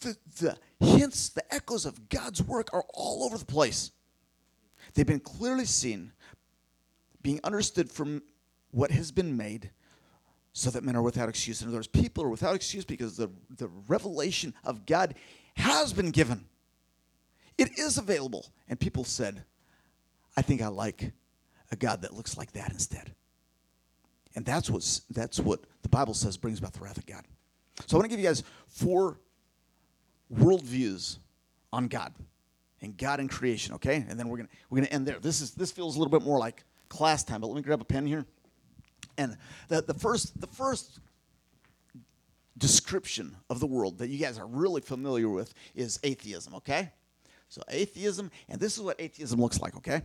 The, 0.00 0.18
the 0.40 0.58
hints, 0.78 1.30
the 1.30 1.54
echoes 1.54 1.86
of 1.86 2.10
God's 2.10 2.42
work 2.42 2.68
are 2.74 2.84
all 2.92 3.24
over 3.24 3.38
the 3.38 3.46
place. 3.46 3.92
They've 4.92 5.06
been 5.06 5.20
clearly 5.20 5.64
seen, 5.64 6.12
being 7.22 7.40
understood 7.44 7.90
from 7.90 8.22
what 8.72 8.90
has 8.90 9.10
been 9.10 9.38
made, 9.38 9.70
so 10.52 10.68
that 10.68 10.84
men 10.84 10.96
are 10.96 11.02
without 11.02 11.30
excuse. 11.30 11.62
In 11.62 11.68
other 11.68 11.78
words, 11.78 11.86
people 11.86 12.22
are 12.22 12.28
without 12.28 12.54
excuse 12.54 12.84
because 12.84 13.16
the, 13.16 13.30
the 13.56 13.70
revelation 13.88 14.52
of 14.64 14.84
God 14.84 15.14
has 15.56 15.94
been 15.94 16.10
given. 16.10 16.44
It 17.58 17.78
is 17.78 17.98
available. 17.98 18.46
And 18.68 18.78
people 18.78 19.04
said, 19.04 19.44
I 20.36 20.42
think 20.42 20.62
I 20.62 20.68
like 20.68 21.12
a 21.70 21.76
God 21.76 22.02
that 22.02 22.14
looks 22.14 22.36
like 22.36 22.52
that 22.52 22.72
instead. 22.72 23.14
And 24.34 24.44
that's, 24.44 24.68
what's, 24.68 25.02
that's 25.10 25.38
what 25.38 25.60
the 25.82 25.88
Bible 25.88 26.14
says 26.14 26.36
brings 26.36 26.58
about 26.58 26.72
the 26.72 26.80
wrath 26.80 26.98
of 26.98 27.06
God. 27.06 27.24
So 27.86 27.96
I 27.96 27.98
want 27.98 28.10
to 28.10 28.16
give 28.16 28.20
you 28.20 28.28
guys 28.28 28.42
four 28.68 29.18
worldviews 30.32 31.18
on 31.72 31.88
God 31.88 32.12
and 32.80 32.96
God 32.96 33.20
and 33.20 33.28
creation, 33.28 33.74
okay? 33.74 34.04
And 34.08 34.18
then 34.18 34.28
we're 34.28 34.38
gonna 34.38 34.48
we're 34.70 34.78
gonna 34.78 34.92
end 34.92 35.06
there. 35.06 35.18
This 35.18 35.40
is 35.40 35.52
this 35.52 35.72
feels 35.72 35.96
a 35.96 35.98
little 35.98 36.10
bit 36.10 36.24
more 36.24 36.38
like 36.38 36.62
class 36.88 37.24
time, 37.24 37.40
but 37.40 37.48
let 37.48 37.56
me 37.56 37.62
grab 37.62 37.80
a 37.80 37.84
pen 37.84 38.06
here. 38.06 38.24
And 39.18 39.36
the, 39.68 39.82
the 39.82 39.94
first 39.94 40.40
the 40.40 40.46
first 40.46 41.00
description 42.56 43.36
of 43.50 43.58
the 43.58 43.66
world 43.66 43.98
that 43.98 44.08
you 44.08 44.18
guys 44.18 44.38
are 44.38 44.46
really 44.46 44.80
familiar 44.80 45.28
with 45.28 45.52
is 45.74 45.98
atheism, 46.04 46.54
okay? 46.54 46.92
So 47.48 47.62
atheism, 47.68 48.30
and 48.48 48.60
this 48.60 48.76
is 48.76 48.82
what 48.82 49.00
atheism 49.00 49.40
looks 49.40 49.60
like, 49.60 49.76
okay? 49.76 50.02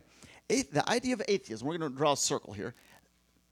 The 0.48 0.84
idea 0.88 1.14
of 1.14 1.22
atheism, 1.28 1.68
we're 1.68 1.78
going 1.78 1.92
to 1.92 1.98
draw 1.98 2.14
a 2.14 2.18
circle 2.18 2.54
here. 2.54 2.76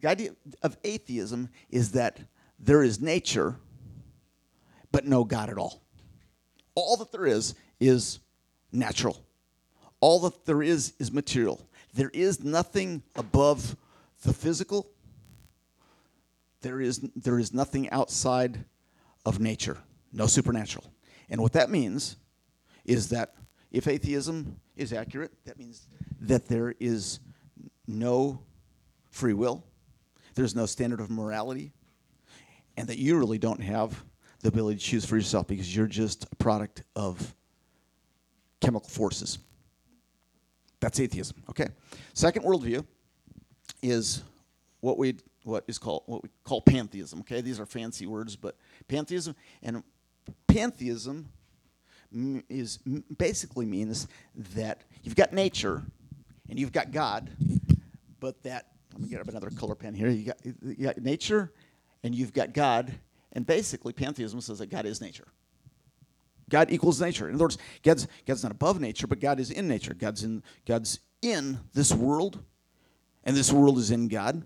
The 0.01 0.09
idea 0.09 0.31
of 0.61 0.77
atheism 0.83 1.49
is 1.69 1.91
that 1.91 2.19
there 2.59 2.83
is 2.83 3.01
nature, 3.01 3.55
but 4.91 5.05
no 5.05 5.23
God 5.23 5.49
at 5.49 5.57
all. 5.57 5.81
All 6.75 6.97
that 6.97 7.11
there 7.11 7.25
is 7.25 7.55
is 7.79 8.19
natural. 8.71 9.23
All 9.99 10.19
that 10.21 10.45
there 10.45 10.61
is 10.61 10.93
is 10.99 11.11
material. 11.11 11.67
There 11.93 12.11
is 12.13 12.43
nothing 12.43 13.01
above 13.15 13.75
the 14.23 14.33
physical. 14.33 14.87
There 16.61 16.81
is, 16.81 16.99
there 17.15 17.39
is 17.39 17.53
nothing 17.53 17.89
outside 17.89 18.65
of 19.25 19.39
nature, 19.39 19.77
no 20.13 20.27
supernatural. 20.27 20.85
And 21.29 21.41
what 21.41 21.53
that 21.53 21.69
means 21.71 22.17
is 22.85 23.09
that 23.09 23.35
if 23.71 23.87
atheism 23.87 24.59
is 24.75 24.93
accurate, 24.93 25.31
that 25.45 25.57
means 25.57 25.87
that 26.21 26.47
there 26.47 26.73
is 26.79 27.19
no 27.87 28.39
free 29.11 29.33
will, 29.33 29.63
there's 30.35 30.55
no 30.55 30.65
standard 30.65 30.99
of 30.99 31.09
morality, 31.09 31.71
and 32.77 32.87
that 32.87 32.97
you 32.97 33.17
really 33.17 33.37
don't 33.37 33.61
have 33.61 34.03
the 34.41 34.49
ability 34.49 34.77
to 34.77 34.83
choose 34.83 35.05
for 35.05 35.15
yourself 35.15 35.47
because 35.47 35.75
you're 35.75 35.87
just 35.87 36.25
a 36.31 36.35
product 36.35 36.83
of 36.95 37.33
chemical 38.61 38.89
forces. 38.89 39.39
That's 40.79 40.99
atheism. 40.99 41.43
Okay. 41.49 41.67
Second 42.13 42.43
worldview 42.43 42.85
is 43.81 44.23
what 44.81 44.97
we 44.97 45.15
what 45.43 45.63
is 45.67 45.77
called 45.77 46.03
what 46.05 46.23
we 46.23 46.29
call 46.43 46.61
pantheism. 46.61 47.21
Okay, 47.21 47.41
these 47.41 47.59
are 47.59 47.65
fancy 47.65 48.05
words, 48.05 48.35
but 48.35 48.55
pantheism 48.87 49.35
and 49.63 49.81
pantheism 50.47 51.29
is 52.11 52.79
basically 53.17 53.65
means 53.65 54.07
that 54.53 54.83
you've 55.03 55.15
got 55.15 55.33
nature 55.33 55.83
and 56.49 56.59
you've 56.59 56.71
got 56.71 56.91
God, 56.91 57.29
but 58.19 58.41
that 58.43 58.67
let 58.93 59.01
me 59.01 59.09
get 59.09 59.21
up 59.21 59.27
another 59.27 59.49
color 59.49 59.75
pen 59.75 59.93
here. 59.93 60.09
You 60.09 60.25
got 60.25 60.37
you 60.45 60.75
got 60.75 60.97
nature 60.97 61.51
and 62.03 62.15
you've 62.15 62.33
got 62.33 62.53
God, 62.53 62.93
and 63.33 63.45
basically 63.45 63.93
pantheism 63.93 64.41
says 64.41 64.59
that 64.59 64.67
God 64.67 64.85
is 64.85 65.01
nature. 65.01 65.27
God 66.49 66.71
equals 66.71 67.01
nature. 67.01 67.27
In 67.27 67.35
other 67.35 67.45
words, 67.45 67.57
God's, 67.83 68.07
God's 68.25 68.43
not 68.43 68.51
above 68.51 68.79
nature, 68.79 69.07
but 69.07 69.19
God 69.19 69.39
is 69.39 69.51
in 69.51 69.67
nature. 69.67 69.93
God's 69.93 70.23
in, 70.23 70.43
God's 70.65 70.99
in 71.21 71.59
this 71.73 71.93
world, 71.93 72.39
and 73.23 73.35
this 73.35 73.51
world 73.51 73.77
is 73.77 73.91
in 73.91 74.07
God. 74.07 74.43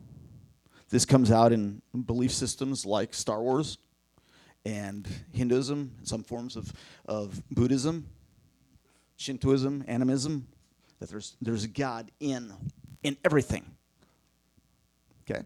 This 0.89 1.05
comes 1.05 1.32
out 1.32 1.53
in 1.53 1.82
belief 2.05 2.32
systems 2.32 2.86
like 2.86 3.14
Star 3.14 3.41
Wars 3.41 3.78
and 4.66 5.07
Hinduism, 5.34 5.91
some 6.03 6.24
forms 6.24 6.55
of, 6.55 6.72
of 7.05 7.41
Buddhism, 7.49 8.07
Shintoism, 9.18 9.84
animism, 9.88 10.47
that 10.99 11.09
there's, 11.09 11.36
there's 11.41 11.66
God 11.68 12.12
in, 12.20 12.53
in 13.03 13.18
everything. 13.26 13.66
Okay? 15.30 15.43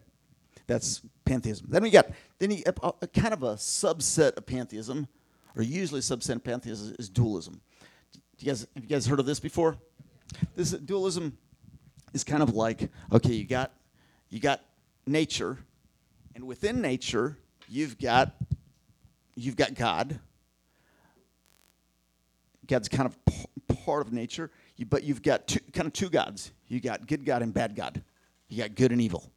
That's 0.66 1.00
pantheism. 1.24 1.66
Then 1.68 1.82
we 1.82 1.90
got 1.90 2.10
then 2.38 2.50
you, 2.50 2.62
a, 2.66 2.92
a 3.02 3.06
kind 3.06 3.32
of 3.32 3.42
a 3.42 3.54
subset 3.54 4.36
of 4.36 4.46
pantheism, 4.46 5.06
or 5.54 5.62
usually 5.62 6.00
subset 6.00 6.36
of 6.36 6.44
pantheism 6.44 6.96
is 6.98 7.08
dualism. 7.08 7.60
You 8.38 8.46
guys, 8.46 8.66
have 8.74 8.82
you 8.82 8.88
guys 8.88 9.06
heard 9.06 9.20
of 9.20 9.26
this 9.26 9.40
before? 9.40 9.76
This 10.54 10.72
dualism 10.72 11.38
is 12.12 12.24
kind 12.24 12.42
of 12.42 12.54
like 12.54 12.90
okay, 13.12 13.32
you 13.32 13.46
got 13.46 13.72
you 14.28 14.40
got 14.40 14.60
nature, 15.06 15.58
and 16.34 16.46
within 16.46 16.80
nature 16.80 17.38
you've 17.68 17.98
got 17.98 18.34
you've 19.36 19.56
got 19.56 19.74
God. 19.74 20.18
God's 22.66 22.88
kind 22.88 23.06
of 23.06 23.24
p- 23.24 23.74
part 23.84 24.04
of 24.04 24.12
nature, 24.12 24.50
you, 24.76 24.86
but 24.86 25.04
you've 25.04 25.22
got 25.22 25.46
two, 25.46 25.60
kind 25.72 25.86
of 25.86 25.92
two 25.92 26.08
gods. 26.08 26.50
You 26.66 26.80
got 26.80 27.06
good 27.06 27.24
God 27.24 27.42
and 27.42 27.54
bad 27.54 27.76
God. 27.76 28.02
You 28.48 28.58
got 28.58 28.74
good 28.74 28.90
and 28.90 29.00
evil. 29.00 29.30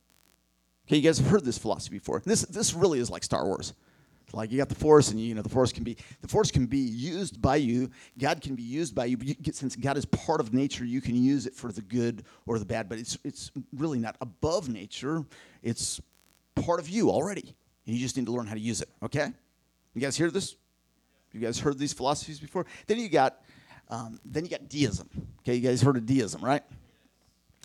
Okay, 0.87 0.97
you 0.97 1.03
guys 1.03 1.19
have 1.19 1.27
heard 1.27 1.45
this 1.45 1.57
philosophy 1.57 1.97
before. 1.97 2.21
This 2.25 2.41
this 2.41 2.73
really 2.73 2.99
is 2.99 3.11
like 3.11 3.23
Star 3.23 3.45
Wars. 3.45 3.73
Like 4.33 4.51
you 4.51 4.57
got 4.57 4.69
the 4.69 4.75
Force, 4.75 5.11
and 5.11 5.19
you 5.19 5.35
know 5.35 5.41
the 5.41 5.49
Force 5.49 5.71
can 5.71 5.83
be 5.83 5.97
the 6.21 6.27
Force 6.27 6.51
can 6.51 6.65
be 6.65 6.79
used 6.79 7.41
by 7.41 7.57
you. 7.57 7.89
God 8.17 8.41
can 8.41 8.55
be 8.55 8.63
used 8.63 8.95
by 8.95 9.05
you. 9.05 9.17
But 9.17 9.27
you 9.27 9.35
since 9.53 9.75
God 9.75 9.97
is 9.97 10.05
part 10.05 10.39
of 10.39 10.53
nature, 10.53 10.85
you 10.85 11.01
can 11.01 11.15
use 11.15 11.45
it 11.45 11.55
for 11.55 11.71
the 11.71 11.81
good 11.81 12.23
or 12.45 12.59
the 12.59 12.65
bad. 12.65 12.89
But 12.89 12.99
it's 12.99 13.17
it's 13.23 13.51
really 13.73 13.99
not 13.99 14.15
above 14.21 14.69
nature. 14.69 15.23
It's 15.61 16.01
part 16.55 16.79
of 16.79 16.89
you 16.89 17.09
already, 17.09 17.55
and 17.85 17.95
you 17.95 18.01
just 18.01 18.17
need 18.17 18.25
to 18.25 18.31
learn 18.31 18.47
how 18.47 18.53
to 18.53 18.59
use 18.59 18.81
it. 18.81 18.89
Okay, 19.03 19.31
you 19.99 20.05
guys 20.05 20.15
hear 20.15 20.31
this? 20.31 20.55
You 21.33 21.41
guys 21.41 21.59
heard 21.59 21.77
these 21.77 21.93
philosophies 21.93 22.39
before? 22.39 22.65
Then 22.87 22.99
you 22.99 23.09
got 23.09 23.41
um, 23.89 24.19
then 24.23 24.45
you 24.45 24.49
got 24.49 24.69
deism. 24.69 25.09
Okay, 25.39 25.55
you 25.55 25.67
guys 25.67 25.81
heard 25.81 25.97
of 25.97 26.05
deism, 26.05 26.43
right? 26.43 26.63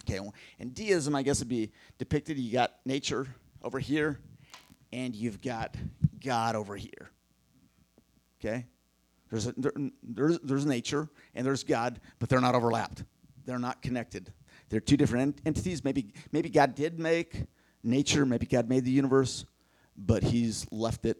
Okay, 0.02 0.20
and 0.58 0.74
deism, 0.74 1.14
I 1.14 1.22
guess, 1.22 1.38
would 1.38 1.48
be 1.48 1.70
depicted. 1.98 2.38
You 2.38 2.52
got 2.52 2.74
nature 2.84 3.26
over 3.62 3.78
here, 3.78 4.18
and 4.92 5.14
you've 5.14 5.40
got 5.40 5.76
God 6.22 6.56
over 6.56 6.76
here. 6.76 7.10
Okay, 8.40 8.66
there's 9.30 9.46
a, 9.46 9.54
there, 9.56 9.72
there's 10.02 10.38
there's 10.40 10.66
nature 10.66 11.08
and 11.34 11.46
there's 11.46 11.62
God, 11.62 12.00
but 12.18 12.28
they're 12.28 12.40
not 12.40 12.54
overlapped. 12.54 13.04
They're 13.46 13.58
not 13.58 13.80
connected. 13.80 14.32
They're 14.68 14.80
two 14.80 14.96
different 14.96 15.22
ent- 15.22 15.40
entities. 15.46 15.84
Maybe 15.84 16.12
maybe 16.32 16.48
God 16.48 16.74
did 16.74 16.98
make 16.98 17.44
nature. 17.82 18.26
Maybe 18.26 18.46
God 18.46 18.68
made 18.68 18.84
the 18.84 18.90
universe, 18.90 19.44
but 19.96 20.22
He's 20.22 20.66
left 20.70 21.06
it 21.06 21.18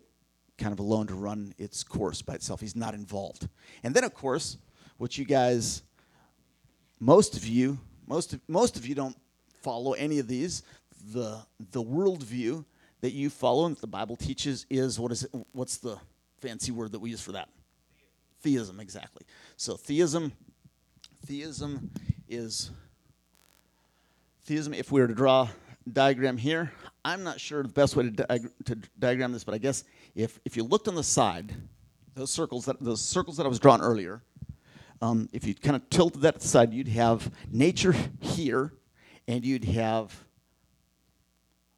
kind 0.59 0.73
of 0.73 0.79
alone 0.79 1.07
to 1.09 1.15
run 1.15 1.55
its 1.59 1.83
course 1.83 2.23
by 2.23 2.35
itself. 2.35 2.61
He's 2.61 2.77
not 2.77 2.95
involved. 2.95 3.49
And 3.83 3.95
then, 3.95 4.05
of 4.05 4.15
course, 4.15 4.59
what 4.99 5.19
you 5.19 5.25
guys, 5.25 5.83
most 7.01 7.37
of 7.37 7.47
you, 7.47 7.79
most 8.07 8.33
of, 8.33 8.41
most 8.49 8.77
of 8.77 8.87
you 8.87 8.95
don't 8.95 9.17
follow 9.63 9.93
any 9.93 10.19
of 10.19 10.29
these. 10.29 10.63
The 11.13 11.39
the 11.73 11.83
worldview 11.83 12.65
that 13.01 13.13
you 13.13 13.29
follow 13.29 13.67
and 13.67 13.77
that 13.77 13.81
the 13.81 13.87
Bible 13.87 14.17
teaches 14.17 14.65
is 14.71 14.99
what 14.99 15.13
is 15.13 15.25
it? 15.25 15.31
What's 15.53 15.79
the 15.79 15.99
fancy 16.39 16.73
word 16.73 16.93
that 16.93 17.01
we 17.01 17.11
use 17.11 17.21
for 17.21 17.33
that? 17.33 17.49
Theism, 18.41 18.81
exactly. 18.81 19.27
So 19.57 19.77
theism, 19.77 20.33
theism 21.27 21.91
is 22.29 22.71
theism. 24.45 24.75
If 24.75 24.93
we 24.93 25.01
were 25.01 25.09
to 25.09 25.15
draw 25.15 25.49
a 25.87 25.91
diagram 25.91 26.37
here, 26.37 26.73
I'm 27.05 27.23
not 27.23 27.41
sure 27.41 27.63
the 27.63 27.69
best 27.69 27.97
way 27.97 28.05
to, 28.05 28.11
diag- 28.11 28.51
to 28.67 28.77
diagram 28.99 29.33
this, 29.33 29.45
but 29.45 29.55
I 29.55 29.59
guess 29.59 29.85
if 30.15 30.39
if 30.45 30.57
you 30.57 30.65
looked 30.65 30.89
on 30.89 30.95
the 30.95 31.03
side, 31.03 31.55
those 32.15 32.31
circles 32.31 32.67
that 32.67 32.81
those 32.81 33.01
circles 33.01 33.37
that 33.37 33.47
I 33.47 33.49
was 33.49 33.59
drawing 33.59 33.81
earlier, 33.81 34.23
um, 35.03 35.29
if 35.33 35.47
you 35.47 35.55
kind 35.55 35.77
of 35.77 35.89
tilted 35.91 36.23
that 36.23 36.35
to 36.35 36.41
the 36.41 36.49
side, 36.49 36.73
you'd 36.73 36.89
have 36.89 37.31
nature 37.51 37.95
here, 38.21 38.73
and 39.27 39.45
you'd 39.45 39.65
have 39.65 40.25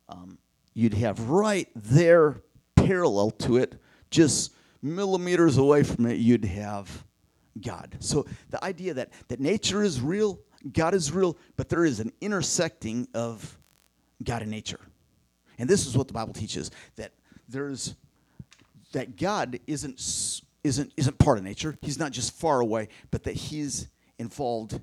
um, 0.09 0.39
you'd 0.75 0.95
have 0.95 1.29
right 1.29 1.69
there 1.75 2.43
parallel 2.75 3.31
to 3.31 3.57
it, 3.57 3.81
just 4.11 4.55
millimeters 4.83 5.59
away 5.59 5.83
from 5.83 6.07
it, 6.07 6.19
you'd 6.19 6.45
have 6.45 7.05
God. 7.61 7.97
So 8.01 8.27
the 8.51 8.63
idea 8.63 8.95
that 8.95 9.11
that 9.29 9.41
nature 9.41 9.83
is 9.83 10.01
real, 10.01 10.39
God 10.73 10.95
is 10.95 11.11
real, 11.11 11.37
but 11.57 11.69
there 11.69 11.85
is 11.85 12.01
an 12.01 12.13
intersecting 12.21 13.09
of 13.15 13.59
God 14.23 14.43
and 14.43 14.51
nature. 14.51 14.81
And 15.59 15.69
this 15.69 15.87
is 15.87 15.97
what 15.97 16.07
the 16.07 16.15
Bible 16.15 16.35
teaches 16.35 16.71
that 16.97 17.13
there's 17.49 17.95
that 18.97 19.19
God 19.19 19.61
isn't 19.67 20.41
isn't 20.65 20.91
isn't 20.97 21.19
part 21.19 21.37
of 21.37 21.45
nature. 21.45 21.77
He's 21.83 21.99
not 21.99 22.13
just 22.13 22.33
far 22.33 22.61
away, 22.61 22.89
but 23.11 23.25
that 23.25 23.35
he's 23.35 23.89
involved 24.19 24.81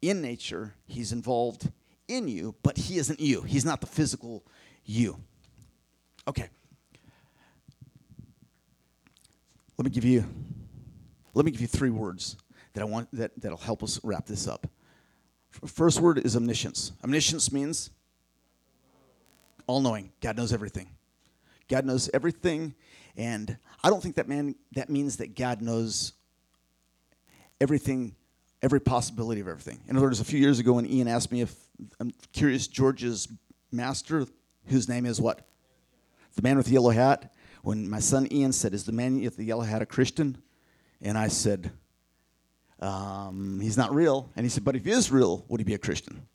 in 0.00 0.22
nature. 0.22 0.72
He's 0.86 1.12
involved 1.12 1.70
in 2.08 2.28
you, 2.28 2.54
but 2.62 2.78
he 2.78 2.96
isn't 2.96 3.20
you. 3.20 3.42
He's 3.42 3.66
not 3.66 3.82
the 3.82 3.86
physical 3.86 4.42
you. 4.86 5.18
Okay. 6.26 6.48
Let 9.76 9.84
me 9.84 9.90
give 9.90 10.04
you 10.04 10.24
let 11.34 11.44
me 11.44 11.50
give 11.50 11.60
you 11.60 11.66
three 11.66 11.90
words 11.90 12.38
that 12.72 12.80
I 12.80 12.84
want 12.84 13.10
that, 13.12 13.32
that'll 13.38 13.58
help 13.58 13.82
us 13.82 14.00
wrap 14.02 14.24
this 14.24 14.48
up. 14.48 14.66
First 15.66 16.00
word 16.00 16.24
is 16.24 16.34
omniscience. 16.34 16.92
Omniscience 17.04 17.52
means 17.52 17.90
all 19.66 19.82
knowing. 19.82 20.10
God 20.22 20.38
knows 20.38 20.54
everything. 20.54 20.95
God 21.68 21.84
knows 21.84 22.08
everything, 22.14 22.74
and 23.16 23.56
I 23.82 23.90
don't 23.90 24.02
think 24.02 24.16
that 24.16 24.28
man 24.28 24.54
that 24.72 24.90
means 24.90 25.16
that 25.18 25.34
God 25.34 25.62
knows 25.62 26.12
everything, 27.60 28.14
every 28.62 28.80
possibility 28.80 29.40
of 29.40 29.48
everything. 29.48 29.80
In 29.88 29.96
other 29.96 30.06
words, 30.06 30.20
a 30.20 30.24
few 30.24 30.38
years 30.38 30.58
ago 30.58 30.74
when 30.74 30.86
Ian 30.86 31.08
asked 31.08 31.32
me 31.32 31.40
if 31.40 31.54
I'm 32.00 32.12
curious 32.32 32.66
George's 32.68 33.28
master, 33.72 34.26
whose 34.66 34.88
name 34.88 35.06
is 35.06 35.20
what? 35.20 35.46
The 36.36 36.42
man 36.42 36.56
with 36.56 36.66
the 36.66 36.72
yellow 36.72 36.90
hat. 36.90 37.32
When 37.62 37.88
my 37.88 37.98
son 37.98 38.28
Ian 38.30 38.52
said, 38.52 38.74
Is 38.74 38.84
the 38.84 38.92
man 38.92 39.20
with 39.20 39.36
the 39.36 39.44
yellow 39.44 39.62
hat 39.62 39.82
a 39.82 39.86
Christian? 39.86 40.38
And 41.02 41.18
I 41.18 41.28
said, 41.28 41.72
um, 42.80 43.60
He's 43.60 43.76
not 43.76 43.94
real. 43.94 44.30
And 44.36 44.44
he 44.44 44.50
said, 44.50 44.64
But 44.64 44.76
if 44.76 44.84
he 44.84 44.90
is 44.90 45.10
real, 45.10 45.44
would 45.48 45.60
he 45.60 45.64
be 45.64 45.74
a 45.74 45.78
Christian? 45.78 46.26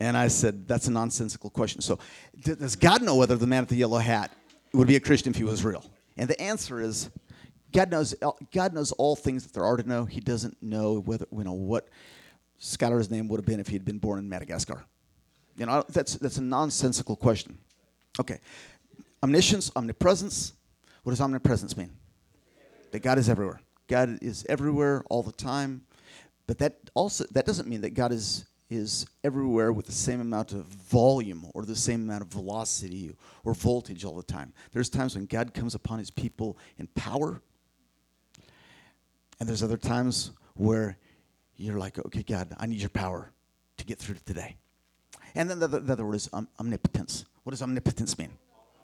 And 0.00 0.16
I 0.16 0.28
said, 0.28 0.66
That's 0.66 0.88
a 0.88 0.90
nonsensical 0.90 1.50
question. 1.50 1.82
So, 1.82 1.98
does 2.42 2.74
God 2.74 3.02
know 3.02 3.16
whether 3.16 3.36
the 3.36 3.46
man 3.46 3.62
with 3.62 3.68
the 3.68 3.76
yellow 3.76 3.98
hat 3.98 4.32
would 4.72 4.88
be 4.88 4.96
a 4.96 5.00
Christian 5.00 5.30
if 5.30 5.36
he 5.36 5.44
was 5.44 5.62
real? 5.64 5.84
And 6.16 6.28
the 6.28 6.40
answer 6.40 6.80
is, 6.80 7.10
God 7.72 7.90
knows. 7.90 8.14
God 8.52 8.72
knows 8.72 8.92
all 8.92 9.14
things 9.14 9.44
that 9.44 9.52
there 9.52 9.64
are 9.64 9.76
to 9.76 9.88
know. 9.88 10.04
He 10.04 10.20
doesn't 10.20 10.60
know 10.62 11.00
whether 11.00 11.26
you 11.30 11.44
know 11.44 11.52
what 11.52 11.88
Skylar's 12.60 13.10
name 13.10 13.28
would 13.28 13.38
have 13.38 13.46
been 13.46 13.60
if 13.60 13.68
he 13.68 13.74
had 13.74 13.84
been 13.84 13.98
born 13.98 14.18
in 14.18 14.28
Madagascar. 14.28 14.84
You 15.56 15.66
know, 15.66 15.84
that's 15.88 16.14
that's 16.14 16.38
a 16.38 16.42
nonsensical 16.42 17.14
question. 17.14 17.58
Okay, 18.18 18.40
omniscience, 19.22 19.70
omnipresence. 19.76 20.54
What 21.02 21.12
does 21.12 21.20
omnipresence 21.20 21.76
mean? 21.76 21.90
That 22.90 23.00
God 23.00 23.18
is 23.18 23.28
everywhere. 23.28 23.60
God 23.86 24.18
is 24.20 24.44
everywhere 24.48 25.04
all 25.10 25.22
the 25.22 25.32
time. 25.32 25.82
But 26.46 26.58
that 26.58 26.90
also 26.94 27.24
that 27.32 27.46
doesn't 27.46 27.68
mean 27.68 27.82
that 27.82 27.94
God 27.94 28.12
is 28.12 28.46
is 28.70 29.06
everywhere 29.24 29.72
with 29.72 29.86
the 29.86 29.92
same 29.92 30.20
amount 30.20 30.52
of 30.52 30.64
volume 30.64 31.46
or 31.54 31.64
the 31.64 31.76
same 31.76 32.02
amount 32.02 32.22
of 32.22 32.28
velocity 32.28 33.14
or 33.44 33.52
voltage 33.52 34.04
all 34.04 34.16
the 34.16 34.22
time. 34.22 34.52
There's 34.72 34.88
times 34.88 35.16
when 35.16 35.26
God 35.26 35.52
comes 35.52 35.74
upon 35.74 35.98
his 35.98 36.10
people 36.10 36.56
in 36.78 36.86
power. 36.88 37.42
And 39.40 39.48
there's 39.48 39.62
other 39.62 39.76
times 39.76 40.30
where 40.54 40.96
you're 41.56 41.78
like, 41.78 41.98
okay, 41.98 42.22
God, 42.22 42.54
I 42.58 42.66
need 42.66 42.80
your 42.80 42.90
power 42.90 43.32
to 43.76 43.84
get 43.84 43.98
through 43.98 44.14
to 44.14 44.24
today. 44.24 44.56
And 45.34 45.50
then 45.50 45.58
the, 45.58 45.64
other- 45.66 45.80
the 45.80 45.92
other 45.92 46.06
word 46.06 46.14
is 46.14 46.30
om- 46.32 46.48
omnipotence. 46.58 47.24
What 47.42 47.50
does 47.50 47.62
omnipotence 47.62 48.18
mean? 48.18 48.30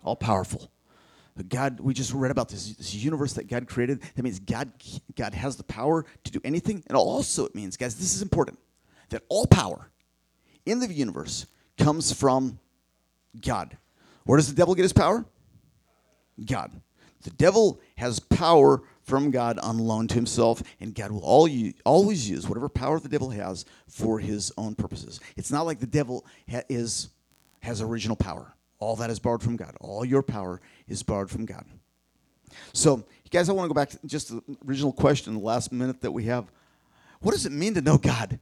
All 0.05 0.16
powerful. 0.16 0.70
God, 1.49 1.80
we 1.80 1.93
just 1.93 2.12
read 2.14 2.30
about 2.30 2.49
this, 2.49 2.72
this 2.72 2.95
universe 2.95 3.34
that 3.34 3.47
God 3.47 3.68
created. 3.68 4.01
That 4.14 4.22
means 4.22 4.39
God, 4.39 4.72
God 5.14 5.34
has 5.34 5.57
the 5.57 5.64
power 5.64 6.07
to 6.24 6.32
do 6.32 6.41
anything. 6.45 6.82
And 6.87 6.97
also, 6.97 7.45
it 7.45 7.55
means, 7.55 7.76
guys, 7.76 7.97
this 7.97 8.14
is 8.14 8.22
important, 8.22 8.59
that 9.11 9.23
all 9.29 9.47
power 9.47 9.91
in 10.65 10.81
the 10.81 10.93
universe 10.93 11.47
comes 11.79 12.13
from 12.13 12.59
God. 13.41 13.77
Where 14.25 14.37
does 14.37 14.49
the 14.49 14.57
devil 14.57 14.75
get 14.75 14.83
his 14.83 14.93
power? 14.93 15.25
God. 16.45 16.73
The 17.23 17.31
devil 17.31 17.81
has 17.97 18.19
power 18.21 18.83
from 19.03 19.31
God 19.31 19.59
on 19.61 19.79
loan 19.79 20.09
to 20.09 20.15
himself, 20.15 20.63
and 20.81 20.95
God 20.95 21.13
will 21.13 21.25
always 21.85 22.29
use 22.29 22.49
whatever 22.49 22.69
power 22.69 22.99
the 22.99 23.09
devil 23.09 23.31
has 23.31 23.65
for 23.89 24.19
his 24.19 24.53
own 24.59 24.75
purposes. 24.75 25.21
It's 25.37 25.51
not 25.51 25.67
like 25.67 25.79
the 25.79 25.87
devil 25.87 26.27
ha- 26.51 26.63
is, 26.69 27.09
has 27.61 27.81
original 27.81 28.17
power. 28.17 28.55
All 28.79 28.97
that 28.97 29.11
is 29.11 29.19
borrowed 29.19 29.43
from 29.43 29.57
God. 29.57 29.77
All 29.81 30.05
your 30.05 30.23
power 30.23 30.61
is 30.87 31.03
borrowed 31.03 31.31
from 31.31 31.47
God. 31.47 31.65
So, 32.73 33.05
guys, 33.31 33.49
I 33.49 33.53
want 33.53 33.65
to 33.67 33.69
go 33.69 33.75
back 33.75 33.91
to 33.91 33.99
just 34.07 34.29
the 34.29 34.43
original 34.67 34.93
question, 34.93 35.35
in 35.35 35.41
the 35.41 35.47
last 35.47 35.73
minute 35.73 36.01
that 36.03 36.13
we 36.13 36.25
have. 36.25 36.51
What 37.21 37.33
does 37.33 37.47
it 37.47 37.53
mean 37.53 37.75
to 37.75 37.81
know 37.81 37.99
God? 37.99 38.39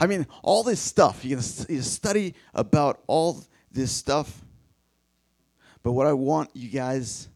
I 0.00 0.06
mean, 0.06 0.26
all 0.42 0.62
this 0.62 0.80
stuff, 0.80 1.24
you, 1.24 1.36
you 1.68 1.82
study 1.82 2.34
about 2.54 3.02
all 3.06 3.44
this 3.70 3.90
stuff. 3.90 4.44
But 5.82 5.92
what 5.92 6.06
I 6.06 6.12
want 6.12 6.50
you 6.54 6.68
guys 6.68 7.28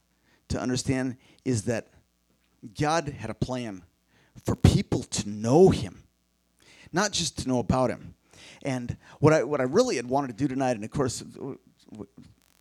to 0.48 0.60
understand 0.60 1.16
is 1.44 1.64
that 1.64 1.88
God 2.78 3.08
had 3.08 3.30
a 3.30 3.34
plan 3.34 3.82
for 4.44 4.54
people 4.54 5.02
to 5.02 5.28
know 5.28 5.70
Him, 5.70 6.04
not 6.92 7.12
just 7.12 7.38
to 7.40 7.48
know 7.48 7.58
about 7.58 7.90
Him. 7.90 8.14
And 8.62 8.96
what 9.18 9.32
I, 9.32 9.42
what 9.42 9.60
I 9.60 9.64
really 9.64 9.96
had 9.96 10.08
wanted 10.08 10.28
to 10.28 10.34
do 10.34 10.46
tonight, 10.46 10.76
and 10.76 10.84
of 10.84 10.90
course, 10.90 11.24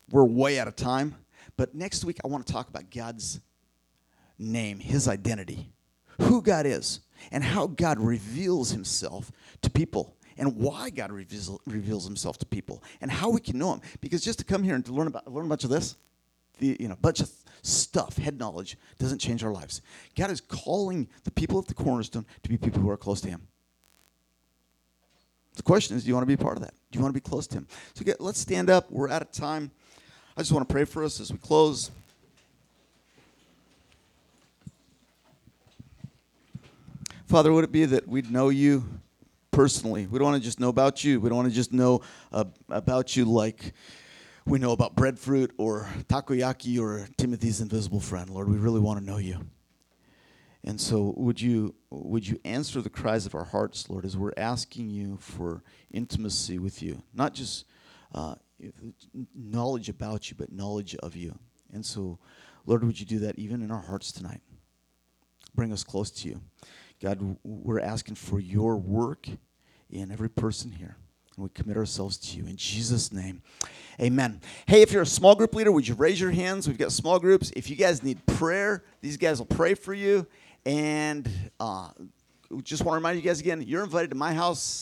we're 0.10 0.26
way 0.26 0.60
out 0.60 0.68
of 0.68 0.76
time. 0.76 1.16
But 1.58 1.76
next 1.76 2.04
week, 2.06 2.20
I 2.24 2.28
want 2.28 2.46
to 2.48 2.52
talk 2.52 2.70
about 2.70 2.90
God's 2.90 3.40
name, 4.40 4.80
His 4.80 5.08
identity, 5.08 5.72
who 6.20 6.42
God 6.42 6.66
is, 6.66 7.02
and 7.32 7.44
how 7.44 7.68
God 7.68 8.00
reveals 8.00 8.72
Himself 8.72 9.32
to 9.62 9.70
people, 9.70 10.16
and 10.38 10.58
why 10.58 10.90
God 10.90 11.12
reveals, 11.12 11.52
reveals 11.66 12.06
Himself 12.06 12.38
to 12.40 12.46
people, 12.46 12.84
and 13.00 13.12
how 13.12 13.30
we 13.30 13.40
can 13.40 13.58
know 13.58 13.74
Him. 13.74 13.82
Because 14.00 14.24
just 14.24 14.40
to 14.40 14.46
come 14.46 14.64
here 14.64 14.76
and 14.76 14.86
to 14.86 14.94
learn 14.94 15.08
about 15.08 15.32
learn 15.32 15.46
a 15.46 15.50
bunch 15.50 15.64
of 15.64 15.70
this, 15.70 15.96
the 16.60 16.78
you 16.80 16.88
know 16.88 16.96
bunch 17.02 17.20
of 17.20 17.30
stuff, 17.62 18.18
head 18.18 18.40
knowledge, 18.40 18.78
doesn't 18.98 19.20
change 19.20 19.44
our 19.44 19.52
lives. 19.52 19.82
God 20.16 20.32
is 20.32 20.42
calling 20.42 21.08
the 21.24 21.32
people 21.32 21.60
of 21.60 21.68
the 21.68 21.74
cornerstone 21.74 22.26
to 22.44 22.50
be 22.50 22.58
people 22.58 22.82
who 22.82 22.90
are 22.90 22.98
close 22.98 23.22
to 23.22 23.30
Him. 23.30 23.48
The 25.56 25.64
question 25.64 25.98
is, 25.98 26.04
do 26.04 26.08
you 26.08 26.14
want 26.14 26.24
to 26.24 26.38
be 26.38 26.42
part 26.42 26.58
of 26.58 26.64
that? 26.64 26.74
Do 26.92 26.98
you 26.98 27.04
want 27.04 27.14
to 27.14 27.20
be 27.20 27.30
close 27.30 27.46
to 27.48 27.58
Him? 27.58 27.68
So 27.94 28.06
get, 28.06 28.22
let's 28.22 28.40
stand 28.40 28.70
up. 28.70 28.90
We're 28.90 29.10
out 29.10 29.22
of 29.22 29.32
time. 29.32 29.72
I 30.38 30.42
just 30.42 30.52
want 30.52 30.68
to 30.68 30.72
pray 30.72 30.86
for 30.86 31.04
us 31.04 31.20
as 31.20 31.32
we 31.32 31.38
close. 31.38 31.92
Father, 37.32 37.54
would 37.54 37.64
it 37.64 37.72
be 37.72 37.86
that 37.86 38.10
we'd 38.10 38.30
know 38.30 38.50
you 38.50 38.84
personally? 39.52 40.06
We 40.06 40.20
don't 40.20 40.32
want 40.32 40.44
to 40.44 40.46
just 40.46 40.60
know 40.60 40.68
about 40.68 41.06
you. 41.06 41.22
We 41.22 41.30
don't 41.30 41.38
want 41.38 41.48
to 41.48 41.56
just 41.56 41.72
know 41.72 42.02
uh, 42.34 42.44
about 42.68 43.16
you 43.16 43.24
like 43.24 43.72
we 44.46 44.60
know 44.60 44.74
about 44.74 44.98
breadfruit 44.98 45.54
or 45.58 45.88
takoyaki 46.10 46.78
or 46.78 47.08
Timothy's 47.16 47.62
invisible 47.62 48.02
friend. 48.02 48.30
Lord, 48.30 48.50
we 48.50 48.58
really 48.58 48.82
want 48.82 49.00
to 49.00 49.06
know 49.06 49.16
you. 49.16 49.48
And 50.66 50.80
so 50.80 51.14
would 51.16 51.40
you 51.40 51.74
would 51.90 52.28
you 52.28 52.38
answer 52.44 52.82
the 52.82 52.90
cries 52.90 53.26
of 53.26 53.34
our 53.34 53.46
hearts, 53.46 53.90
Lord, 53.90 54.04
as 54.04 54.18
we're 54.18 54.34
asking 54.36 54.90
you 54.90 55.16
for 55.22 55.64
intimacy 55.90 56.60
with 56.60 56.84
you, 56.84 57.02
not 57.14 57.34
just 57.34 57.64
uh, 58.14 58.36
knowledge 59.34 59.88
about 59.88 60.30
you, 60.30 60.36
but 60.38 60.52
knowledge 60.52 60.96
of 60.96 61.16
you. 61.16 61.40
And 61.72 61.86
so, 61.86 62.20
Lord, 62.66 62.84
would 62.84 63.00
you 63.00 63.06
do 63.06 63.20
that 63.20 63.40
even 63.40 63.62
in 63.62 63.72
our 63.72 63.84
hearts 63.84 64.12
tonight? 64.12 64.42
Bring 65.56 65.72
us 65.72 65.86
close 65.86 66.12
to 66.12 66.28
you. 66.28 66.42
God, 67.02 67.38
we're 67.44 67.80
asking 67.80 68.16
for 68.16 68.40
your 68.40 68.78
work 68.78 69.28
in 69.90 70.12
every 70.12 70.30
person 70.30 70.72
here. 70.72 70.98
And 71.36 71.44
we 71.44 71.50
commit 71.50 71.78
ourselves 71.78 72.18
to 72.18 72.38
you 72.38 72.46
in 72.46 72.58
Jesus' 72.58 73.12
name. 73.12 73.42
Amen. 74.00 74.42
Hey, 74.68 74.82
if 74.82 74.92
you're 74.92 75.02
a 75.02 75.06
small 75.08 75.34
group 75.34 75.56
leader, 75.56 75.72
would 75.72 75.88
you 75.88 75.96
raise 75.96 76.20
your 76.20 76.32
hands? 76.32 76.68
We've 76.68 76.78
got 76.78 76.92
small 76.92 77.20
groups. 77.20 77.52
If 77.56 77.70
you 77.70 77.76
guys 77.76 78.04
need 78.04 78.24
prayer, 78.26 78.84
these 79.02 79.18
guys 79.18 79.40
will 79.40 79.48
pray 79.48 79.74
for 79.74 79.94
you. 79.94 80.28
And 80.66 81.28
uh, 81.60 81.90
just 82.64 82.84
want 82.84 82.94
to 82.94 82.98
remind 82.98 83.18
you 83.18 83.24
guys 83.24 83.40
again, 83.40 83.64
you're 83.66 83.84
invited 83.84 84.12
to 84.12 84.16
my 84.16 84.34
house 84.34 84.62